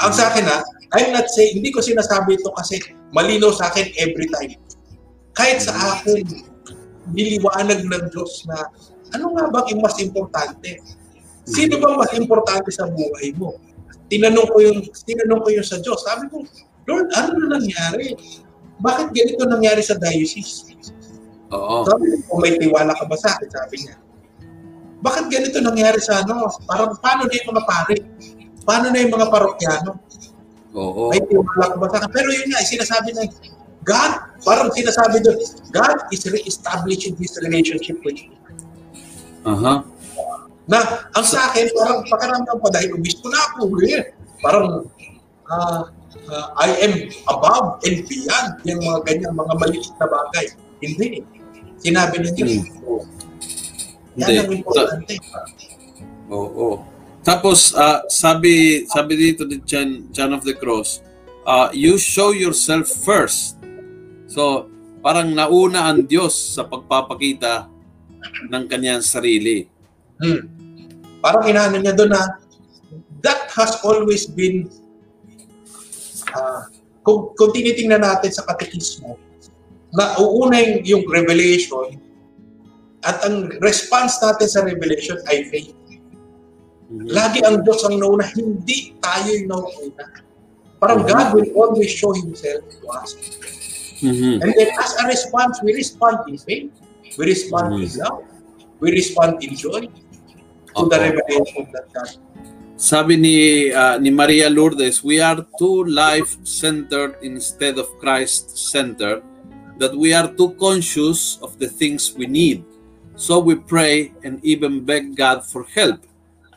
Ang 0.00 0.12
sa 0.16 0.32
akin 0.32 0.48
ha, 0.48 0.64
I'm 0.96 1.12
not 1.12 1.28
saying, 1.28 1.60
hindi 1.60 1.68
ko 1.68 1.84
sinasabi 1.84 2.40
ito 2.40 2.48
kasi 2.56 2.80
malinaw 3.12 3.52
sa 3.54 3.72
akin 3.72 3.88
every 4.00 4.28
time. 4.28 4.56
Kahit 5.32 5.64
sa 5.64 5.72
akin, 5.96 6.24
niliwanag 7.12 7.86
ng 7.86 8.04
Diyos 8.12 8.44
na 8.48 8.68
ano 9.16 9.32
nga 9.32 9.44
ba 9.48 9.60
ang 9.64 9.80
mas 9.80 9.96
importante? 10.02 10.82
Sino 11.48 11.80
ba 11.80 11.96
mas 11.96 12.12
importante 12.12 12.68
sa 12.68 12.84
buhay 12.88 13.32
mo? 13.40 13.56
Tinanong 14.12 14.48
ko 14.52 14.58
yung 14.60 14.78
tinanong 15.04 15.40
ko 15.40 15.48
yung 15.52 15.64
sa 15.64 15.80
Diyos. 15.80 16.04
Sabi 16.04 16.28
ko, 16.28 16.44
Lord, 16.88 17.08
ano 17.16 17.30
na 17.40 17.56
nangyari? 17.60 18.12
Bakit 18.80 19.12
ganito 19.16 19.42
nangyari 19.48 19.80
sa 19.80 19.96
diocese? 19.96 20.76
Oo. 21.52 21.88
Sabi 21.88 22.20
ko, 22.28 22.36
may 22.40 22.56
tiwala 22.60 22.92
ka 22.92 23.04
ba 23.08 23.16
sa 23.16 23.36
akin? 23.36 23.48
Sabi 23.48 23.76
niya. 23.84 23.96
Bakit 25.00 25.24
ganito 25.32 25.56
nangyari 25.64 26.00
sa 26.02 26.20
ano? 26.24 26.48
Parang 26.68 26.92
paano 27.00 27.24
na 27.24 27.34
yung 27.36 27.48
mga 27.56 27.64
pare? 27.64 27.96
Paano 28.68 28.86
na 28.92 28.98
yung 29.00 29.12
mga 29.16 29.28
parokyano? 29.32 29.90
Oo. 30.76 31.08
May 31.08 31.22
tiwala 31.24 31.76
ba 31.80 31.86
sa? 31.88 32.08
Pero 32.12 32.28
yun 32.28 32.48
nga, 32.52 32.60
sinasabi 32.60 33.16
na, 33.16 33.24
God, 33.88 34.12
parang 34.44 34.68
sinasabi 34.76 35.24
doon, 35.24 35.38
God 35.72 35.96
is 36.12 36.22
re-establishing 36.28 37.16
His 37.16 37.32
relationship 37.40 37.96
with 38.04 38.20
you. 38.20 38.36
Aha. 39.48 39.80
Na, 40.68 40.78
ang 41.16 41.24
sa 41.24 41.48
akin, 41.48 41.72
parang 41.72 42.04
pakiramdam 42.04 42.56
pa 42.60 42.68
dahil 42.68 42.92
ubisto 43.00 43.24
na 43.32 43.40
ako. 43.48 43.72
Eh. 43.88 44.12
Parang, 44.44 44.84
ah, 45.48 45.88
ah, 46.28 46.46
I 46.60 46.68
am 46.84 46.94
above 47.32 47.80
and 47.88 48.04
beyond 48.04 48.60
yung 48.68 48.84
mga 48.84 48.98
ganyan, 49.08 49.32
mga 49.32 49.54
maliit 49.56 49.88
na 49.96 50.06
bagay. 50.12 50.46
Hindi. 50.84 51.24
Sinabi 51.80 52.20
niya, 52.20 52.32
Hindi. 52.36 52.68
yan 54.18 54.44
ang 54.44 54.50
importante. 54.52 55.14
Oo. 56.28 56.97
Tapos 57.28 57.76
ah, 57.76 58.08
sabi 58.08 58.88
sabi 58.88 59.12
dito 59.20 59.44
ni 59.44 59.60
John, 59.68 60.08
John 60.16 60.32
of 60.32 60.48
the 60.48 60.56
Cross, 60.56 61.04
ah, 61.44 61.68
you 61.76 62.00
show 62.00 62.32
yourself 62.32 62.88
first. 62.88 63.60
So, 64.32 64.72
parang 65.04 65.36
nauna 65.36 65.92
ang 65.92 66.08
Diyos 66.08 66.32
sa 66.56 66.64
pagpapakita 66.64 67.68
ng 68.48 68.64
kanyang 68.64 69.04
sarili. 69.04 69.68
Hmm. 70.16 70.48
Parang 71.20 71.44
inaano 71.44 71.76
niya 71.76 71.92
doon 71.92 72.16
na 72.16 72.40
that 73.20 73.52
has 73.52 73.76
always 73.84 74.24
been 74.24 74.72
ah, 76.32 76.64
kung, 77.04 77.36
kung 77.36 77.52
tinitingnan 77.52 78.08
natin 78.08 78.32
sa 78.32 78.48
katekismo 78.48 79.20
na 79.92 80.16
uuna 80.16 80.64
yung, 80.64 80.80
yung 80.80 81.04
revelation 81.04 82.00
at 83.04 83.20
ang 83.20 83.52
response 83.60 84.16
natin 84.24 84.48
sa 84.48 84.64
revelation 84.64 85.20
ay 85.28 85.44
faith. 85.52 85.77
Mhm. 86.88 87.12
Lagi 87.12 87.38
ang 87.44 87.60
Diyos 87.60 87.84
ang 87.84 88.00
nauna, 88.00 88.24
hindi 88.32 88.96
tayo 88.96 89.28
yung 89.28 89.48
nauna. 89.52 90.04
Parang 90.80 91.04
God 91.04 91.36
will 91.36 91.50
always 91.52 91.92
show 91.92 92.16
Himself 92.16 92.64
to 92.64 92.84
us. 92.96 93.12
Mhm. 94.00 94.40
And 94.40 94.50
then 94.56 94.70
as 94.78 94.96
a 94.96 95.04
response, 95.04 95.60
we 95.60 95.76
respond 95.76 96.24
in 96.32 96.40
faith. 96.40 96.72
We 97.20 97.28
respond 97.28 97.82
in 97.84 97.92
Mhm. 97.92 98.00
love. 98.00 98.24
We 98.80 98.94
respond 98.94 99.42
in 99.42 99.52
joy 99.58 99.90
to 99.90 100.82
the 100.86 100.96
Opo. 100.96 101.02
revelation 101.02 101.66
that 101.74 101.90
God 101.92 102.10
Sabi 102.78 103.18
ni 103.18 103.36
ah, 103.74 103.98
ni 103.98 104.06
Maria 104.14 104.46
Lourdes, 104.46 105.02
we 105.02 105.18
are 105.18 105.42
too 105.58 105.82
life-centered 105.82 107.18
instead 107.26 107.74
of 107.74 107.90
Christ-centered, 107.98 109.18
that 109.82 109.98
we 109.98 110.14
are 110.14 110.30
too 110.30 110.54
conscious 110.54 111.42
of 111.42 111.58
the 111.58 111.66
things 111.66 112.14
we 112.14 112.30
need. 112.30 112.62
So 113.18 113.42
we 113.42 113.58
pray 113.58 114.14
and 114.22 114.38
even 114.46 114.86
beg 114.86 115.18
God 115.18 115.42
for 115.42 115.66
help. 115.74 116.06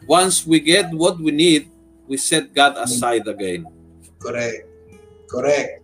Once 0.10 0.46
we 0.46 0.60
get 0.60 0.90
what 0.92 1.20
we 1.20 1.32
need, 1.32 1.70
we 2.08 2.18
set 2.18 2.54
God 2.54 2.78
aside 2.82 3.26
again. 3.28 3.66
Correct. 4.18 4.68
Correct. 5.30 5.82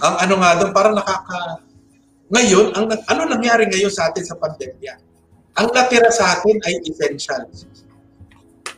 Ang 0.00 0.14
ano 0.26 0.34
nga 0.40 0.50
doon, 0.58 0.72
parang 0.74 0.94
nakaka... 0.96 1.62
Ngayon, 2.32 2.72
ang, 2.74 2.88
ano 2.88 3.20
nangyari 3.28 3.68
ngayon 3.68 3.92
sa 3.92 4.08
atin 4.10 4.24
sa 4.24 4.34
pandemya? 4.40 4.96
Ang 5.60 5.70
natira 5.70 6.10
sa 6.10 6.34
atin 6.34 6.56
ay 6.66 6.82
essentials. 6.82 7.68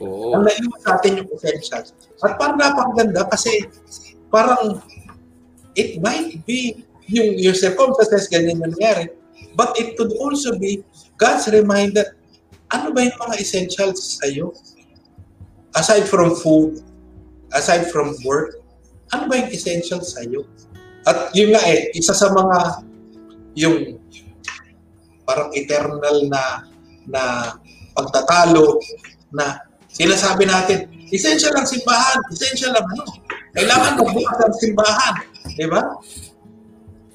Oo. 0.02 0.36
Ang 0.36 0.44
naiwan 0.44 0.80
sa 0.82 1.00
atin 1.00 1.24
yung 1.24 1.30
essentials. 1.32 1.94
At 2.20 2.36
parang 2.36 2.60
napakaganda 2.60 3.24
kasi 3.32 3.64
parang 4.28 4.82
it 5.78 6.00
might 6.02 6.42
be 6.44 6.84
yung, 7.06 7.38
yung 7.38 7.56
circumstances 7.56 8.28
ganyan 8.28 8.58
yung 8.58 8.74
nangyari, 8.74 9.08
but 9.54 9.72
it 9.78 9.94
could 9.94 10.12
also 10.18 10.58
be 10.58 10.82
God's 11.16 11.48
reminder, 11.48 12.15
ano 12.72 12.90
ba 12.90 13.00
yung 13.04 13.18
mga 13.18 13.34
essentials 13.38 14.18
sa'yo? 14.22 14.50
Aside 15.76 16.08
from 16.08 16.34
food, 16.40 16.80
aside 17.52 17.86
from 17.92 18.16
work, 18.26 18.58
ano 19.14 19.30
ba 19.30 19.38
yung 19.38 19.50
essentials 19.52 20.16
sa'yo? 20.16 20.42
At 21.06 21.30
yun 21.36 21.54
nga 21.54 21.62
eh, 21.70 21.94
isa 21.94 22.10
sa 22.10 22.32
mga 22.34 22.82
yung 23.56 23.98
parang 25.26 25.50
eternal 25.54 26.26
na 26.26 26.66
na 27.06 27.22
pagtatalo 27.94 28.82
na 29.30 29.62
sinasabi 29.90 30.44
natin, 30.44 30.90
essential 31.08 31.54
ang 31.56 31.64
simbahan, 31.64 32.18
essential 32.30 32.74
ang 32.74 32.86
ano. 32.92 33.04
Kailangan 33.56 33.96
magbukas 33.96 34.38
ang 34.42 34.56
simbahan. 34.60 35.14
Di 35.56 35.64
ba? 35.64 35.80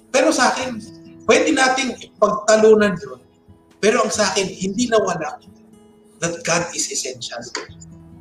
Pero 0.10 0.34
sa 0.34 0.50
akin, 0.50 0.82
pwede 1.30 1.54
nating 1.54 2.18
pagtalunan 2.18 2.98
yun. 2.98 3.21
Pero 3.82 4.06
ang 4.06 4.14
sa 4.14 4.30
akin, 4.32 4.46
hindi 4.46 4.86
nawala 4.88 5.42
that 6.22 6.38
God 6.46 6.70
is 6.78 6.88
essential. 6.94 7.42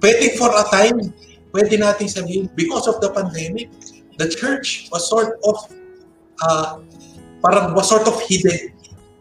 Pwede 0.01 0.41
for 0.41 0.49
a 0.49 0.65
time, 0.73 1.13
pwede 1.53 1.77
nating 1.77 2.09
sabihin, 2.09 2.49
because 2.57 2.89
of 2.89 2.97
the 3.05 3.13
pandemic, 3.13 3.69
the 4.17 4.25
church 4.33 4.89
was 4.89 5.05
sort 5.05 5.37
of, 5.45 5.57
uh, 6.41 6.81
parang 7.45 7.77
was 7.77 7.93
sort 7.93 8.09
of 8.09 8.17
hidden. 8.25 8.73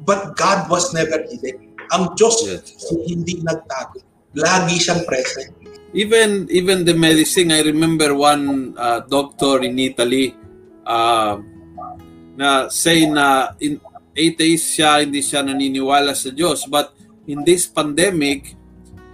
But 0.08 0.40
God 0.40 0.72
was 0.72 0.96
never 0.96 1.28
hidden. 1.28 1.76
Ang 1.92 2.16
Diyos 2.16 2.40
Yes. 2.48 2.72
hindi 3.04 3.44
nagtago. 3.44 4.00
Lagi 4.32 4.80
siyang 4.80 5.04
present. 5.04 5.52
Even 5.92 6.46
even 6.54 6.86
the 6.86 6.94
medicine, 6.94 7.50
I 7.52 7.66
remember 7.66 8.14
one 8.14 8.78
uh, 8.78 9.02
doctor 9.10 9.66
in 9.66 9.76
Italy 9.82 10.38
uh, 10.86 11.42
na 12.38 12.70
say 12.70 13.10
na 13.10 13.58
in 13.58 13.82
atheist 14.20 14.76
siya, 14.76 15.00
hindi 15.00 15.24
siya 15.24 15.48
naniniwala 15.48 16.12
sa 16.12 16.28
Diyos. 16.28 16.68
But 16.68 16.92
in 17.24 17.48
this 17.48 17.64
pandemic, 17.64 18.60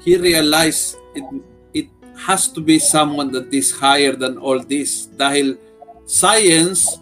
he 0.02 0.18
realized 0.18 0.98
it, 1.14 1.26
it 1.74 1.90
has 2.26 2.50
to 2.50 2.60
be 2.60 2.82
someone 2.82 3.30
that 3.38 3.54
is 3.54 3.70
higher 3.70 4.18
than 4.18 4.42
all 4.42 4.58
this. 4.58 5.06
Dahil 5.14 5.62
science 6.10 6.98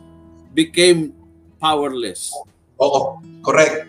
became 0.51 1.15
powerless. 1.63 2.35
Oo, 2.83 3.23
correct. 3.39 3.87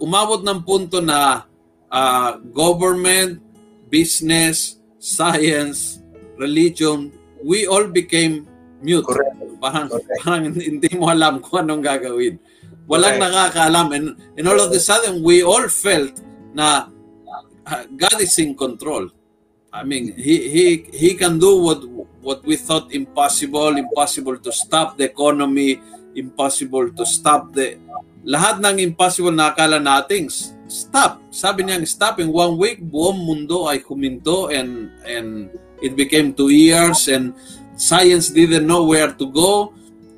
Umabot 0.00 0.40
ng 0.40 0.60
punto 0.64 1.04
na 1.04 1.44
uh, 1.92 2.40
government, 2.50 3.38
business, 3.92 4.80
science, 4.98 6.00
religion, 6.40 7.12
we 7.44 7.68
all 7.68 7.86
became 7.86 8.48
mute. 8.80 9.04
Correct. 9.04 9.36
Parang, 9.60 9.86
Correct. 9.88 10.18
parang 10.20 10.42
hindi 10.52 10.90
mo 10.96 11.08
alam 11.08 11.40
kung 11.40 11.64
anong 11.64 11.84
gagawin. 11.84 12.40
Walang 12.84 13.16
Correct. 13.16 13.54
nakakaalam. 13.54 13.86
And, 13.96 14.06
and 14.36 14.44
all 14.48 14.60
of 14.60 14.72
a 14.72 14.80
sudden, 14.80 15.22
we 15.22 15.42
all 15.42 15.68
felt 15.68 16.20
na 16.52 16.88
uh, 17.66 17.84
God 17.96 18.20
is 18.20 18.36
in 18.38 18.54
control. 18.54 19.08
I 19.74 19.82
mean, 19.82 20.14
he 20.14 20.48
he 20.54 20.64
he 20.94 21.10
can 21.18 21.42
do 21.42 21.58
what 21.58 21.82
what 22.22 22.40
we 22.46 22.54
thought 22.54 22.94
impossible, 22.94 23.74
impossible 23.74 24.38
to 24.38 24.52
stop 24.54 24.94
the 24.94 25.10
economy, 25.10 25.82
impossible 26.14 26.94
to 26.94 27.04
stop 27.04 27.50
the 27.50 27.80
lahat 28.22 28.62
ng 28.62 28.78
impossible 28.80 29.34
na 29.34 29.50
akala 29.50 29.82
nating 29.82 30.30
stop. 30.70 31.20
Sabi 31.34 31.66
niya, 31.66 31.82
stop 31.84 32.22
in 32.22 32.30
one 32.30 32.56
week, 32.56 32.80
buong 32.80 33.26
mundo 33.26 33.66
ay 33.66 33.82
huminto 33.82 34.48
and 34.48 34.94
and 35.04 35.50
it 35.82 35.98
became 35.98 36.32
two 36.32 36.48
years 36.54 37.10
and 37.10 37.34
science 37.74 38.30
didn't 38.30 38.64
know 38.64 38.86
where 38.86 39.10
to 39.10 39.26
go. 39.28 39.74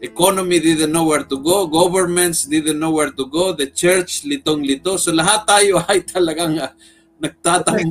Economy 0.07 0.63
didn't 0.63 0.95
know 0.95 1.05
where 1.11 1.27
to 1.27 1.37
go. 1.43 1.67
Governments 1.67 2.47
didn't 2.47 2.79
know 2.79 2.95
where 2.95 3.11
to 3.11 3.25
go. 3.27 3.51
The 3.51 3.69
church, 3.75 4.23
litong-lito. 4.23 4.95
So 4.97 5.11
lahat 5.11 5.45
tayo 5.51 5.83
ay 5.91 6.07
talagang 6.07 6.63
uh, 6.63 6.71
nagtatang 7.19 7.83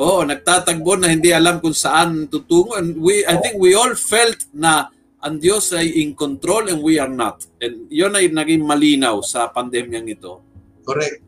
oh, 0.00 0.24
nagtatagbo 0.24 0.96
na 0.96 1.12
hindi 1.12 1.30
alam 1.30 1.60
kung 1.60 1.76
saan 1.76 2.26
tutungo. 2.26 2.80
And 2.80 2.96
we, 2.96 3.22
I 3.28 3.36
think 3.38 3.60
we 3.60 3.76
all 3.76 3.92
felt 3.92 4.48
na 4.56 4.88
ang 5.20 5.36
Diyos 5.36 5.76
ay 5.76 6.00
in 6.00 6.16
control 6.16 6.72
and 6.72 6.80
we 6.80 6.96
are 6.96 7.12
not. 7.12 7.44
And 7.60 7.84
yun 7.92 8.16
ay 8.16 8.32
naging 8.32 8.64
malinaw 8.64 9.20
sa 9.20 9.52
pandemyang 9.52 10.08
ito. 10.08 10.40
Correct. 10.88 11.20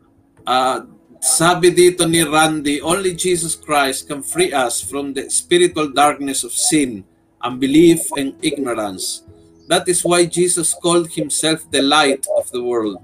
Uh, 0.43 0.89
sabi 1.23 1.71
dito 1.71 2.03
ni 2.03 2.19
Randy, 2.25 2.81
only 2.83 3.15
Jesus 3.15 3.55
Christ 3.55 4.09
can 4.09 4.25
free 4.25 4.51
us 4.51 4.83
from 4.83 5.13
the 5.15 5.29
spiritual 5.29 5.93
darkness 5.93 6.43
of 6.43 6.51
sin, 6.51 7.05
unbelief, 7.39 8.03
and 8.17 8.35
ignorance. 8.43 9.23
That 9.73 9.89
is 9.89 10.05
why 10.05 10.29
Jesus 10.29 10.77
called 10.77 11.09
himself 11.17 11.65
the 11.73 11.81
light 11.81 12.29
of 12.37 12.45
the 12.53 12.61
world, 12.61 13.01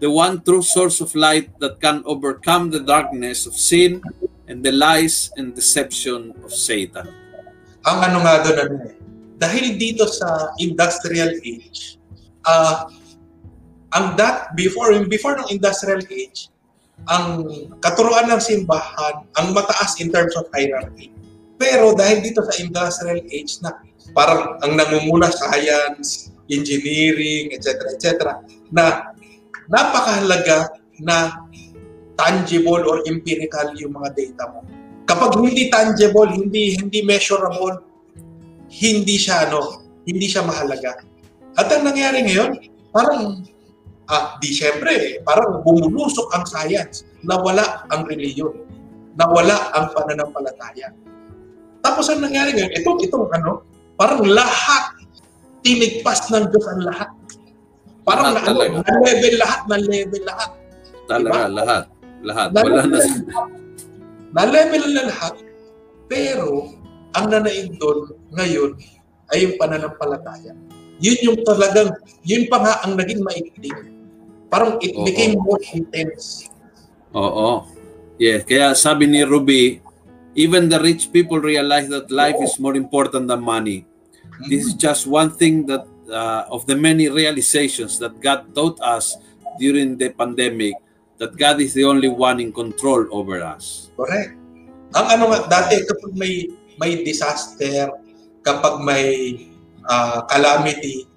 the 0.00 0.08
one 0.08 0.40
true 0.40 0.64
source 0.64 1.04
of 1.04 1.12
light 1.12 1.52
that 1.60 1.76
can 1.84 2.00
overcome 2.08 2.72
the 2.72 2.80
darkness 2.80 3.44
of 3.44 3.52
sin 3.52 4.00
and 4.48 4.64
the 4.64 4.72
lies 4.72 5.28
and 5.36 5.52
deception 5.52 6.32
of 6.40 6.56
Satan. 6.56 7.12
Ang 7.84 7.98
ano 8.00 8.24
nga 8.24 8.40
doon, 8.48 8.56
ano 8.64 8.74
eh, 8.88 8.96
dahil 9.36 9.76
dito 9.76 10.08
sa 10.08 10.56
industrial 10.56 11.36
age, 11.44 12.00
uh, 12.48 12.88
ang 13.92 14.16
that, 14.16 14.56
before, 14.56 14.96
before 15.12 15.36
ng 15.36 15.52
industrial 15.52 16.00
age, 16.08 16.48
ang 17.12 17.44
katuruan 17.84 18.24
ng 18.32 18.40
simbahan, 18.40 19.20
ang 19.36 19.52
mataas 19.52 20.00
in 20.00 20.08
terms 20.08 20.32
of 20.40 20.48
hierarchy. 20.56 21.12
Pero 21.60 21.92
dahil 21.92 22.24
dito 22.24 22.40
sa 22.40 22.56
industrial 22.56 23.20
age 23.28 23.60
na 23.60 23.76
parang 24.12 24.60
ang 24.62 24.72
namumula 24.76 25.30
science, 25.32 26.30
engineering, 26.50 27.50
etc., 27.54 27.68
etc., 27.94 28.06
na 28.70 29.14
napakahalaga 29.66 30.70
na 31.02 31.46
tangible 32.16 32.82
or 32.86 33.02
empirical 33.04 33.66
yung 33.76 33.94
mga 33.94 34.14
data 34.16 34.44
mo. 34.50 34.60
Kapag 35.06 35.38
hindi 35.38 35.70
tangible, 35.70 36.30
hindi 36.32 36.74
hindi 36.78 37.00
measurable, 37.06 37.82
hindi 38.70 39.16
siya 39.18 39.46
ano, 39.50 39.86
hindi 40.02 40.26
siya 40.26 40.42
mahalaga. 40.42 40.98
At 41.56 41.70
ang 41.70 41.86
nangyari 41.86 42.26
ngayon, 42.26 42.50
parang 42.90 43.46
ah, 44.10 44.38
di 44.38 44.50
syempre, 44.54 45.22
parang 45.22 45.62
bumulusok 45.62 46.30
ang 46.34 46.44
science, 46.46 47.06
nawala 47.26 47.86
ang 47.90 48.06
reliyon, 48.06 48.54
nawala 49.18 49.74
ang 49.74 49.90
pananampalataya. 49.94 50.94
Tapos 51.82 52.10
ang 52.10 52.22
nangyari 52.22 52.54
ngayon, 52.54 52.72
ito, 52.74 52.90
itong 53.06 53.30
ano, 53.30 53.62
parang 53.96 54.22
lahat, 54.24 54.84
tinigpas 55.64 56.28
ng 56.30 56.46
Diyos 56.52 56.66
ang 56.70 56.82
lahat. 56.84 57.10
Parang 58.06 58.38
Lahat 58.38 58.54
na, 58.54 58.64
ano, 58.70 58.78
na 58.86 58.96
level 59.02 59.34
lahat, 59.40 59.60
na 59.66 59.76
level 59.82 60.22
lahat. 60.22 60.50
Talaga, 61.10 61.34
Diba? 61.34 61.50
lahat. 61.50 61.84
Lahat. 62.22 62.48
Na 62.54 62.60
Wala 62.62 62.82
na. 62.86 62.98
na 64.36 64.42
level 64.46 64.84
na 64.94 65.02
lahat, 65.10 65.34
pero 66.06 66.70
ang 67.16 67.26
nanaig 67.32 67.74
doon 67.80 68.14
ngayon 68.36 68.70
ay 69.32 69.48
yung 69.48 69.54
pananampalataya. 69.58 70.52
Yun 71.02 71.18
yung 71.24 71.38
talagang, 71.44 71.92
yun 72.24 72.46
pa 72.48 72.62
nga 72.62 72.74
ang 72.86 72.96
naging 72.96 73.20
maikli. 73.24 73.72
Parang 74.48 74.78
it 74.80 74.94
Oo. 74.94 75.04
became 75.04 75.34
more 75.36 75.60
intense. 75.74 76.46
Oo. 77.12 77.66
Yeah, 78.16 78.40
kaya 78.44 78.72
sabi 78.72 79.04
ni 79.10 79.20
Ruby, 79.26 79.84
even 80.36 80.68
the 80.68 80.78
rich 80.78 81.10
people 81.10 81.40
realize 81.40 81.88
that 81.88 82.12
life 82.12 82.36
is 82.40 82.60
more 82.60 82.76
important 82.76 83.26
than 83.26 83.40
money. 83.40 83.88
This 84.48 84.68
is 84.68 84.74
just 84.76 85.08
one 85.08 85.32
thing 85.32 85.64
that 85.66 85.88
uh, 86.12 86.44
of 86.52 86.68
the 86.68 86.76
many 86.76 87.08
realizations 87.08 87.98
that 87.98 88.20
God 88.20 88.54
taught 88.54 88.78
us 88.84 89.16
during 89.58 89.96
the 89.96 90.12
pandemic 90.12 90.76
that 91.16 91.32
God 91.36 91.60
is 91.64 91.72
the 91.72 91.84
only 91.84 92.12
one 92.12 92.40
in 92.40 92.52
control 92.52 93.08
over 93.10 93.40
us. 93.40 93.88
Correct. 93.96 94.36
Ang 94.92 95.06
ano 95.16 95.32
nga, 95.32 95.48
dati 95.48 95.80
kapag 95.88 96.12
may 96.12 96.52
may 96.76 97.00
disaster, 97.00 97.88
kapag 98.44 98.84
may 98.84 99.40
ah, 99.88 100.28
calamity, 100.28 101.08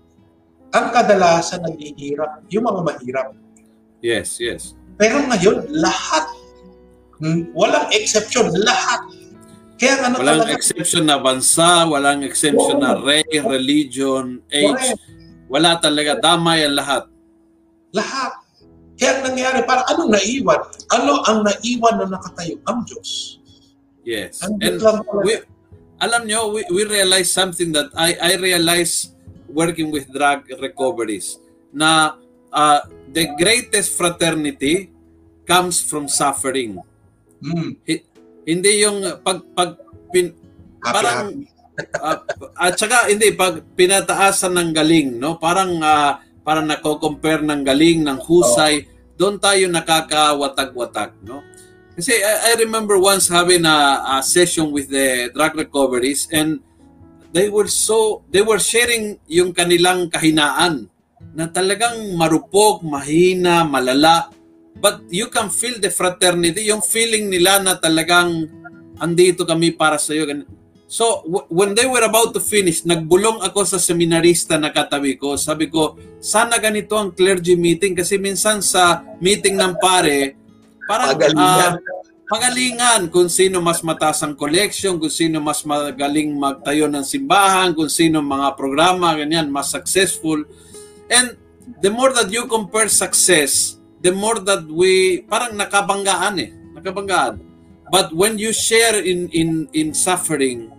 ang 0.71 0.95
kadalasan 0.95 1.67
naghihirap, 1.67 2.47
yung 2.47 2.63
mga 2.63 2.81
mahirap. 2.87 3.27
Yes, 3.99 4.39
yes. 4.39 4.79
Pero 4.95 5.19
ngayon, 5.27 5.67
lahat, 5.75 6.31
walang 7.53 7.87
exception, 7.91 8.51
lahat. 8.63 9.01
Kaya 9.79 10.11
ano 10.11 10.19
Walang 10.19 10.43
talaga, 10.43 10.59
exception 10.59 11.03
na 11.07 11.15
bansa, 11.15 11.87
walang 11.87 12.27
exception 12.27 12.83
na 12.83 12.99
race, 12.99 13.43
religion, 13.47 14.43
age. 14.51 14.75
Correct. 14.75 15.47
Wala 15.47 15.79
talaga. 15.79 16.19
Damay 16.19 16.67
ang 16.67 16.75
lahat. 16.75 17.03
lahat. 17.95 18.43
Kaya 18.99 19.17
ang 19.17 19.31
nangyari, 19.31 19.63
parang 19.63 19.87
anong 19.95 20.11
naiwan? 20.11 20.59
Ano 20.91 21.23
ang 21.23 21.47
naiwan 21.47 21.95
na 22.03 22.05
nakatayo? 22.11 22.59
Ang 22.67 22.83
Diyos. 22.83 23.39
Yes. 24.03 24.43
Ang 24.43 24.59
And 24.59 24.83
we, 25.23 25.39
alam 26.03 26.27
nyo, 26.27 26.51
we, 26.51 26.67
we 26.67 26.83
realize 26.83 27.31
something 27.31 27.71
that 27.71 27.87
I, 27.95 28.19
I 28.19 28.31
realize 28.35 29.15
working 29.47 29.89
with 29.95 30.11
drug 30.11 30.43
recoveries 30.59 31.39
na 31.71 32.19
uh, 32.51 32.83
the 33.15 33.31
greatest 33.39 33.95
fraternity 33.95 34.91
comes 35.47 35.79
from 35.79 36.11
suffering. 36.11 36.83
Hmm. 37.39 37.71
Hindi 38.43 38.71
yung 38.83 39.03
pag, 39.23 39.39
pag 39.55 39.79
pin, 40.11 40.33
Happy, 40.79 40.95
Parang- 40.95 41.43
happy. 41.43 41.59
uh, 41.99 42.19
at 42.67 42.73
saka 42.79 43.11
hindi 43.11 43.35
pag 43.35 43.59
pinataasan 43.75 44.55
ng 44.55 44.69
galing 44.71 45.19
no 45.19 45.35
parang 45.35 45.79
ah, 45.83 46.23
parang 46.43 46.67
nako-compare 46.67 47.43
ng 47.43 47.61
galing 47.67 48.03
ng 48.03 48.19
husay 48.23 48.87
doon 49.19 49.35
tayo 49.39 49.67
nakakawatag-watag 49.67 51.19
no 51.23 51.43
kasi 51.99 52.15
I, 52.15 52.55
I 52.55 52.63
remember 52.63 52.95
once 52.95 53.27
having 53.27 53.67
a, 53.67 53.79
a 54.07 54.15
session 54.23 54.71
with 54.71 54.87
the 54.87 55.31
drug 55.35 55.55
recoveries 55.59 56.31
and 56.31 56.63
they 57.35 57.51
were 57.51 57.67
so 57.67 58.23
they 58.31 58.39
were 58.39 58.59
sharing 58.59 59.19
yung 59.27 59.51
kanilang 59.51 60.07
kahinaan 60.07 60.87
na 61.35 61.51
talagang 61.51 62.15
marupok, 62.15 62.79
mahina, 62.81 63.67
malala 63.67 64.31
but 64.79 65.03
you 65.11 65.27
can 65.27 65.51
feel 65.51 65.75
the 65.77 65.91
fraternity 65.91 66.67
yung 66.71 66.83
feeling 66.83 67.27
nila 67.27 67.59
na 67.59 67.75
talagang 67.75 68.47
andito 68.99 69.47
kami 69.47 69.71
para 69.75 69.99
sa 69.99 70.11
iyo 70.11 70.27
So, 70.89 71.21
w- 71.21 71.45
when 71.53 71.77
they 71.77 71.85
were 71.85 72.01
about 72.01 72.33
to 72.33 72.41
finish, 72.41 72.81
nagbulong 72.81 73.45
ako 73.45 73.61
sa 73.61 73.77
seminarista 73.77 74.57
na 74.57 74.73
katabi 74.73 75.21
ko. 75.21 75.37
Sabi 75.37 75.69
ko, 75.69 75.93
sana 76.17 76.57
ganito 76.57 76.97
ang 76.97 77.13
clergy 77.13 77.53
meeting 77.53 77.93
kasi 77.93 78.17
minsan 78.17 78.57
sa 78.65 79.05
meeting 79.21 79.53
ng 79.53 79.77
pare, 79.77 80.33
parang 80.89 81.13
Pagalingan. 81.13 81.77
ah, 81.77 81.99
pagalingan 82.29 83.01
kung 83.13 83.29
sino 83.29 83.61
mas 83.61 83.81
mataas 83.85 84.25
ang 84.25 84.33
collection, 84.33 84.97
kung 84.97 85.13
sino 85.13 85.37
mas 85.41 85.61
magaling 85.61 86.33
magtayo 86.33 86.89
ng 86.89 87.05
simbahan, 87.05 87.73
kung 87.77 87.89
sino 87.89 88.21
mga 88.21 88.57
programa, 88.57 89.13
ganyan, 89.13 89.49
mas 89.49 89.69
successful. 89.69 90.41
And 91.05 91.37
the 91.81 91.93
more 91.93 92.13
that 92.17 92.29
you 92.29 92.45
compare 92.45 92.89
success, 92.89 93.78
the 93.99 94.11
more 94.11 94.39
that 94.39 94.63
we, 94.67 95.21
parang 95.27 95.55
nakabanggaan 95.55 96.35
eh. 96.39 96.51
Nakabanggaan. 96.75 97.49
But 97.89 98.13
when 98.13 98.37
you 98.37 98.53
share 98.53 99.01
in 99.01 99.27
in 99.33 99.65
in 99.73 99.97
suffering, 99.97 100.69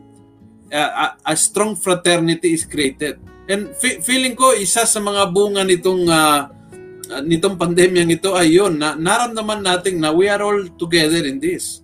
uh, 0.71 1.11
a, 1.27 1.35
a 1.35 1.35
strong 1.35 1.75
fraternity 1.75 2.55
is 2.55 2.63
created. 2.63 3.19
And 3.51 3.75
fe- 3.75 3.99
feeling 3.99 4.39
ko 4.39 4.55
isa 4.55 4.87
sa 4.87 5.03
mga 5.03 5.27
bunga 5.35 5.67
nitong 5.67 6.07
uh, 6.07 6.47
uh, 7.11 7.23
nitong 7.27 7.59
pandemyang 7.59 8.15
ito 8.15 8.31
ay 8.39 8.55
yun 8.55 8.79
na 8.79 8.95
naramdaman 8.95 9.59
natin 9.59 9.99
na 9.99 10.15
we 10.15 10.31
are 10.31 10.39
all 10.39 10.63
together 10.79 11.27
in 11.27 11.43
this. 11.43 11.83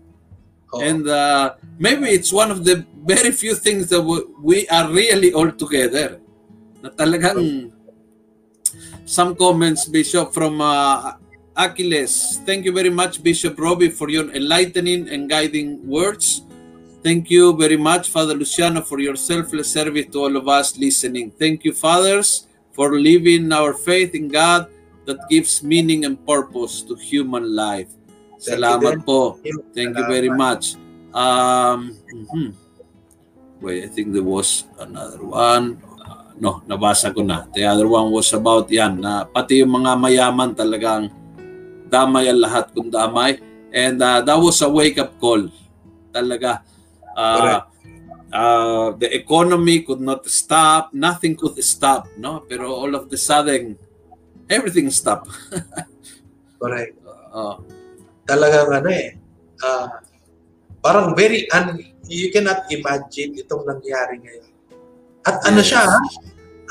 Oo. 0.71 0.79
And 0.79 1.03
uh, 1.11 1.59
maybe 1.75 2.15
it's 2.15 2.31
one 2.31 2.55
of 2.55 2.63
the 2.63 2.87
very 3.03 3.35
few 3.35 3.59
things 3.59 3.91
that 3.91 4.03
we, 4.03 4.23
we 4.39 4.59
are 4.71 4.87
really 4.87 5.35
all 5.35 5.51
together. 5.51 6.23
Na 6.79 6.95
talagang 6.95 7.75
some 9.03 9.35
comments, 9.35 9.91
Bishop, 9.91 10.31
from 10.31 10.63
uh, 10.63 11.19
Achilles. 11.57 12.41
Thank 12.45 12.65
you 12.65 12.73
very 12.73 12.91
much, 12.93 13.23
Bishop 13.23 13.59
Robbie, 13.59 13.89
for 13.89 14.09
your 14.13 14.29
enlightening 14.37 15.09
and 15.09 15.29
guiding 15.29 15.81
words. 15.89 16.43
Thank 17.03 17.31
you 17.31 17.57
very 17.57 17.77
much, 17.77 18.11
Father 18.11 18.35
Luciano, 18.35 18.83
for 18.83 19.01
your 19.01 19.17
selfless 19.17 19.71
service 19.73 20.07
to 20.13 20.19
all 20.21 20.37
of 20.37 20.49
us 20.49 20.77
listening. 20.77 21.31
Thank 21.31 21.65
you, 21.65 21.73
fathers, 21.73 22.47
for 22.75 22.99
living 22.99 23.53
our 23.53 23.73
faith 23.73 24.15
in 24.15 24.29
God 24.29 24.69
that 25.07 25.17
gives 25.31 25.63
meaning 25.63 26.05
and 26.05 26.19
purpose 26.27 26.83
to 26.83 26.99
human 26.99 27.55
life. 27.55 27.89
Thank 28.43 28.43
you 28.43 28.53
Salamat 28.59 28.93
din. 29.01 29.07
po. 29.07 29.39
Thank 29.73 29.97
you 29.97 30.05
very 30.11 30.29
much. 30.29 30.77
Um, 31.15 31.97
mhm. 32.13 32.53
Wait, 33.65 33.87
I 33.87 33.89
think 33.89 34.13
there 34.13 34.27
was 34.27 34.69
another 34.77 35.25
one. 35.25 35.81
Uh, 35.97 36.37
no, 36.37 36.61
nabasa 36.69 37.09
ko 37.15 37.25
na. 37.25 37.49
The 37.57 37.65
other 37.65 37.89
one 37.89 38.13
was 38.13 38.29
about 38.37 38.69
yan, 38.69 39.01
na 39.01 39.25
pati 39.25 39.65
yung 39.65 39.73
mga 39.81 39.97
mayaman 39.97 40.53
talagang 40.53 41.09
damay 41.87 42.31
ang 42.31 42.41
lahat 42.43 42.71
kung 42.75 42.91
damay. 42.91 43.39
And 43.71 44.01
uh, 44.01 44.23
that 44.23 44.39
was 44.39 44.63
a 44.63 44.71
wake-up 44.71 45.19
call. 45.21 45.49
Talaga. 46.15 46.65
Uh, 47.17 47.61
uh, 48.33 48.87
the 48.97 49.09
economy 49.13 49.83
could 49.83 50.01
not 50.01 50.25
stop. 50.29 50.93
Nothing 50.93 51.37
could 51.37 51.57
stop. 51.65 52.09
No? 52.17 52.45
Pero 52.45 52.73
all 52.73 52.95
of 52.95 53.11
the 53.11 53.19
sudden, 53.19 53.77
everything 54.49 54.89
stopped. 54.91 55.31
Correct. 56.61 56.97
Uh, 57.33 57.61
Talagang 58.27 58.83
ano 58.83 58.91
eh, 58.91 59.15
ah, 59.63 60.03
parang 60.83 61.15
very, 61.15 61.47
un, 61.55 61.79
you 62.11 62.27
cannot 62.35 62.67
imagine 62.75 63.39
itong 63.39 63.63
nangyari 63.63 64.19
ngayon. 64.19 64.51
At 65.23 65.47
ano 65.47 65.63
Yes. 65.63 65.71
siya, 65.71 65.83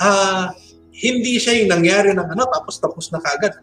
ah, 0.03 0.51
hindi 0.91 1.39
siya 1.39 1.63
yung 1.63 1.71
nangyari 1.71 2.11
ng 2.11 2.27
ano, 2.27 2.43
tapos 2.51 2.75
tapos 2.83 3.07
na 3.07 3.23
kagad. 3.23 3.55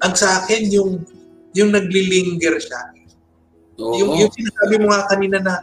Ang 0.00 0.14
sa 0.16 0.42
akin, 0.42 0.68
yung, 0.72 1.04
yung 1.52 1.70
naglilinger 1.72 2.56
siya. 2.56 2.82
oo. 3.80 3.94
Yung, 3.96 4.10
yung 4.16 4.32
sinasabi 4.32 4.74
mo 4.80 4.92
nga 4.92 5.08
kanina 5.08 5.38
na 5.40 5.54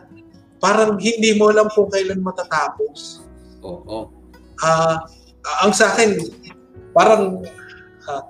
parang 0.57 0.97
hindi 0.97 1.37
mo 1.37 1.49
alam 1.53 1.69
kung 1.73 1.89
kailan 1.89 2.21
matatapos. 2.21 3.25
Oo. 3.61 4.09
Ah, 4.61 5.05
ang 5.63 5.73
sa 5.73 5.93
akin, 5.93 6.17
parang 6.93 7.45
ah, 8.09 8.23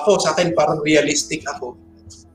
ako 0.00 0.20
sa 0.20 0.32
akin 0.32 0.56
parang 0.56 0.80
realistic 0.80 1.44
ako. 1.44 1.76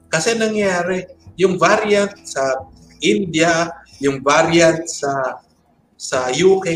Kasi 0.09 0.37
nangyari, 0.37 1.05
yung 1.37 1.57
variant 1.57 2.13
sa 2.21 2.69
India, 3.01 3.73
yung 3.97 4.21
variant 4.21 4.85
sa 4.85 5.41
sa 5.97 6.29
UK, 6.29 6.67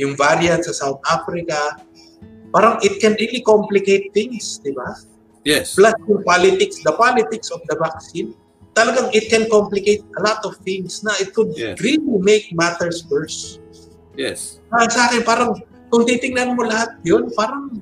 yung 0.00 0.18
variant 0.18 0.62
sa 0.66 0.74
South 0.74 0.98
Africa, 1.06 1.78
parang 2.50 2.82
it 2.82 2.98
can 2.98 3.14
really 3.20 3.44
complicate 3.44 4.10
things, 4.10 4.58
di 4.64 4.74
ba? 4.74 4.96
Yes. 5.46 5.78
Plus 5.78 5.94
yung 6.10 6.26
politics, 6.26 6.82
the 6.82 6.90
politics 6.98 7.54
of 7.54 7.62
the 7.70 7.78
vaccine, 7.78 8.34
talagang 8.74 9.14
it 9.14 9.30
can 9.30 9.46
complicate 9.46 10.02
a 10.18 10.20
lot 10.26 10.42
of 10.42 10.58
things 10.66 11.06
na 11.06 11.14
it 11.22 11.30
could 11.30 11.54
Yes. 11.54 11.78
really 11.78 12.18
make 12.18 12.50
matters 12.50 13.06
worse. 13.06 13.62
Yes. 14.18 14.58
Ah, 14.74 14.90
sa 14.90 15.06
akin, 15.06 15.22
parang 15.22 15.54
kung 15.94 16.02
titingnan 16.02 16.58
mo 16.58 16.66
lahat 16.66 16.98
yun, 17.06 17.30
parang 17.38 17.78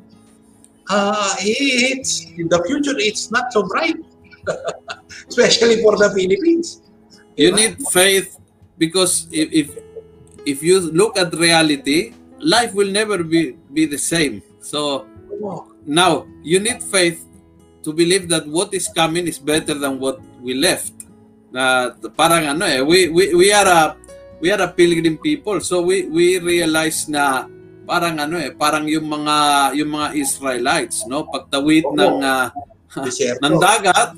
ah 0.92 1.32
it's, 1.40 2.28
the 2.36 2.60
future 2.68 3.00
it's 3.00 3.32
not 3.32 3.48
so 3.48 3.64
bright. 3.64 3.96
Especially 5.32 5.80
for 5.80 5.96
the 5.96 6.12
Philippines. 6.12 6.84
You 7.32 7.48
Diba? 7.48 7.56
need 7.56 7.74
faith 7.88 8.36
because 8.76 9.24
if, 9.32 9.48
if 9.50 9.68
if 10.44 10.58
you 10.60 10.84
look 10.92 11.16
at 11.16 11.32
reality, 11.32 12.12
life 12.44 12.76
will 12.76 12.92
never 12.92 13.24
be 13.24 13.56
be 13.72 13.88
the 13.88 13.96
same. 13.96 14.44
So 14.60 15.08
now 15.88 16.28
you 16.44 16.60
need 16.60 16.84
faith 16.84 17.24
to 17.84 17.92
believe 17.92 18.26
that 18.32 18.48
what 18.48 18.72
is 18.72 18.88
coming 18.88 19.28
is 19.28 19.36
better 19.36 19.76
than 19.76 20.00
what 20.00 20.18
we 20.40 20.56
left. 20.56 20.92
Na 21.52 21.92
parang 22.16 22.48
ano 22.50 22.64
eh, 22.66 22.80
we 22.80 23.12
we 23.12 23.36
we 23.36 23.48
are 23.52 23.68
a 23.68 23.82
we 24.40 24.50
are 24.50 24.64
a 24.64 24.70
pilgrim 24.72 25.20
people. 25.20 25.60
So 25.60 25.84
we 25.84 26.08
we 26.08 26.40
realize 26.40 27.06
na 27.06 27.46
parang 27.84 28.16
ano 28.18 28.40
eh, 28.40 28.50
parang 28.50 28.88
yung 28.88 29.06
mga 29.06 29.36
yung 29.76 29.90
mga 29.92 30.08
Israelites, 30.16 31.04
no? 31.06 31.28
Pagtawid 31.28 31.84
Oo. 31.84 31.96
ng 31.96 32.16
Desierto. 32.94 33.42
ng 33.42 33.54
dagat, 33.60 34.10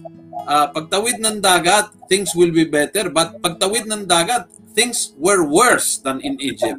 ah, 0.47 0.69
pagtawid 0.71 1.19
ng 1.19 1.43
dagat, 1.43 1.91
things 2.07 2.33
will 2.33 2.55
be 2.55 2.65
better. 2.65 3.11
But 3.11 3.43
pagtawid 3.43 3.91
ng 3.91 4.07
dagat, 4.07 4.49
things 4.77 5.17
were 5.19 5.43
worse 5.43 5.99
than 5.99 6.23
in 6.23 6.39
Egypt. 6.39 6.79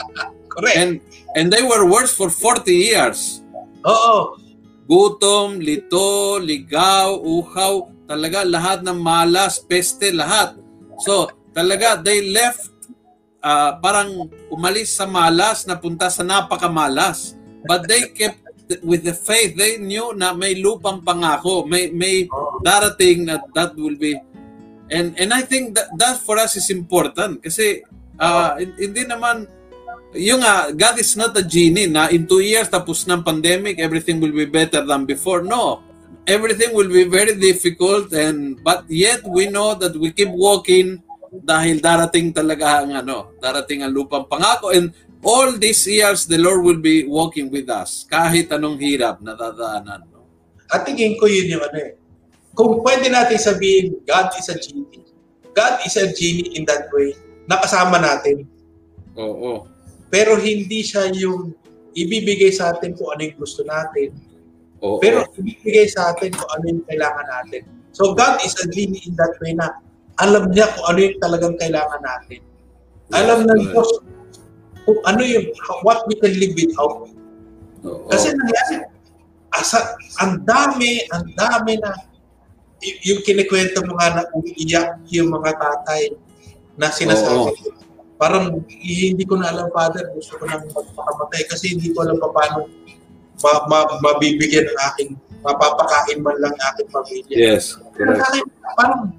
Correct. 0.52 0.76
And 0.76 0.90
and 1.34 1.48
they 1.50 1.62
were 1.62 1.86
worse 1.86 2.12
for 2.12 2.28
40 2.28 2.70
years. 2.70 3.40
Oo. 3.86 4.39
Gutom, 4.90 5.62
lito, 5.62 6.42
ligaw, 6.42 7.14
uhaw, 7.22 7.86
talaga 8.10 8.42
lahat 8.42 8.82
ng 8.82 8.98
malas, 8.98 9.62
peste, 9.62 10.10
lahat. 10.10 10.58
So, 11.06 11.30
talaga 11.54 12.02
they 12.02 12.26
left 12.26 12.74
ah, 13.38 13.78
parang 13.78 14.26
umalis 14.50 14.98
sa 14.98 15.06
malas, 15.06 15.62
napunta 15.62 16.10
sa 16.10 16.26
napakamalas. 16.26 17.38
But 17.62 17.86
they 17.86 18.10
kept 18.10 18.42
with 18.82 19.02
the 19.02 19.14
faith. 19.14 19.54
They 19.54 19.78
knew 19.78 20.14
na 20.14 20.34
may 20.34 20.58
lupang 20.58 21.02
pangako, 21.02 21.66
may 21.66 21.90
may 21.94 22.26
darating 22.62 23.26
na 23.26 23.42
that 23.54 23.74
will 23.74 23.98
be 23.98 24.14
and 24.90 25.14
and 25.18 25.30
I 25.34 25.42
think 25.42 25.74
that 25.74 25.90
that 25.98 26.22
for 26.22 26.38
us 26.38 26.54
is 26.58 26.70
important 26.70 27.42
kasi 27.42 27.82
hin- 28.58 28.76
hindi 28.78 29.02
naman 29.06 29.46
yung 30.14 30.42
nga 30.42 30.74
God 30.74 30.96
is 30.98 31.14
not 31.14 31.36
a 31.38 31.44
genie 31.44 31.86
na 31.86 32.10
in 32.10 32.26
two 32.26 32.42
years 32.42 32.66
tapos 32.66 33.06
ng 33.06 33.22
pandemic 33.22 33.78
everything 33.78 34.18
will 34.18 34.34
be 34.34 34.46
better 34.46 34.82
than 34.82 35.06
before 35.06 35.46
no 35.46 35.82
everything 36.26 36.74
will 36.74 36.90
be 36.90 37.06
very 37.06 37.38
difficult 37.38 38.10
and 38.10 38.58
but 38.66 38.82
yet 38.90 39.22
we 39.26 39.46
know 39.46 39.78
that 39.78 39.94
we 39.94 40.10
keep 40.10 40.30
walking 40.30 40.98
dahil 41.30 41.78
darating 41.78 42.34
talaga 42.34 42.82
ang 42.82 42.90
ano 43.06 43.38
darating 43.38 43.86
ang 43.86 43.94
lupang 43.94 44.26
pangako 44.26 44.74
and 44.74 44.90
all 45.22 45.54
these 45.54 45.86
years 45.86 46.26
the 46.26 46.38
Lord 46.38 46.66
will 46.66 46.82
be 46.82 47.06
walking 47.06 47.46
with 47.46 47.70
us 47.70 48.02
kahit 48.10 48.50
anong 48.50 48.82
hirap 48.82 49.22
na 49.22 49.38
dadaanan 49.38 50.10
no? 50.10 50.26
At 50.70 50.86
tingin 50.86 51.18
ko 51.18 51.26
yun 51.26 51.58
yung 51.58 51.64
ano 51.66 51.78
eh. 51.82 51.92
Kung 52.54 52.78
pwede 52.86 53.10
natin 53.10 53.38
sabihin, 53.42 53.98
God 54.06 54.30
is 54.38 54.46
a 54.50 54.56
genie. 54.58 55.02
God 55.50 55.82
is 55.82 55.98
a 55.98 56.06
genie 56.14 56.54
in 56.54 56.62
that 56.66 56.86
way. 56.94 57.14
Nakasama 57.50 57.98
natin. 57.98 58.46
oo 59.18 59.66
Pero 60.10 60.36
hindi 60.36 60.82
siya 60.82 61.08
yung 61.14 61.54
ibibigay 61.94 62.50
sa 62.50 62.74
atin 62.74 62.98
kung 62.98 63.14
ano 63.14 63.22
yung 63.30 63.38
gusto 63.38 63.62
natin. 63.62 64.10
oo 64.82 64.98
Pero 64.98 65.26
ibibigay 65.38 65.86
sa 65.86 66.12
atin 66.12 66.34
kung 66.34 66.50
ano 66.58 66.64
yung 66.66 66.84
kailangan 66.86 67.26
natin. 67.26 67.62
So 67.94 68.14
God 68.14 68.42
is 68.42 68.54
a 68.58 68.66
genie 68.70 69.02
in 69.06 69.14
that 69.18 69.34
way 69.38 69.54
na 69.54 69.70
alam 70.20 70.50
niya 70.52 70.68
kung 70.76 70.86
ano 70.90 70.98
yung 71.00 71.18
talagang 71.22 71.54
kailangan 71.56 72.02
natin. 72.02 72.40
Alam 73.10 73.46
ng 73.46 73.60
Diyos 73.70 73.90
kung 74.86 75.00
ano 75.06 75.22
yung, 75.22 75.46
what 75.82 76.04
we 76.06 76.14
can 76.18 76.34
live 76.36 76.54
without. 76.54 77.06
Oo. 77.86 78.06
Kasi 78.10 78.34
nangyari, 78.34 78.86
asa, 79.54 79.94
ang 80.22 80.42
dami, 80.46 81.02
ang 81.10 81.24
dami 81.34 81.78
na, 81.80 81.90
y- 82.82 82.98
yung 83.10 83.20
kinikwento 83.26 83.82
mo 83.86 83.98
nga 83.98 84.20
na 84.20 84.22
umiiyak 84.34 85.02
yung 85.10 85.30
mga 85.30 85.56
tatay 85.58 86.14
na 86.78 86.88
sinasabi. 86.92 87.54
Parang 88.20 88.52
hindi 88.68 89.24
ko 89.24 89.40
na 89.40 89.48
alam, 89.48 89.72
Father, 89.72 90.12
gusto 90.12 90.36
ko 90.36 90.44
nang 90.44 90.68
magpakamatay 90.68 91.40
kasi 91.48 91.72
hindi 91.72 91.88
ko 91.96 92.04
alam 92.04 92.20
pa 92.20 92.28
paano 92.28 92.68
ma- 93.40 93.64
ma- 93.64 93.96
mabibigyan 94.04 94.68
ng 94.68 94.78
aking, 94.92 95.10
mapapakain 95.40 96.20
man 96.20 96.36
lang 96.36 96.52
aking 96.52 96.88
pamilya. 96.92 97.32
Yes, 97.32 97.80
correct. 97.96 98.20
akin, 98.20 98.44
parang, 98.76 99.16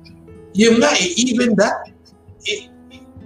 yun 0.54 0.78
nga 0.78 0.94
eh, 0.94 1.18
even 1.18 1.58
that, 1.58 1.90
eh, 2.46 2.70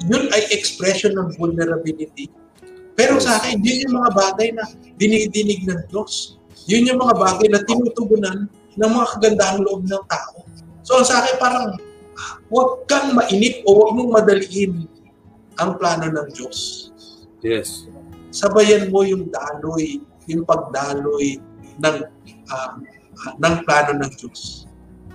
yun 0.07 0.31
ay 0.31 0.47
expression 0.55 1.11
ng 1.11 1.35
vulnerability. 1.35 2.31
Pero 2.95 3.19
sa 3.19 3.43
akin, 3.43 3.59
yun 3.59 3.83
yung 3.83 3.95
mga 3.99 4.11
bagay 4.15 4.55
na 4.55 4.63
dinidinig 4.95 5.67
ng 5.67 5.91
Diyos. 5.91 6.39
Yun 6.71 6.87
yung 6.87 7.03
mga 7.03 7.19
bagay 7.19 7.51
na 7.51 7.59
tinutugunan 7.67 8.47
ng 8.47 8.91
mga 8.95 9.07
kagandahang 9.19 9.59
loob 9.67 9.83
ng 9.83 10.03
tao. 10.07 10.47
So 10.87 11.03
sa 11.03 11.19
akin, 11.19 11.35
parang, 11.35 11.75
huwag 12.47 12.87
kang 12.87 13.11
mainip 13.11 13.59
o 13.67 13.75
huwag 13.75 13.91
mong 13.99 14.23
madaliin 14.23 14.87
ang 15.57 15.77
plano 15.77 16.07
ng 16.07 16.27
Diyos. 16.31 16.89
Yes. 17.39 17.85
Sabayan 18.29 18.91
mo 18.91 19.03
yung 19.03 19.29
daloy, 19.29 20.01
yung 20.27 20.43
pagdaloy 20.43 21.39
ng 21.79 21.97
ah, 22.49 22.75
ah, 23.23 23.33
ng 23.37 23.55
plano 23.63 23.91
ng 23.95 24.11
Diyos. 24.17 24.65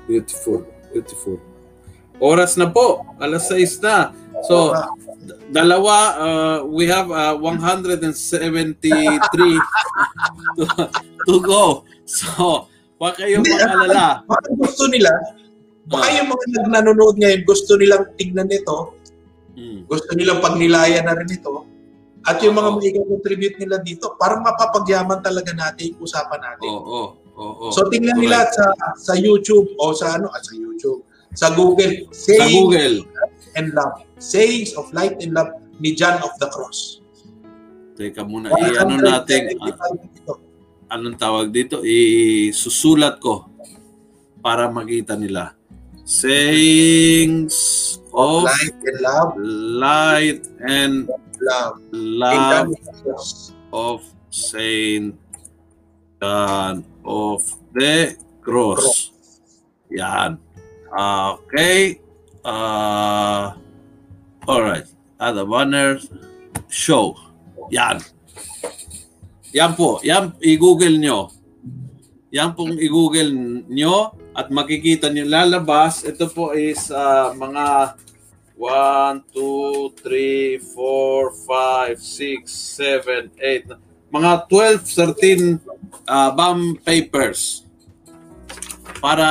Beautiful. 0.06 0.64
Beautiful. 0.90 1.36
Oras 2.20 2.56
na 2.56 2.68
po. 2.68 3.06
Alas 3.16 3.48
6 3.48 3.80
na. 3.80 4.12
So, 4.44 4.72
Ah, 4.72 4.88
dalawa, 5.52 5.94
uh, 6.16 6.58
we 6.64 6.84
have 6.84 7.08
uh, 7.08 7.36
173 7.36 8.08
to, 10.56 10.64
to 11.26 11.34
go. 11.40 11.84
So, 12.04 12.66
wag 12.98 13.16
kayong 13.16 13.44
mag-alala. 13.44 14.24
baka 14.26 14.48
gusto 14.56 14.88
nila, 14.88 15.08
baka 15.86 16.08
Ah. 16.08 16.16
yung 16.20 16.28
mga 16.28 16.44
nanonood 16.68 17.16
ngayon, 17.16 17.40
gusto 17.44 17.76
nilang 17.76 18.04
tignan 18.16 18.48
nito, 18.48 18.92
Mm. 19.56 19.86
gusto 19.86 20.10
nilang 20.14 20.40
pagnilayan 20.40 21.04
na 21.04 21.14
rin 21.14 21.28
ito, 21.28 21.66
at 22.20 22.36
yung 22.44 22.52
mga 22.52 22.70
may 22.76 22.92
contribute 22.92 23.56
nila 23.56 23.80
dito, 23.80 24.12
parang 24.20 24.44
mapapagyaman 24.44 25.24
talaga 25.24 25.56
natin 25.56 25.96
yung 25.96 26.04
usapan 26.04 26.36
natin. 26.36 26.68
Oo. 26.68 27.16
Oo. 27.40 27.66
So 27.72 27.88
tingnan 27.88 28.20
nila 28.20 28.44
sa 28.52 28.68
sa 29.00 29.16
YouTube 29.16 29.72
o 29.80 29.96
sa 29.96 30.20
ano, 30.20 30.28
ah, 30.28 30.42
sa 30.44 30.52
YouTube, 30.52 31.00
sa 31.32 31.48
Google, 31.56 32.04
Sa 32.12 32.36
Sayings 32.36 32.52
Google. 32.52 32.96
and 33.56 33.72
Love. 33.72 34.04
Sayings 34.20 34.76
of 34.76 34.92
Light 34.92 35.16
and 35.24 35.32
Love 35.32 35.48
ni 35.80 35.96
John 35.96 36.20
of 36.20 36.36
the 36.36 36.52
Cross. 36.52 37.00
Teka 37.96 38.20
muna. 38.28 38.52
I-ano 38.52 39.00
natin. 39.00 39.56
ah, 39.56 39.72
175 39.96 40.20
ito. 40.20 40.32
anong 40.90 41.16
tawag 41.16 41.48
dito? 41.48 41.80
Isusulat 41.80 43.16
ko 43.16 43.48
para 44.44 44.68
makita 44.68 45.16
nila. 45.16 45.56
Sayings 46.04 47.56
of 48.12 48.44
light 48.44 48.74
and 48.82 49.00
love, 49.00 49.30
light 49.38 50.42
and 50.60 51.08
love. 51.40 51.78
love 51.92 52.74
cross. 53.02 53.52
of 53.72 54.02
Saint 54.30 55.14
John 56.20 56.84
of 57.04 57.42
the 57.72 58.16
Cross. 58.42 59.10
Yan. 59.90 60.38
Okay. 60.92 62.00
Uh, 62.44 63.56
alright. 64.46 64.86
At 65.20 65.32
the 65.32 65.44
banner 65.44 66.00
show. 66.68 67.16
Yan. 67.70 68.00
Yan 69.52 69.72
po. 69.74 69.98
Yan, 70.04 70.32
i-google 70.40 70.96
nyo. 71.00 71.32
Yan 72.30 72.54
pong 72.54 72.78
i-google 72.78 73.34
nyo 73.66 74.14
at 74.40 74.48
makikita 74.48 75.12
nyo 75.12 75.28
lalabas. 75.28 76.00
Ito 76.00 76.32
po 76.32 76.56
is 76.56 76.88
ah, 76.88 77.36
mga 77.36 78.00
1, 78.56 79.36
2, 79.36 80.00
3, 80.00 80.60
4, 80.64 81.96
5, 81.96 82.00
6, 82.00 82.48
7, 82.48 83.28
8, 83.36 84.12
mga 84.12 84.32
12, 84.48 85.60
13 85.60 85.60
uh, 86.08 86.30
BAM 86.32 86.80
papers 86.80 87.64
para 89.00 89.24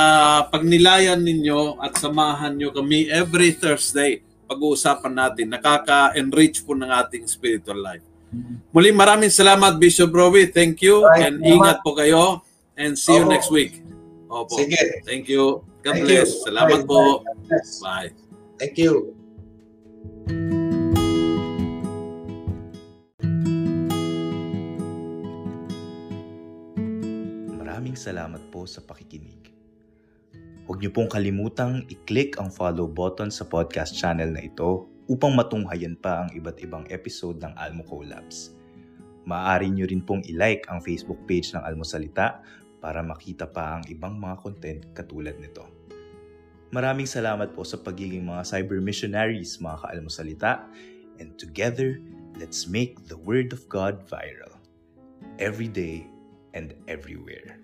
pag 0.50 0.66
nilayan 0.66 1.22
ninyo 1.22 1.78
at 1.78 1.94
samahan 1.94 2.58
nyo 2.58 2.74
kami 2.74 3.06
every 3.06 3.54
Thursday, 3.54 4.18
pag-uusapan 4.50 5.14
natin, 5.14 5.46
nakaka-enrich 5.54 6.66
po 6.66 6.74
ng 6.74 6.90
ating 6.90 7.22
spiritual 7.30 7.78
life. 7.78 8.02
Muli 8.74 8.90
maraming 8.90 9.30
salamat 9.30 9.78
Bishop 9.78 10.10
Roby. 10.10 10.50
Thank 10.50 10.82
you 10.82 11.06
and 11.06 11.38
ingat 11.42 11.82
po 11.86 11.94
kayo 11.94 12.42
and 12.74 12.98
see 12.98 13.14
you 13.14 13.26
next 13.26 13.50
week. 13.50 13.89
Opo. 14.30 14.54
Sige. 14.54 15.02
Thank 15.02 15.26
you. 15.26 15.66
God 15.82 15.98
Thank 15.98 16.06
bless. 16.06 16.30
you. 16.30 16.46
Salamat 16.46 16.86
Bye. 16.86 16.88
po. 16.88 17.00
Bye. 17.82 18.10
Thank 18.62 18.78
you. 18.78 19.10
Maraming 27.58 27.98
salamat 27.98 28.42
po 28.54 28.70
sa 28.70 28.78
pakikinig. 28.86 29.50
Huwag 30.70 30.78
niyo 30.78 30.94
pong 30.94 31.10
kalimutang 31.10 31.82
i-click 31.90 32.38
ang 32.38 32.54
follow 32.54 32.86
button 32.86 33.34
sa 33.34 33.42
podcast 33.42 33.98
channel 33.98 34.30
na 34.30 34.46
ito 34.46 34.86
upang 35.10 35.34
matunghayan 35.34 35.98
pa 35.98 36.22
ang 36.22 36.30
iba't 36.38 36.62
ibang 36.62 36.86
episode 36.94 37.42
ng 37.42 37.50
Almo 37.58 37.82
Collabs. 37.82 38.54
Maaari 39.26 39.66
niyo 39.68 39.90
rin 39.90 40.06
pong 40.06 40.22
i-like 40.30 40.70
ang 40.70 40.78
Facebook 40.78 41.18
page 41.26 41.50
ng 41.50 41.62
Almosalita 41.66 42.40
para 42.80 43.04
makita 43.04 43.46
pa 43.46 43.78
ang 43.78 43.84
ibang 43.86 44.16
mga 44.16 44.36
content 44.40 44.80
katulad 44.96 45.36
nito. 45.36 45.68
Maraming 46.72 47.06
salamat 47.06 47.52
po 47.52 47.66
sa 47.66 47.78
pagiging 47.78 48.24
mga 48.24 48.46
cyber 48.46 48.80
missionaries 48.80 49.60
mga 49.60 49.84
kaalmosalita 49.84 50.64
and 51.20 51.36
together, 51.36 52.00
let's 52.40 52.64
make 52.64 52.96
the 53.06 53.18
Word 53.20 53.52
of 53.52 53.68
God 53.68 54.00
viral 54.08 54.56
every 55.36 55.68
day 55.68 56.08
and 56.56 56.72
everywhere. 56.88 57.60